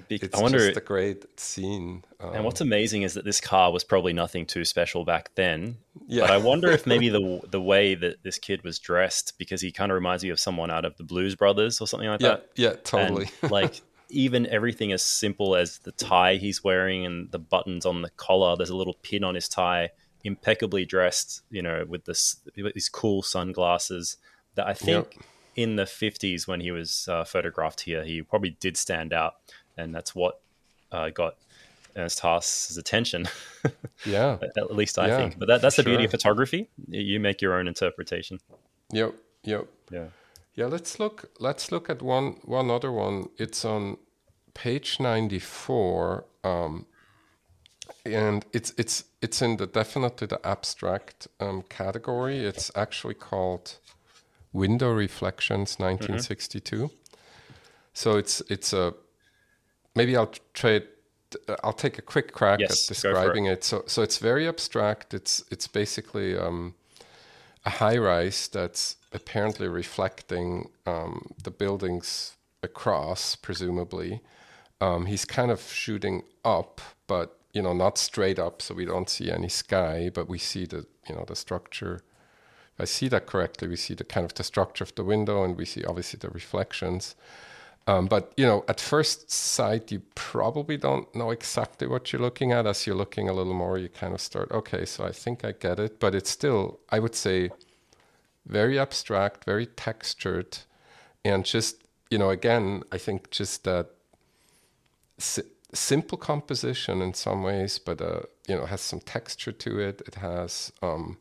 Bec- 0.09 0.23
it's 0.23 0.37
I 0.37 0.41
wonder. 0.41 0.59
just 0.59 0.77
a 0.77 0.81
great 0.81 1.39
scene. 1.39 2.03
Um, 2.19 2.33
and 2.35 2.45
what's 2.45 2.61
amazing 2.61 3.01
is 3.03 3.13
that 3.15 3.25
this 3.25 3.41
car 3.41 3.71
was 3.71 3.83
probably 3.83 4.13
nothing 4.13 4.45
too 4.45 4.65
special 4.65 5.03
back 5.05 5.31
then. 5.35 5.77
Yeah. 6.07 6.23
But 6.23 6.31
I 6.31 6.37
wonder 6.37 6.69
if 6.71 6.85
maybe 6.85 7.09
the 7.17 7.41
the 7.49 7.61
way 7.61 7.95
that 7.95 8.23
this 8.23 8.37
kid 8.37 8.63
was 8.63 8.79
dressed, 8.79 9.33
because 9.37 9.61
he 9.61 9.71
kind 9.71 9.91
of 9.91 9.95
reminds 9.95 10.23
me 10.23 10.29
of 10.29 10.39
someone 10.39 10.71
out 10.71 10.85
of 10.85 10.95
the 10.97 11.03
Blues 11.03 11.35
Brothers 11.35 11.81
or 11.81 11.87
something 11.87 12.09
like 12.09 12.21
yeah, 12.21 12.29
that. 12.29 12.49
yeah, 12.55 12.73
totally. 12.83 13.29
And, 13.41 13.51
like 13.51 13.81
even 14.09 14.45
everything 14.47 14.91
as 14.91 15.01
simple 15.01 15.55
as 15.55 15.79
the 15.79 15.91
tie 15.93 16.35
he's 16.35 16.63
wearing 16.63 17.05
and 17.05 17.31
the 17.31 17.39
buttons 17.39 17.85
on 17.85 18.01
the 18.01 18.09
collar. 18.11 18.55
There's 18.55 18.69
a 18.69 18.75
little 18.75 18.97
pin 19.01 19.23
on 19.23 19.35
his 19.35 19.47
tie. 19.47 19.89
Impeccably 20.23 20.85
dressed, 20.85 21.41
you 21.49 21.61
know, 21.61 21.85
with 21.87 22.05
this 22.05 22.37
with 22.55 22.73
these 22.73 22.89
cool 22.89 23.21
sunglasses. 23.21 24.17
That 24.55 24.67
I 24.67 24.73
think 24.73 25.17
in 25.55 25.77
the 25.77 25.83
50s 25.83 26.47
when 26.47 26.59
he 26.59 26.71
was 26.71 27.07
uh, 27.09 27.23
photographed 27.23 27.81
here, 27.81 28.03
he 28.03 28.21
probably 28.21 28.51
did 28.59 28.77
stand 28.77 29.13
out, 29.13 29.35
and 29.77 29.93
that's 29.95 30.13
what 30.13 30.41
uh, 30.91 31.09
got 31.09 31.35
Ernst 31.95 32.19
Haas's 32.19 32.77
attention. 32.77 33.27
yeah, 34.05 34.37
at 34.41 34.57
at 34.57 34.75
least 34.75 34.97
I 34.99 35.07
Yeah, 35.07 35.17
think. 35.17 35.39
But 35.39 35.47
that, 35.47 35.61
that's 35.61 35.75
the 35.75 35.83
beauty 35.83 36.05
of 36.05 36.11
photography. 36.11 36.69
You 36.87 37.19
make 37.19 37.41
your 37.41 37.53
own 37.57 37.67
interpretation. 37.67 38.39
yep, 38.91 39.13
yep. 39.43 39.67
Yeah. 39.91 40.07
Yeah, 40.53 40.65
let's 40.65 40.99
look. 40.99 41.31
Let's 41.39 41.71
look 41.71 41.89
at 41.89 42.01
one 42.01 42.35
one 42.43 42.69
other 42.69 42.91
one. 42.91 43.29
It's 43.37 43.63
on 43.63 43.97
page 44.53 44.99
ninety 44.99 45.39
four, 45.39 46.25
um, 46.43 46.85
and 48.05 48.45
it's 48.53 48.73
it's 48.77 49.05
it's 49.21 49.41
in 49.41 49.57
the 49.57 49.67
definitely 49.67 50.27
the 50.27 50.45
abstract 50.45 51.27
um, 51.39 51.63
category. 51.69 52.39
It's 52.45 52.71
actually 52.75 53.15
called 53.15 53.77
Window 54.53 54.91
Reflections, 54.91 55.79
nineteen 55.79 56.19
sixty 56.19 56.59
two. 56.59 56.91
So 57.93 58.17
it's 58.17 58.41
it's 58.49 58.73
a 58.73 58.93
maybe 59.95 60.15
I'll 60.17 60.33
trade. 60.53 60.83
I'll 61.63 61.73
take 61.73 61.97
a 61.97 62.01
quick 62.01 62.33
crack 62.33 62.59
Yes, 62.59 62.71
at 62.91 62.97
for 62.97 63.07
it. 63.07 63.13
describing 63.13 63.45
it. 63.45 63.63
So 63.63 63.83
so 63.87 64.01
it's 64.01 64.17
very 64.17 64.47
abstract. 64.47 65.13
It's 65.13 65.43
it's 65.51 65.67
basically. 65.67 66.37
Um, 66.37 66.75
a 67.63 67.69
high 67.69 67.97
rise 67.97 68.47
that's 68.47 68.95
apparently 69.13 69.67
reflecting 69.67 70.69
um, 70.87 71.31
the 71.43 71.51
buildings 71.51 72.35
across, 72.63 73.35
presumably. 73.35 74.21
Um, 74.79 75.05
he's 75.05 75.25
kind 75.25 75.51
of 75.51 75.61
shooting 75.61 76.23
up, 76.43 76.81
but 77.05 77.37
you 77.53 77.61
know, 77.61 77.73
not 77.73 77.97
straight 77.97 78.39
up, 78.39 78.61
so 78.61 78.73
we 78.73 78.85
don't 78.85 79.09
see 79.09 79.31
any 79.31 79.49
sky, 79.49 80.09
but 80.13 80.29
we 80.29 80.37
see 80.37 80.65
the 80.65 80.85
you 81.07 81.15
know 81.15 81.25
the 81.27 81.35
structure. 81.35 82.01
If 82.75 82.81
I 82.81 82.85
see 82.85 83.07
that 83.09 83.27
correctly, 83.27 83.67
we 83.67 83.75
see 83.75 83.93
the 83.93 84.03
kind 84.03 84.25
of 84.25 84.33
the 84.33 84.43
structure 84.43 84.83
of 84.83 84.95
the 84.95 85.03
window, 85.03 85.43
and 85.43 85.57
we 85.57 85.65
see 85.65 85.83
obviously 85.83 86.19
the 86.19 86.29
reflections. 86.29 87.15
Um, 87.87 88.05
but 88.05 88.33
you 88.37 88.45
know, 88.45 88.63
at 88.67 88.79
first 88.79 89.31
sight, 89.31 89.91
you 89.91 90.01
probably 90.15 90.77
don't 90.77 91.13
know 91.15 91.31
exactly 91.31 91.87
what 91.87 92.13
you're 92.13 92.21
looking 92.21 92.51
at. 92.51 92.67
As 92.67 92.85
you're 92.85 92.95
looking 92.95 93.27
a 93.27 93.33
little 93.33 93.53
more, 93.53 93.77
you 93.77 93.89
kind 93.89 94.13
of 94.13 94.21
start, 94.21 94.51
okay, 94.51 94.85
so 94.85 95.03
I 95.03 95.11
think 95.11 95.43
I 95.43 95.51
get 95.51 95.79
it. 95.79 95.99
But 95.99 96.13
it's 96.15 96.29
still, 96.29 96.79
I 96.89 96.99
would 96.99 97.15
say, 97.15 97.49
very 98.45 98.77
abstract, 98.79 99.45
very 99.45 99.65
textured, 99.65 100.59
and 101.25 101.43
just 101.43 101.77
you 102.11 102.17
know, 102.17 102.29
again, 102.29 102.83
I 102.91 102.97
think 102.97 103.31
just 103.31 103.63
that 103.63 103.89
simple 105.73 106.17
composition 106.17 107.01
in 107.01 107.13
some 107.13 107.43
ways, 107.43 107.79
but 107.79 108.01
uh, 108.01 108.21
you 108.47 108.55
know, 108.55 108.65
has 108.65 108.81
some 108.81 108.99
texture 108.99 109.51
to 109.51 109.79
it. 109.79 110.01
It 110.07 110.15
has. 110.15 110.71
Um, 110.81 111.17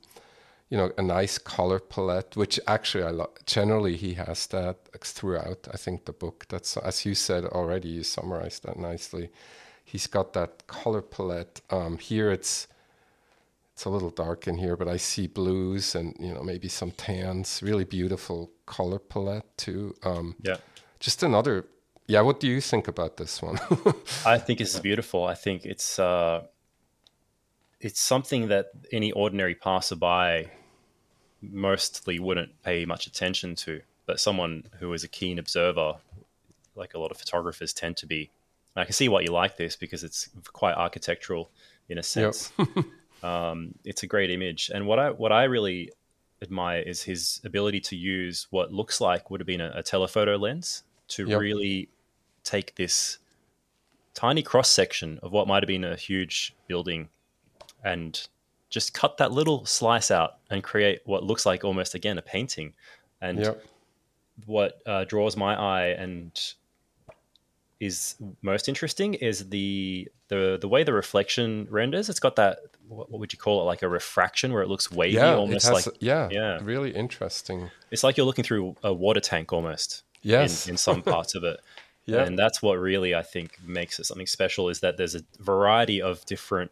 you 0.73 0.79
know, 0.79 0.93
a 0.97 1.03
nice 1.03 1.37
color 1.37 1.81
palette, 1.81 2.37
which 2.37 2.61
actually 2.69 3.03
I 3.03 3.11
lo- 3.11 3.33
generally 3.45 3.97
he 3.97 4.15
has 4.15 4.47
that 4.49 4.77
throughout. 5.03 5.67
I 5.75 5.77
think 5.77 6.05
the 6.05 6.13
book 6.13 6.47
that's 6.49 6.77
as 6.77 7.05
you 7.05 7.17
said 7.17 7.45
already, 7.45 7.89
you 7.89 8.05
summarized 8.05 8.63
that 8.63 8.79
nicely. 8.79 9.31
He's 9.85 10.07
got 10.07 10.33
that 10.35 10.69
color 10.69 11.03
palette. 11.03 11.61
Um, 11.71 11.99
here 11.99 12.31
it's 12.31 12.69
it's 13.75 13.85
a 13.85 13.91
little 13.91 14.11
dark 14.11 14.47
in 14.47 14.59
here, 14.59 14.77
but 14.77 14.87
I 14.87 14.97
see 14.97 15.27
blues 15.27 15.97
and 15.97 16.15
you 16.21 16.33
know 16.33 16.43
maybe 16.45 16.69
some 16.69 16.93
tans. 16.93 17.61
Really 17.65 17.85
beautiful 17.85 18.53
color 18.67 19.01
palette 19.01 19.47
too. 19.57 19.97
Um, 20.05 20.37
Yeah. 20.45 20.59
just 21.01 21.25
another. 21.25 21.65
Yeah, 22.11 22.23
what 22.23 22.41
do 22.41 22.49
you 22.49 22.61
think 22.61 22.89
about 22.89 23.19
this 23.19 23.41
one? 23.41 23.61
I 24.27 24.39
think 24.39 24.61
it's 24.61 24.77
beautiful. 24.81 25.25
I 25.25 25.35
think 25.35 25.65
it's 25.65 25.97
uh, 25.97 26.43
it's 27.81 28.01
something 28.01 28.49
that 28.49 28.73
any 28.91 29.13
ordinary 29.13 29.55
passerby 29.55 30.51
mostly 31.41 32.19
wouldn't 32.19 32.61
pay 32.65 32.85
much 32.85 33.07
attention 33.07 33.55
to, 33.55 33.83
but 34.07 34.19
someone 34.19 34.65
who 34.81 34.93
is 34.93 35.05
a 35.05 35.09
keen 35.09 35.39
observer, 35.39 35.95
like 36.75 36.95
a 36.95 36.99
lot 36.99 37.13
of 37.13 37.17
photographers 37.17 37.73
tend 37.73 37.97
to 37.99 38.07
be. 38.07 38.31
I 38.75 38.85
can 38.85 38.93
see 38.93 39.09
why 39.09 39.21
you 39.21 39.31
like 39.31 39.57
this 39.57 39.77
because 39.77 40.03
it's 40.03 40.29
quite 40.53 40.75
architectural 40.75 41.51
in 41.89 41.99
a 41.99 42.03
sense. 42.03 42.53
um, 43.23 43.75
it's 43.85 44.03
a 44.03 44.09
great 44.09 44.33
image, 44.33 44.69
and 44.75 44.85
what 44.85 44.99
I 44.99 45.11
what 45.11 45.31
I 45.31 45.45
really 45.45 45.93
admire 46.43 46.81
is 46.81 47.05
his 47.05 47.41
ability 47.45 47.79
to 47.79 47.95
use 47.95 48.49
what 48.51 48.73
looks 48.73 49.01
like 49.01 49.31
would 49.31 49.41
have 49.41 49.47
been 49.47 49.61
a, 49.61 49.71
a 49.77 49.83
telephoto 49.85 50.37
lens 50.37 50.83
to 51.11 51.29
Yep. 51.29 51.39
really 51.39 51.89
take 52.45 52.75
this 52.77 53.19
tiny 54.15 54.43
cross 54.43 54.69
section 54.69 55.19
of 55.23 55.33
what 55.33 55.47
might 55.47 55.63
have 55.63 55.69
been 55.69 55.85
a 55.85 55.97
huge 55.97 56.55
building 56.67 57.09
and 57.85 58.29
just 58.69 58.95
cut 58.95 59.17
that 59.19 59.33
little 59.33 59.65
slice 59.67 60.11
out 60.11 60.37
and 60.51 60.63
create 60.63 61.01
what 61.05 61.25
looks 61.25 61.45
like 61.47 61.65
almost 61.65 61.95
again 61.95 62.19
a 62.19 62.23
painting 62.23 62.73
and 63.21 63.41
yep. 63.41 63.65
what 64.47 64.81
uh, 64.87 65.05
draws 65.05 65.37
my 65.37 65.55
eye 65.55 65.87
and 65.89 66.55
is 67.81 68.17
most 68.43 68.69
interesting 68.69 69.15
is 69.15 69.49
the 69.49 70.07
the 70.29 70.59
the 70.61 70.69
way 70.69 70.85
the 70.85 70.93
reflection 70.93 71.67
renders 71.71 72.11
it's 72.11 72.21
got 72.21 72.37
that 72.37 72.59
what, 72.89 73.11
would 73.11 73.33
you 73.33 73.39
call 73.39 73.63
it 73.63 73.65
like 73.65 73.83
a 73.83 73.89
refraction 73.89 74.53
where 74.53 74.63
it 74.63 74.69
looks 74.69 74.91
wavy 74.93 75.15
Yeah, 75.17 75.35
almost 75.35 75.67
has. 75.67 75.87
like 75.87 75.97
yeah, 76.01 76.29
yeah. 76.31 76.59
really 76.63 76.91
interesting. 76.91 77.71
it's 77.91 78.05
like 78.05 78.17
you're 78.17 78.27
looking 78.27 78.45
through 78.45 78.77
a 78.83 78.93
water 78.93 79.21
tank 79.21 79.53
almost 79.53 80.03
Yes. 80.23 80.67
in, 80.67 80.73
in 80.75 80.77
some 80.77 81.01
parts 81.03 81.35
of 81.35 81.45
it 81.45 81.61
Yeah. 82.11 82.25
and 82.25 82.39
that's 82.39 82.61
what 82.63 82.75
really 82.79 83.15
i 83.15 83.23
think 83.23 83.59
makes 83.65 83.99
it 83.99 84.05
something 84.07 84.27
special 84.27 84.69
is 84.69 84.81
that 84.81 84.97
there's 84.97 85.15
a 85.15 85.23
variety 85.39 86.01
of 86.03 86.25
different 86.27 86.71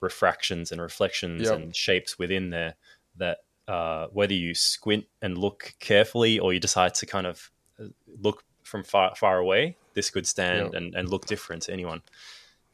refractions 0.00 0.72
and 0.72 0.80
reflections 0.80 1.42
Yep. 1.42 1.54
and 1.54 1.76
shapes 1.76 2.18
within 2.18 2.50
there 2.50 2.74
that 3.16 3.38
uh, 3.68 4.08
whether 4.12 4.34
you 4.34 4.54
squint 4.54 5.04
and 5.22 5.38
look 5.38 5.74
carefully 5.78 6.38
or 6.38 6.52
you 6.52 6.58
decide 6.60 6.94
to 6.96 7.06
kind 7.06 7.26
of 7.26 7.50
uh, 7.80 7.84
look 8.20 8.42
from 8.64 8.82
far 8.82 9.14
far 9.14 9.38
away 9.38 9.76
this 9.94 10.10
could 10.10 10.26
stand 10.26 10.64
Yep. 10.66 10.74
and, 10.74 10.94
and 10.94 11.08
look 11.08 11.26
different 11.26 11.62
to 11.62 11.72
anyone 11.72 12.02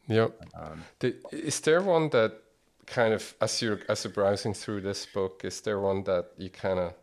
Yep. 0.08 0.30
Um, 0.58 0.84
The- 1.00 1.16
is 1.32 1.60
there 1.60 1.82
one 1.82 2.08
that 2.10 2.32
kind 2.86 3.12
of, 3.12 3.34
as 3.42 3.60
you're 3.60 3.80
as 3.90 4.04
you're 4.04 4.12
browsing 4.14 4.54
through 4.54 4.80
this 4.80 5.04
book, 5.04 5.44
is 5.44 5.60
there 5.60 5.78
one 5.78 6.04
that 6.04 6.30
you 6.38 6.48
kind 6.48 6.78
of 6.78 6.94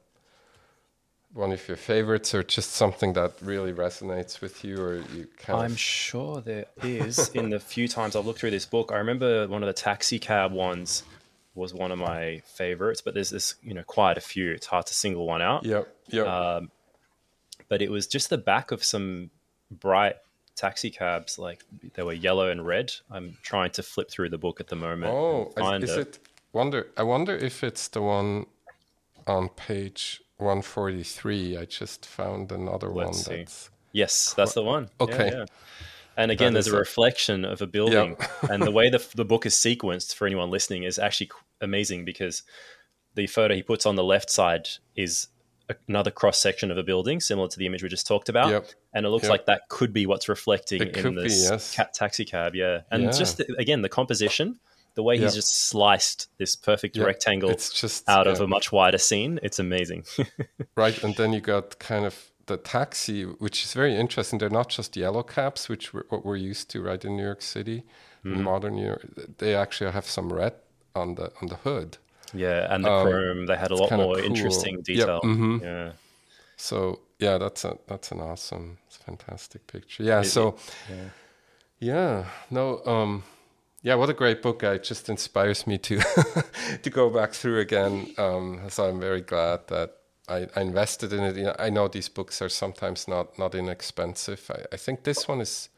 one 1.36 1.52
of 1.52 1.68
your 1.68 1.76
favorites, 1.76 2.34
or 2.34 2.44
just 2.44 2.72
something 2.72 3.12
that 3.14 3.34
really 3.42 3.74
resonates 3.74 4.40
with 4.40 4.64
you, 4.64 4.78
or 4.78 4.96
you 5.14 5.28
kind 5.38 5.60
I'm 5.60 5.72
of? 5.74 5.80
sure 5.80 6.40
there 6.40 6.66
is. 6.82 7.30
in 7.34 7.50
the 7.50 7.60
few 7.60 7.90
times 7.90 8.16
I've 8.16 8.26
looked 8.26 8.40
through 8.40 8.52
this 8.52 8.66
book, 8.66 8.92
I 8.94 8.98
remember 8.98 9.46
one 9.48 9.62
of 9.62 9.68
the 9.68 9.74
taxi 9.74 10.18
cab 10.18 10.54
ones 10.54 11.04
was 11.54 11.74
one 11.74 11.92
of 11.92 12.00
my 12.00 12.42
favorites, 12.46 13.02
but 13.02 13.14
there's 13.14 13.30
this, 13.30 13.56
you 13.62 13.74
know, 13.74 13.84
quite 13.84 14.18
a 14.18 14.22
few. 14.22 14.52
It's 14.52 14.66
hard 14.66 14.86
to 14.88 14.94
single 14.94 15.28
one 15.28 15.42
out. 15.42 15.66
Yep. 15.66 15.94
Yep. 16.08 16.28
Um, 16.28 16.72
but 17.68 17.82
it 17.82 17.92
was 17.92 18.08
just 18.08 18.30
the 18.30 18.38
back 18.38 18.72
of 18.72 18.84
some 18.84 19.30
bright 19.70 20.16
taxi 20.56 20.90
cabs. 20.90 21.38
Like 21.38 21.64
they 21.96 22.04
were 22.04 22.14
yellow 22.14 22.50
and 22.50 22.66
red. 22.66 22.94
I'm 23.12 23.38
trying 23.42 23.72
to 23.72 23.84
flip 23.84 24.10
through 24.10 24.30
the 24.30 24.38
book 24.38 24.62
at 24.62 24.68
the 24.68 24.76
moment. 24.78 25.14
Oh, 25.14 25.54
is, 25.58 25.90
is 25.90 25.98
it. 25.98 26.00
it? 26.00 26.20
Wonder. 26.54 26.88
I 26.96 27.04
wonder 27.04 27.36
if 27.36 27.62
it's 27.62 27.90
the 27.90 28.02
one 28.02 28.46
on 29.28 29.50
page 29.50 30.22
143. 30.38 31.58
I 31.58 31.66
just 31.66 32.06
found 32.06 32.52
another 32.52 32.90
one 32.92 33.08
Let's 33.08 33.26
see. 33.26 33.38
that's. 33.38 33.70
Yes, 33.92 34.34
that's 34.36 34.54
the 34.54 34.64
one. 34.64 34.90
Okay. 35.00 35.32
yeah. 35.32 35.46
And 36.18 36.32
again, 36.32 36.54
That 36.54 36.64
there's 36.64 36.68
a 36.74 36.76
a- 36.76 36.80
reflection 36.80 37.46
of 37.46 37.62
a 37.62 37.68
building, 37.68 38.18
Yeah. 38.20 38.28
and 38.52 38.64
the 38.64 38.72
way 38.72 38.90
the 38.90 39.06
the 39.16 39.26
book 39.26 39.46
is 39.46 39.54
sequenced 39.54 40.16
for 40.16 40.26
anyone 40.26 40.50
listening 40.50 40.84
is 40.84 41.00
actually 41.00 41.30
amazing 41.62 42.06
because 42.06 42.44
the 43.16 43.28
photo 43.28 43.54
he 43.56 43.64
puts 43.64 43.86
on 43.86 43.96
the 43.96 44.04
left 44.04 44.30
side 44.30 44.68
is 44.96 45.28
another 45.88 46.12
cross 46.12 46.38
section 46.38 46.70
of 46.72 46.78
a 46.78 46.84
building, 46.84 47.20
similar 47.20 47.48
to 47.48 47.58
the 47.58 47.66
image 47.66 47.82
we 47.82 47.90
just 47.90 48.06
talked 48.06 48.30
about, 48.30 48.50
Yep. 48.50 48.68
and 48.94 49.06
it 49.06 49.10
looks 49.10 49.24
Yep. 49.24 49.32
like 49.32 49.46
that 49.48 49.62
could 49.70 49.94
be 49.94 50.06
what's 50.06 50.30
reflecting 50.30 50.82
It 50.82 50.98
in 50.98 51.16
be, 51.16 51.24
this 51.24 51.44
yes. 51.50 51.74
cat 51.74 51.94
taxi 51.94 52.24
cab. 52.26 52.54
Yeah, 52.56 52.82
and 52.92 53.04
Yeah. 53.04 53.12
just 53.12 53.38
the- 53.38 53.56
again 53.58 53.82
the 53.82 53.90
composition, 53.90 54.60
the 54.96 55.04
way 55.04 55.18
he's 55.18 55.36
just 55.36 55.54
sliced 55.70 56.30
this 56.38 56.56
perfect 56.56 56.96
Yeah, 56.98 57.06
rectangle 57.06 57.50
It's 57.50 57.72
just 57.82 58.08
out 58.10 58.28
of 58.28 58.42
a 58.42 58.48
much 58.48 58.72
wider 58.72 58.98
scene. 58.98 59.40
It's 59.44 59.60
amazing. 59.60 60.04
Right, 60.78 61.04
and 61.04 61.16
then 61.16 61.32
you 61.34 61.40
got 61.42 61.80
kind 61.80 62.06
of 62.06 62.16
the 62.48 62.58
taxi, 62.58 63.24
which 63.24 63.64
is 63.64 63.74
very 63.74 63.96
interesting. 63.96 64.40
They're 64.40 64.50
not 64.62 64.70
just 64.70 64.96
yellow 64.98 65.24
caps, 65.24 65.70
which 65.70 65.94
we're, 65.94 66.04
what 66.10 66.26
we're 66.26 66.36
used 66.52 66.70
to, 66.72 66.82
right, 66.82 67.04
in 67.06 67.16
New 67.18 67.24
York 67.24 67.42
City, 67.42 67.84
Mm-hmm. 68.26 68.34
in 68.38 68.44
modern 68.44 68.76
New 68.76 68.86
York. 68.88 69.06
They 69.38 69.54
actually 69.56 69.92
have 69.92 70.06
some 70.08 70.34
red 70.34 70.54
on 70.96 71.16
the 71.16 71.32
on 71.42 71.48
the 71.48 71.56
hood. 71.58 71.98
yeah, 72.34 72.74
and 72.74 72.84
the 72.84 72.92
Um, 72.92 73.08
chrome 73.08 73.46
they 73.46 73.56
had 73.56 73.72
a 73.72 73.76
lot 73.76 73.92
more 73.92 74.16
cool. 74.16 74.26
interesting 74.26 74.82
detail. 74.82 75.22
mhm. 75.24 75.62
Yeah. 75.62 75.92
So 76.58 77.00
yeah, 77.20 77.38
that's 77.38 77.64
a 77.66 77.78
that's 77.88 78.12
an 78.12 78.20
awesome, 78.22 78.78
fantastic 79.06 79.68
picture. 79.68 80.04
Yeah. 80.04 80.22
It- 80.22 80.26
so 80.36 80.56
yeah. 80.90 81.10
yeah, 81.80 82.26
no, 82.50 82.82
um, 82.86 83.24
yeah, 83.86 83.94
what 83.94 84.10
a 84.10 84.14
great 84.14 84.42
book! 84.42 84.64
It 84.64 84.84
just 84.84 85.10
inspires 85.10 85.68
me 85.68 85.78
to 85.78 86.00
to 86.82 86.90
go 86.90 87.12
back 87.12 87.34
through 87.34 87.60
again. 87.60 88.14
Um, 88.18 88.62
so 88.68 88.90
I'm 88.90 89.00
very 89.00 89.22
glad 89.22 89.68
that 89.68 89.98
I, 90.28 90.48
I 90.56 90.62
invested 90.62 91.14
in 91.14 91.20
it. 91.24 91.36
You 91.36 91.44
know, 91.44 91.56
I 91.60 91.70
know 91.70 91.88
these 91.88 92.10
books 92.10 92.42
are 92.42 92.50
sometimes 92.50 93.08
not 93.08 93.38
not 93.38 93.54
inexpensive. 93.54 94.50
I, 94.50 94.74
I 94.74 94.78
think 94.78 95.04
this 95.04 95.28
one 95.28 95.40
is 95.40 95.70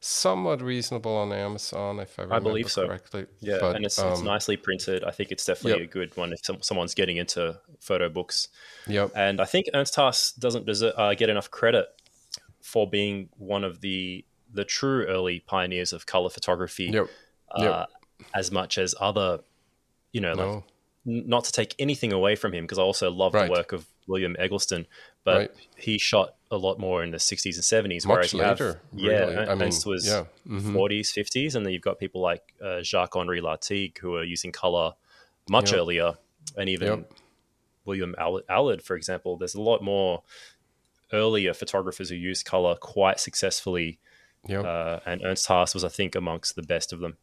somewhat 0.00 0.60
reasonable 0.62 1.16
on 1.16 1.32
Amazon, 1.32 2.00
if 2.00 2.18
I 2.18 2.22
remember 2.22 2.50
believe 2.50 2.72
so. 2.72 2.88
correctly. 2.88 3.26
Yeah, 3.40 3.58
But, 3.60 3.76
and 3.76 3.84
it's, 3.84 3.98
it's 3.98 4.18
um, 4.18 4.24
nicely 4.26 4.56
printed. 4.56 5.04
I 5.04 5.12
think 5.12 5.30
it's 5.30 5.46
definitely 5.46 5.82
Yep. 5.84 5.90
a 5.90 5.92
good 5.92 6.16
one 6.16 6.32
if 6.32 6.44
some, 6.44 6.60
someone's 6.60 6.92
getting 6.92 7.16
into 7.18 7.58
photo 7.80 8.10
books. 8.10 8.48
Yep. 8.88 9.12
And 9.14 9.40
I 9.40 9.46
think 9.46 9.66
Ernst 9.72 9.94
Haas 9.94 10.32
doesn't 10.32 10.66
deserve, 10.66 10.92
uh, 10.98 11.14
get 11.14 11.30
enough 11.30 11.50
credit 11.50 11.86
for 12.60 12.90
being 12.90 13.28
one 13.38 13.62
of 13.64 13.80
the 13.80 14.24
the 14.52 14.64
true 14.64 15.04
early 15.06 15.40
pioneers 15.40 15.92
of 15.92 16.06
color 16.06 16.30
photography. 16.30 16.84
Yep. 16.92 17.08
Uh, 17.50 17.86
Yep. 18.20 18.26
As 18.34 18.50
much 18.50 18.78
as 18.78 18.94
other, 19.00 19.40
you 20.12 20.20
know, 20.20 20.30
like 20.34 20.38
No. 20.46 20.64
n- 21.06 21.24
not 21.28 21.44
to 21.44 21.52
take 21.52 21.74
anything 21.78 22.12
away 22.12 22.36
from 22.36 22.52
him 22.54 22.64
because 22.64 22.78
I 22.78 22.82
also 22.82 23.10
love 23.10 23.34
Right. 23.34 23.46
the 23.46 23.50
work 23.52 23.72
of 23.72 23.86
William 24.06 24.36
Eggleston, 24.38 24.86
but 25.24 25.36
Right. 25.36 25.50
he 25.76 25.98
shot 25.98 26.36
a 26.50 26.56
lot 26.56 26.78
more 26.78 27.02
in 27.02 27.10
the 27.10 27.18
60s 27.18 27.56
and 27.56 27.64
70s, 27.64 28.06
Much 28.06 28.14
whereas 28.14 28.32
have- 28.32 28.60
later, 28.60 28.80
yeah, 28.94 29.10
really. 29.20 29.36
Ern- 29.36 29.48
I 29.48 29.54
mean, 29.54 29.62
Ernst 29.64 29.84
was 29.86 30.06
yeah. 30.06 30.26
Mhm. 30.46 30.72
40s, 30.72 31.10
50s, 31.12 31.54
and 31.54 31.66
then 31.66 31.72
you've 31.72 31.82
got 31.82 31.98
people 31.98 32.20
like 32.20 32.54
uh, 32.62 32.82
Jacques 32.82 33.16
Henri 33.16 33.40
Lartigue 33.40 33.98
who 33.98 34.14
are 34.16 34.24
using 34.24 34.52
color 34.52 34.94
much 35.48 35.70
Yep. 35.72 35.80
earlier, 35.80 36.18
and 36.56 36.68
even 36.68 36.86
Yep. 36.88 37.12
William 37.84 38.14
Allard, 38.18 38.82
for 38.82 38.96
example. 38.96 39.36
There's 39.36 39.54
a 39.54 39.60
lot 39.60 39.82
more 39.82 40.22
earlier 41.12 41.52
photographers 41.52 42.08
who 42.08 42.16
use 42.16 42.42
color 42.42 42.76
quite 42.76 43.20
successfully, 43.20 43.98
Yep. 44.48 44.64
uh, 44.64 45.00
and 45.04 45.22
Ernst 45.24 45.46
Haas 45.46 45.74
was, 45.74 45.84
I 45.84 45.88
think, 45.88 46.14
amongst 46.14 46.56
the 46.56 46.62
best 46.62 46.92
of 46.92 47.00
them. 47.00 47.18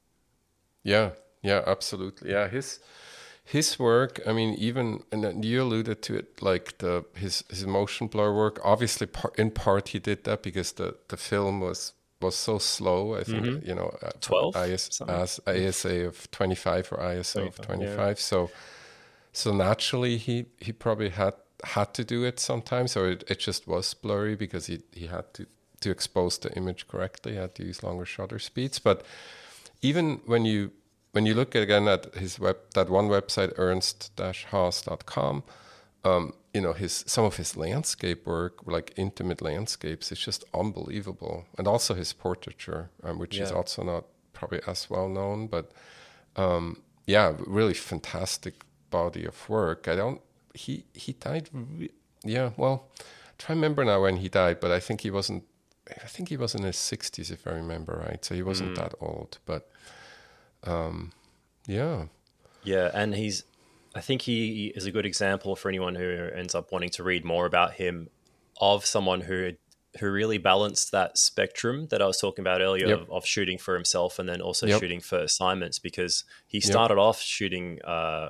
Yeah, 0.83 1.11
yeah, 1.41 1.63
absolutely. 1.65 2.31
Yeah, 2.31 2.47
his 2.47 2.79
his 3.43 3.79
work. 3.79 4.19
I 4.25 4.33
mean, 4.33 4.53
even 4.55 5.03
and 5.11 5.23
then 5.23 5.43
you 5.43 5.61
alluded 5.61 6.01
to 6.03 6.15
it, 6.15 6.41
like 6.41 6.77
the 6.77 7.05
his 7.15 7.43
his 7.49 7.65
motion 7.65 8.07
blur 8.07 8.33
work. 8.33 8.59
Obviously, 8.63 9.07
par, 9.07 9.31
in 9.37 9.51
part 9.51 9.89
he 9.89 9.99
did 9.99 10.23
that 10.23 10.43
because 10.43 10.73
the 10.73 10.95
the 11.07 11.17
film 11.17 11.59
was 11.59 11.93
was 12.21 12.35
so 12.35 12.59
slow. 12.59 13.15
I 13.15 13.23
think 13.23 13.65
you 13.65 13.73
know, 13.75 13.95
uh, 14.01 14.11
12, 14.21 14.55
IS, 14.55 15.01
as 15.07 15.39
ASA 15.47 16.05
of 16.05 16.29
twenty 16.31 16.55
five 16.55 16.91
or 16.91 16.97
ISO 16.97 17.47
of 17.47 17.59
25, 17.61 17.97
yeah. 17.97 18.13
So 18.15 18.51
so 19.33 19.53
naturally, 19.53 20.17
he 20.17 20.45
he 20.59 20.71
probably 20.71 21.09
had 21.09 21.33
had 21.63 21.93
to 21.93 22.03
do 22.03 22.23
it 22.23 22.39
sometimes, 22.39 22.97
or 22.97 23.09
it, 23.09 23.23
it 23.27 23.39
just 23.39 23.67
was 23.67 23.93
blurry 23.93 24.35
because 24.35 24.67
he 24.67 24.81
he 24.93 25.07
had 25.07 25.33
to 25.33 25.45
to 25.81 25.89
expose 25.89 26.37
the 26.37 26.51
image 26.53 26.87
correctly. 26.87 27.33
He 27.33 27.37
had 27.37 27.55
to 27.55 27.63
use 27.63 27.83
longer 27.83 28.05
shutter 28.05 28.39
speeds, 28.39 28.79
but 28.79 29.03
even 29.81 30.21
when 30.25 30.45
you 30.45 30.71
when 31.11 31.25
you 31.25 31.33
look 31.33 31.55
again 31.55 31.87
at 31.87 32.15
his 32.15 32.39
web 32.39 32.57
that 32.73 32.89
one 32.89 33.07
website 33.09 33.57
ernst-haas.com 33.57 35.43
um, 36.03 36.33
you 36.53 36.61
know 36.61 36.73
his 36.73 37.03
some 37.07 37.25
of 37.25 37.37
his 37.37 37.55
landscape 37.55 38.25
work 38.25 38.65
like 38.65 38.93
intimate 38.95 39.41
landscapes 39.41 40.11
is 40.11 40.19
just 40.19 40.43
unbelievable. 40.53 41.45
And 41.57 41.67
also 41.67 41.93
his 41.93 42.13
portraiture 42.13 42.89
um, 43.03 43.19
which 43.19 43.37
is 43.39 43.51
also 43.51 43.83
not 43.83 44.05
probably 44.33 44.61
as 44.67 44.89
well 44.89 45.09
known 45.09 45.47
but 45.47 45.71
um, 46.35 46.81
yeah 47.05 47.33
really 47.45 47.73
fantastic 47.73 48.63
body 48.89 49.25
of 49.25 49.49
work. 49.49 49.87
I 49.87 49.95
don't 49.95 50.21
he 50.53 50.85
he 50.93 51.13
died 51.13 51.49
yeah 52.23 52.51
well 52.57 52.89
try 53.37 53.53
to 53.53 53.53
remember 53.53 53.85
now 53.85 54.01
when 54.01 54.17
he 54.17 54.27
died 54.27 54.59
but 54.59 54.69
i 54.69 54.79
think 54.79 55.01
he 55.01 55.09
wasn't 55.09 55.43
i 56.03 56.07
think 56.07 56.29
he 56.29 56.37
was 56.37 56.55
in 56.55 56.63
his 56.63 56.75
60s 56.77 57.31
if 57.31 57.47
i 57.47 57.51
remember 57.51 58.03
right 58.07 58.23
so 58.25 58.33
he 58.35 58.41
wasn't 58.43 58.75
that 58.75 58.93
old 58.99 59.37
but 59.45 59.69
um 60.63 61.11
yeah 61.67 62.05
Yeah, 62.63 62.89
and 62.93 63.15
he's. 63.15 63.43
I 63.93 63.99
think 64.01 64.21
he 64.21 64.67
is 64.75 64.85
a 64.85 64.91
good 64.91 65.05
example 65.05 65.55
for 65.57 65.67
anyone 65.67 65.95
who 65.95 66.29
ends 66.33 66.55
up 66.55 66.71
wanting 66.71 66.91
to 66.91 67.03
read 67.03 67.25
more 67.25 67.45
about 67.45 67.73
him, 67.73 68.09
of 68.61 68.85
someone 68.85 69.21
who 69.21 69.51
who 69.99 70.09
really 70.09 70.37
balanced 70.37 70.91
that 70.93 71.17
spectrum 71.17 71.87
that 71.89 72.01
I 72.01 72.05
was 72.05 72.17
talking 72.17 72.43
about 72.43 72.61
earlier 72.61 72.87
Yep. 72.87 73.01
of, 73.01 73.09
of 73.11 73.25
shooting 73.25 73.57
for 73.57 73.73
himself 73.73 74.19
and 74.19 74.29
then 74.29 74.39
also 74.41 74.65
Yep. 74.67 74.79
shooting 74.79 75.01
for 75.01 75.19
assignments 75.19 75.79
because 75.79 76.23
he 76.47 76.61
started 76.61 76.97
off 76.97 77.19
shooting 77.19 77.81
uh, 77.83 78.29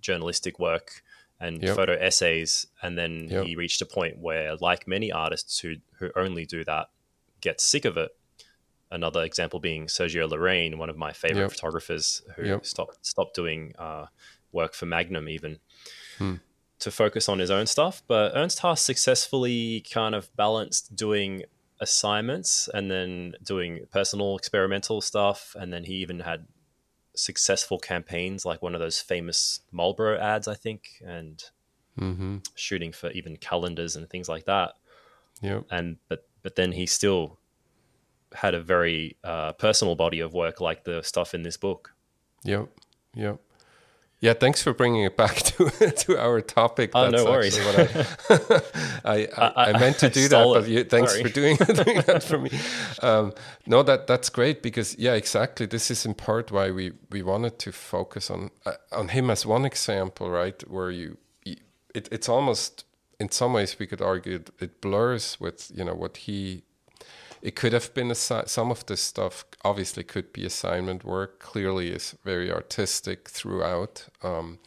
journalistic 0.00 0.58
work 0.58 1.02
and 1.38 1.62
Yep. 1.62 1.76
photo 1.76 1.92
essays, 1.92 2.66
and 2.82 2.96
then 2.98 3.28
Yep. 3.30 3.44
he 3.44 3.54
reached 3.54 3.80
a 3.82 3.86
point 3.86 4.18
where, 4.18 4.56
like 4.56 4.88
many 4.88 5.12
artists 5.12 5.60
who 5.60 5.74
who 5.98 6.10
only 6.16 6.44
do 6.46 6.64
that, 6.64 6.88
get 7.40 7.60
sick 7.60 7.84
of 7.84 7.96
it. 7.96 8.10
Another 8.90 9.22
example 9.24 9.58
being 9.58 9.86
Sergio 9.86 10.28
Larrain, 10.30 10.76
one 10.78 10.88
of 10.90 10.96
my 10.96 11.12
favorite 11.12 11.40
Yep. 11.42 11.50
photographers 11.52 12.22
who 12.36 12.44
Yep. 12.44 12.64
stopped 12.66 13.04
stopped 13.06 13.34
doing 13.34 13.74
uh, 13.78 14.06
work 14.52 14.74
for 14.74 14.86
Magnum 14.86 15.28
even 15.28 15.58
Hmm. 16.18 16.34
to 16.78 16.90
focus 16.90 17.28
on 17.28 17.38
his 17.40 17.50
own 17.50 17.66
stuff. 17.66 18.02
But 18.06 18.32
Ernst 18.36 18.60
Haas 18.60 18.80
successfully 18.80 19.80
kind 19.92 20.14
of 20.14 20.34
balanced 20.36 20.94
doing 20.94 21.44
assignments 21.80 22.68
and 22.72 22.90
then 22.90 23.34
doing 23.42 23.86
personal 23.90 24.36
experimental 24.36 25.00
stuff, 25.00 25.54
and 25.58 25.72
then 25.72 25.84
he 25.84 25.94
even 25.94 26.20
had 26.20 26.46
successful 27.14 27.78
campaigns 27.78 28.44
like 28.44 28.62
one 28.62 28.74
of 28.74 28.80
those 28.80 29.00
famous 29.00 29.60
Marlboro 29.72 30.18
ads, 30.18 30.46
I 30.48 30.54
think, 30.54 31.02
and 31.04 31.42
mm-hmm 31.98 32.36
shooting 32.54 32.92
for 32.92 33.10
even 33.12 33.36
calendars 33.36 33.96
and 33.96 34.08
things 34.10 34.28
like 34.28 34.44
that 34.44 34.74
Yeah. 35.40 35.62
and 35.70 35.96
but 36.08 36.26
but 36.46 36.54
then 36.54 36.70
he 36.70 36.86
still 36.86 37.40
had 38.32 38.54
a 38.54 38.60
very 38.62 39.16
uh, 39.24 39.50
personal 39.54 39.96
body 39.96 40.20
of 40.20 40.32
work 40.32 40.60
like 40.60 40.84
the 40.84 41.02
stuff 41.02 41.34
in 41.34 41.42
this 41.42 41.56
book 41.56 41.92
Yep. 42.44 42.68
Yep. 43.14 43.40
Yeah, 44.20 44.32
thanks 44.32 44.62
for 44.62 44.72
bringing 44.72 45.02
it 45.02 45.16
back 45.16 45.36
to 45.48 45.70
to 45.90 46.18
our 46.18 46.40
topic. 46.40 46.92
Oh, 46.94 47.10
no 47.10 47.24
worries. 47.24 47.58
what 47.58 47.76
I, 49.04 49.28
I, 49.36 49.46
I, 49.46 49.70
I 49.70 49.72
meant 49.78 49.98
to 49.98 50.06
I 50.10 50.10
do 50.10 50.28
that, 50.28 50.44
but 50.54 50.68
you, 50.68 50.84
thanks 50.84 51.12
Sorry. 51.12 51.24
for 51.24 51.28
doing, 51.28 51.56
doing 51.56 52.00
that 52.06 52.22
for 52.22 52.38
me. 52.38 52.50
Um, 53.02 53.34
no, 53.66 53.82
that 53.82 54.06
that's 54.06 54.30
great 54.30 54.62
because 54.62 54.96
yeah, 54.98 55.12
exactly. 55.14 55.66
This 55.66 55.90
is 55.90 56.06
in 56.06 56.14
part 56.14 56.50
why 56.50 56.70
we 56.70 56.92
we 57.10 57.22
wanted 57.22 57.58
to 57.58 57.72
focus 57.72 58.30
on 58.30 58.50
uh, 58.64 58.72
on 58.90 59.08
him 59.08 59.28
as 59.30 59.44
one 59.44 59.66
example, 59.66 60.30
right? 60.30 60.62
Where 60.70 60.90
you, 60.90 61.18
you 61.44 61.56
it, 61.94 62.08
it's 62.10 62.28
almost 62.28 62.85
in 63.18 63.30
some 63.30 63.52
ways 63.52 63.78
we 63.78 63.86
could 63.86 64.02
argue 64.02 64.42
it, 64.60 64.80
blurs 64.80 65.38
with 65.40 65.70
you 65.74 65.84
know 65.84 65.94
what 65.94 66.16
he 66.18 66.62
it 67.42 67.54
could 67.54 67.72
have 67.72 67.92
been 67.94 68.08
assi- 68.08 68.48
some 68.48 68.70
of 68.70 68.84
this 68.86 69.00
stuff 69.00 69.44
obviously 69.64 70.02
could 70.02 70.32
be 70.32 70.44
assignment 70.44 71.04
work 71.04 71.38
clearly 71.38 71.90
is 71.90 72.14
very 72.24 72.50
artistic 72.50 73.28
throughout 73.28 74.06
um, 74.22 74.58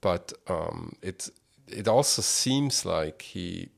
but 0.00 0.32
um, 0.48 0.96
it 1.02 1.28
it 1.68 1.88
also 1.88 2.22
seems 2.22 2.84
like 2.84 3.22
he 3.22 3.68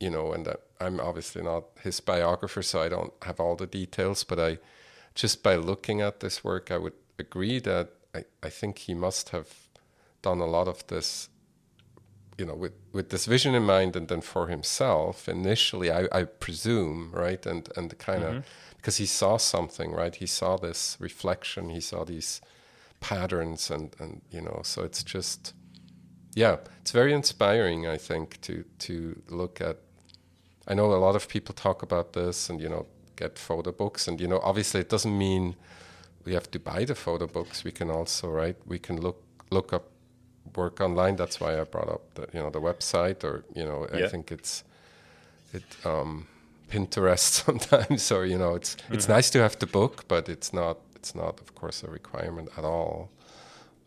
you 0.00 0.10
know 0.10 0.32
and 0.32 0.48
I'm 0.80 1.00
obviously 1.00 1.42
not 1.42 1.64
his 1.82 2.00
biographer 2.00 2.62
so 2.62 2.82
I 2.82 2.88
don't 2.88 3.12
have 3.22 3.40
all 3.40 3.56
the 3.56 3.66
details 3.66 4.24
but 4.24 4.38
I 4.38 4.58
just 5.14 5.42
by 5.42 5.56
looking 5.56 6.00
at 6.00 6.20
this 6.20 6.42
work 6.42 6.70
I 6.70 6.78
would 6.78 6.94
agree 7.18 7.60
that 7.60 7.90
I, 8.14 8.24
I 8.42 8.50
think 8.50 8.78
he 8.78 8.94
must 8.94 9.30
have 9.30 9.48
done 10.22 10.40
a 10.40 10.46
lot 10.46 10.68
of 10.68 10.86
this 10.86 11.28
you 12.38 12.44
know 12.44 12.54
with 12.54 12.72
with 12.92 13.10
this 13.10 13.26
vision 13.26 13.54
in 13.54 13.62
mind 13.62 13.96
and 13.96 14.08
then 14.08 14.20
for 14.20 14.48
himself 14.48 15.28
initially 15.28 15.90
i, 15.90 16.08
I 16.12 16.24
presume 16.24 17.10
right? 17.12 17.44
And 17.46 17.68
and 17.76 17.96
kind 17.98 18.24
of 18.24 18.30
mm-hmm. 18.30 18.76
because 18.76 18.96
he 18.98 19.06
saw 19.06 19.36
something 19.36 19.92
right? 19.92 20.14
He 20.14 20.26
saw 20.26 20.56
this 20.56 20.96
reflection. 21.00 21.70
He 21.70 21.80
saw 21.80 22.04
these 22.04 22.40
patterns 23.00 23.70
and 23.70 23.94
and 23.98 24.22
you 24.30 24.40
know 24.40 24.60
so 24.62 24.82
it's 24.82 25.02
just 25.02 25.52
yeah 26.34 26.56
it's 26.80 26.90
very 26.90 27.12
inspiring 27.12 27.86
i 27.86 27.98
think 27.98 28.40
to 28.40 28.64
to 28.78 29.20
look 29.28 29.60
at 29.60 29.76
i 30.66 30.72
know 30.72 30.86
a 30.86 30.96
lot 31.06 31.14
of 31.14 31.28
people 31.28 31.54
talk 31.54 31.82
about 31.82 32.14
this 32.14 32.48
and 32.48 32.62
you 32.62 32.68
know 32.68 32.86
get 33.16 33.38
photo 33.38 33.70
books 33.70 34.08
and 34.08 34.20
you 34.22 34.26
know 34.26 34.40
obviously 34.42 34.80
it 34.80 34.88
doesn't 34.88 35.18
mean 35.18 35.54
we 36.24 36.32
have 36.32 36.50
to 36.50 36.58
buy 36.58 36.84
the 36.84 36.94
photo 36.94 37.26
books. 37.26 37.64
We 37.64 37.70
can 37.70 37.90
also 37.90 38.28
right? 38.28 38.56
We 38.66 38.78
can 38.78 39.00
look 39.00 39.22
look 39.50 39.72
up 39.72 39.90
work 40.56 40.80
online. 40.80 41.16
That's 41.16 41.40
why 41.40 41.60
I 41.60 41.64
brought 41.64 41.88
up 41.88 42.14
the 42.14 42.28
you 42.32 42.40
know 42.40 42.50
the 42.50 42.60
website, 42.60 43.24
or 43.24 43.44
you 43.54 43.64
know 43.64 43.86
yeah. 43.92 44.06
I 44.06 44.08
think 44.08 44.30
it's 44.32 44.64
it 45.52 45.64
um, 45.84 46.26
Pinterest 46.70 47.18
sometimes, 47.44 48.10
or 48.12 48.26
you 48.26 48.38
know 48.38 48.54
it's 48.54 48.76
mm-hmm. 48.76 48.94
it's 48.94 49.08
nice 49.08 49.30
to 49.30 49.40
have 49.40 49.58
the 49.58 49.66
book, 49.66 50.04
but 50.08 50.28
it's 50.28 50.52
not 50.52 50.78
it's 50.96 51.14
not 51.14 51.40
of 51.40 51.54
course 51.54 51.82
a 51.82 51.90
requirement 51.90 52.48
at 52.56 52.64
all. 52.64 53.10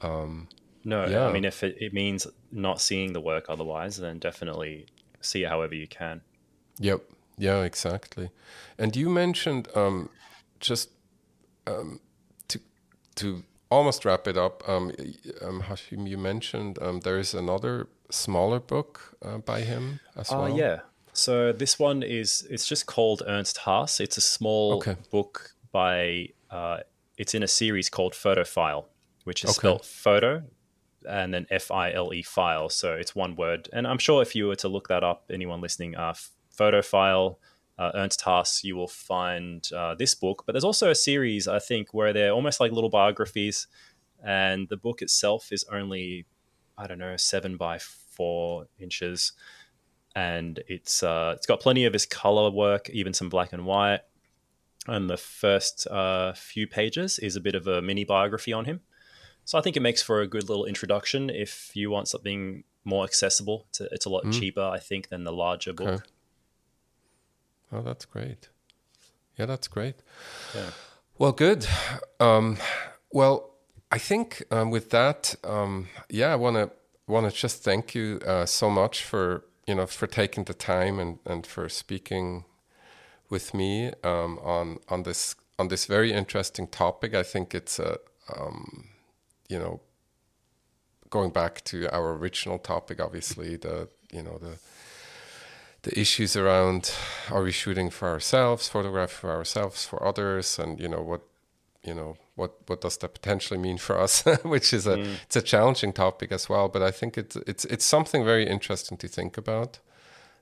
Um, 0.01 0.47
no, 0.84 1.05
yeah. 1.05 1.28
I 1.28 1.32
mean 1.32 1.45
if 1.45 1.64
it, 1.64 1.78
it 1.80 1.93
means 1.93 2.28
not 2.51 2.82
seeing 2.82 3.14
the 3.14 3.22
work 3.22 3.45
otherwise, 3.49 3.97
then 3.97 4.20
definitely 4.20 4.88
see 5.22 5.43
it 5.43 5.49
however 5.49 5.76
you 5.76 5.88
can. 5.88 6.22
Yep. 6.80 7.01
Yeah. 7.38 7.62
Exactly. 7.64 8.30
And 8.78 8.95
you 8.95 9.10
mentioned 9.10 9.68
um, 9.76 10.10
just 10.60 10.89
um, 11.66 11.99
to 12.47 12.60
to 13.16 13.43
almost 13.70 14.05
wrap 14.05 14.28
it 14.28 14.38
up. 14.38 14.68
Um, 14.68 14.91
um, 15.41 15.61
Hashem, 15.61 16.07
you 16.07 16.18
mentioned 16.18 16.80
um, 16.82 17.01
there 17.01 17.20
is 17.20 17.34
another 17.34 17.88
smaller 18.09 18.59
book 18.59 19.15
uh, 19.22 19.38
by 19.38 19.61
him 19.61 19.99
as 20.15 20.32
uh, 20.32 20.38
well. 20.38 20.57
Yeah. 20.57 20.80
So 21.13 21.51
this 21.51 21.80
one 21.80 22.03
is 22.03 22.47
it's 22.49 22.68
just 22.68 22.86
called 22.86 23.24
Ernst 23.26 23.57
Haas. 23.59 23.99
It's 23.99 24.18
a 24.18 24.22
small 24.22 24.76
okay. 24.78 24.95
book 25.11 25.55
by. 25.72 26.30
Uh, 26.49 26.80
it's 27.18 27.34
in 27.34 27.43
a 27.43 27.47
series 27.47 27.89
called 27.89 28.13
Photofile, 28.13 28.86
which 29.24 29.43
is 29.43 29.49
okay. 29.49 29.57
spelled 29.57 29.86
photo 29.86 30.43
and 31.09 31.34
then 31.34 31.47
F 31.49 31.72
I 31.72 31.91
L 31.93 32.13
E 32.13 32.22
file. 32.22 32.70
So 32.70 32.93
it's 32.93 33.15
one 33.15 33.36
word. 33.36 33.70
And 33.74 33.88
I'm 33.88 33.97
sure 33.97 34.22
if 34.22 34.36
you 34.36 34.47
were 34.47 34.55
to 34.57 34.68
look 34.68 34.88
that 34.89 35.03
up, 35.03 35.26
anyone 35.32 35.61
listening, 35.61 35.95
uh, 35.95 36.13
Photofile 36.55 37.38
uh, 37.78 37.91
Ernst 37.93 38.21
Haas, 38.21 38.63
you 38.63 38.75
will 38.75 38.88
find 38.88 39.69
uh, 39.75 39.95
this 39.95 40.15
book. 40.15 40.43
But 40.45 40.53
there's 40.53 40.63
also 40.63 40.89
a 40.89 40.95
series, 40.95 41.47
I 41.47 41.59
think, 41.59 41.93
where 41.93 42.13
they're 42.13 42.32
almost 42.32 42.59
like 42.59 42.71
little 42.71 42.89
biographies, 42.89 43.67
and 44.23 44.67
the 44.69 44.78
book 44.78 45.01
itself 45.01 45.51
is 45.51 45.63
only, 45.71 46.25
I 46.78 46.88
don't 46.88 46.99
know, 46.99 47.17
seven 47.17 47.57
by 47.57 47.80
four 47.80 48.67
inches, 48.80 49.34
and 50.15 50.59
it's 50.67 51.03
uh, 51.03 51.34
it's 51.36 51.45
got 51.45 51.59
plenty 51.59 51.86
of 51.86 51.93
his 51.93 52.05
color 52.05 52.49
work, 52.49 52.89
even 52.89 53.13
some 53.13 53.30
black 53.30 53.53
and 53.53 53.65
white. 53.65 54.01
And 54.88 55.09
the 55.09 55.17
first 55.17 55.86
uh, 55.88 56.34
few 56.34 56.65
pages 56.65 57.19
is 57.19 57.36
a 57.36 57.41
bit 57.41 57.55
of 57.55 57.67
a 57.67 57.82
mini 57.82 58.05
biography 58.05 58.53
on 58.53 58.65
him. 58.65 58.80
So 59.43 59.57
I 59.57 59.61
think 59.61 59.75
it 59.75 59.82
makes 59.82 60.01
for 60.01 60.21
a 60.21 60.28
good 60.28 60.49
little 60.49 60.65
introduction 60.65 61.30
if 61.30 61.71
you 61.75 61.89
want 61.89 62.07
something 62.07 62.63
more 62.86 63.03
accessible. 63.03 63.65
It's 63.69 63.82
a, 63.82 63.88
it's 63.91 64.05
a 64.05 64.09
lot 64.09 64.23
mm. 64.23 64.34
cheaper, 64.34 64.61
I 64.61 64.80
think, 64.80 65.09
than 65.09 65.25
the 65.25 65.32
larger 65.32 65.71
okay. 65.71 65.97
Oh, 67.72 67.82
that's 67.82 68.05
great. 68.05 68.49
Yeah, 69.38 69.45
that's 69.45 69.68
great. 69.68 69.95
Yeah. 70.55 70.72
Well, 71.18 71.32
good. 71.32 71.68
Um, 72.20 72.57
well, 73.11 73.51
I 73.91 73.97
think 73.97 74.43
um, 74.51 74.72
with 74.72 74.89
that, 74.91 75.36
um, 75.43 75.88
yeah, 76.09 76.32
I 76.34 76.36
want 76.36 76.55
to 76.55 76.72
want 77.07 77.30
to 77.30 77.36
just 77.36 77.63
thank 77.63 77.95
you 77.95 78.20
uh, 78.26 78.45
so 78.45 78.70
much 78.70 79.03
for 79.03 79.45
you 79.65 79.76
know 79.76 79.86
for 79.86 80.07
taking 80.07 80.43
the 80.43 80.53
time 80.53 80.99
and, 80.99 81.20
and 81.26 81.47
for 81.47 81.70
speaking 81.70 82.45
with 83.30 83.53
me 83.53 83.91
um, 84.03 84.39
on 84.43 84.80
on 84.89 85.03
this 85.03 85.36
on 85.59 85.68
this 85.70 85.86
very 85.86 86.11
interesting 86.11 86.68
topic. 86.68 87.13
I 87.13 87.24
think 87.24 87.55
it's 87.55 87.80
a 87.80 87.97
um, 88.36 88.89
you 89.49 89.57
know 89.59 89.82
going 91.09 91.32
back 91.32 91.63
to 91.65 91.88
our 91.93 92.13
original 92.13 92.59
topic, 92.59 92.99
obviously 92.99 93.55
the 93.55 93.88
you 94.11 94.24
know 94.24 94.38
the 94.38 94.57
the 95.88 96.00
issues 96.00 96.36
around 96.36 96.92
are 97.32 97.44
we 97.44 97.52
shooting 97.52 97.90
for 97.90 98.10
ourselves, 98.10 98.68
photograph 98.68 99.12
for 99.12 99.32
ourselves, 99.32 99.86
for 99.86 100.06
others, 100.06 100.60
and 100.60 100.80
you 100.80 100.90
know 100.90 101.02
what 101.02 101.22
you 101.84 101.94
know 101.94 102.18
what 102.36 102.52
what 102.68 102.82
does 102.82 102.98
that 102.98 103.14
potentially 103.14 103.60
mean 103.60 103.78
for 103.78 103.98
us, 103.98 104.24
which 104.44 104.74
is 104.74 104.86
a 104.86 104.98
mm. 104.98 105.16
it's 105.24 105.38
a 105.38 105.42
challenging 105.42 105.94
topic 105.94 106.32
as 106.32 106.50
well. 106.50 106.68
But 106.68 106.82
I 106.82 106.92
think 106.92 107.18
it's 107.18 107.36
it's 107.48 107.64
it's 107.66 107.86
something 107.86 108.26
very 108.26 108.46
interesting 108.46 108.98
to 108.98 109.08
think 109.08 109.38
about, 109.38 109.80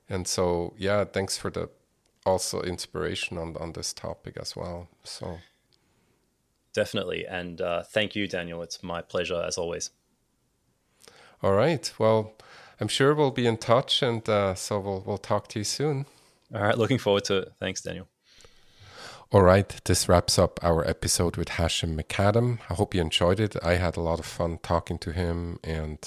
and 0.08 0.26
so 0.26 0.74
yeah, 0.76 1.04
thanks 1.04 1.38
for 1.38 1.50
the 1.50 1.68
also 2.24 2.60
inspiration 2.62 3.38
on 3.38 3.56
on 3.56 3.72
this 3.72 3.92
topic 3.92 4.36
as 4.40 4.56
well. 4.56 4.88
So 5.04 5.38
definitely, 6.72 7.24
and 7.24 7.60
uh, 7.60 7.82
thank 7.84 8.16
you, 8.16 8.26
Daniel. 8.26 8.62
It's 8.62 8.82
my 8.82 9.00
pleasure 9.00 9.44
as 9.46 9.58
always. 9.58 9.90
All 11.40 11.52
right. 11.52 11.92
Well, 11.98 12.32
I'm 12.80 12.88
sure 12.88 13.14
we'll 13.14 13.30
be 13.30 13.46
in 13.46 13.56
touch, 13.56 14.02
and 14.02 14.28
uh, 14.28 14.54
so 14.54 14.78
we'll 14.78 15.02
we'll 15.06 15.18
talk 15.18 15.48
to 15.48 15.60
you 15.60 15.64
soon. 15.64 16.06
All 16.54 16.62
right, 16.62 16.78
looking 16.78 16.98
forward 16.98 17.24
to 17.24 17.38
it. 17.38 17.52
Thanks, 17.58 17.80
Daniel. 17.80 18.08
All 19.32 19.42
right, 19.42 19.68
this 19.84 20.08
wraps 20.08 20.38
up 20.38 20.60
our 20.62 20.86
episode 20.86 21.36
with 21.36 21.48
Hashem 21.50 21.96
McAdam. 21.98 22.58
I 22.70 22.74
hope 22.74 22.94
you 22.94 23.00
enjoyed 23.00 23.40
it. 23.40 23.56
I 23.60 23.74
had 23.74 23.96
a 23.96 24.00
lot 24.00 24.20
of 24.20 24.26
fun 24.26 24.58
talking 24.62 24.98
to 24.98 25.10
him 25.12 25.58
and 25.64 25.98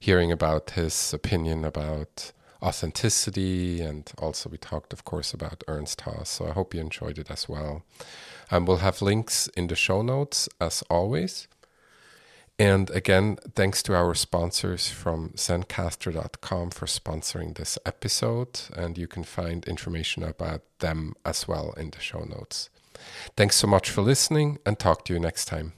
hearing 0.00 0.32
about 0.32 0.70
his 0.70 1.12
opinion 1.12 1.64
about 1.64 2.32
authenticity, 2.62 3.82
and 3.82 4.10
also 4.16 4.48
we 4.48 4.56
talked, 4.56 4.92
of 4.92 5.04
course, 5.04 5.34
about 5.34 5.64
Ernst 5.68 6.00
Haas. 6.00 6.30
So 6.30 6.46
I 6.46 6.52
hope 6.52 6.72
you 6.72 6.80
enjoyed 6.80 7.18
it 7.18 7.30
as 7.30 7.48
well. 7.48 7.82
And 8.50 8.58
um, 8.58 8.66
we'll 8.66 8.78
have 8.78 9.02
links 9.02 9.48
in 9.48 9.66
the 9.66 9.76
show 9.76 10.02
notes 10.02 10.48
as 10.58 10.82
always. 10.88 11.48
And 12.58 12.88
again, 12.90 13.36
thanks 13.54 13.82
to 13.82 13.94
our 13.94 14.14
sponsors 14.14 14.88
from 14.88 15.30
Zencastr.com 15.36 16.70
for 16.70 16.86
sponsoring 16.86 17.54
this 17.56 17.78
episode. 17.84 18.60
And 18.74 18.96
you 18.96 19.06
can 19.06 19.24
find 19.24 19.64
information 19.66 20.22
about 20.22 20.62
them 20.78 21.14
as 21.24 21.46
well 21.46 21.74
in 21.76 21.90
the 21.90 22.00
show 22.00 22.20
notes. 22.20 22.70
Thanks 23.36 23.56
so 23.56 23.66
much 23.66 23.90
for 23.90 24.00
listening 24.00 24.58
and 24.64 24.78
talk 24.78 25.04
to 25.04 25.12
you 25.12 25.20
next 25.20 25.44
time. 25.44 25.74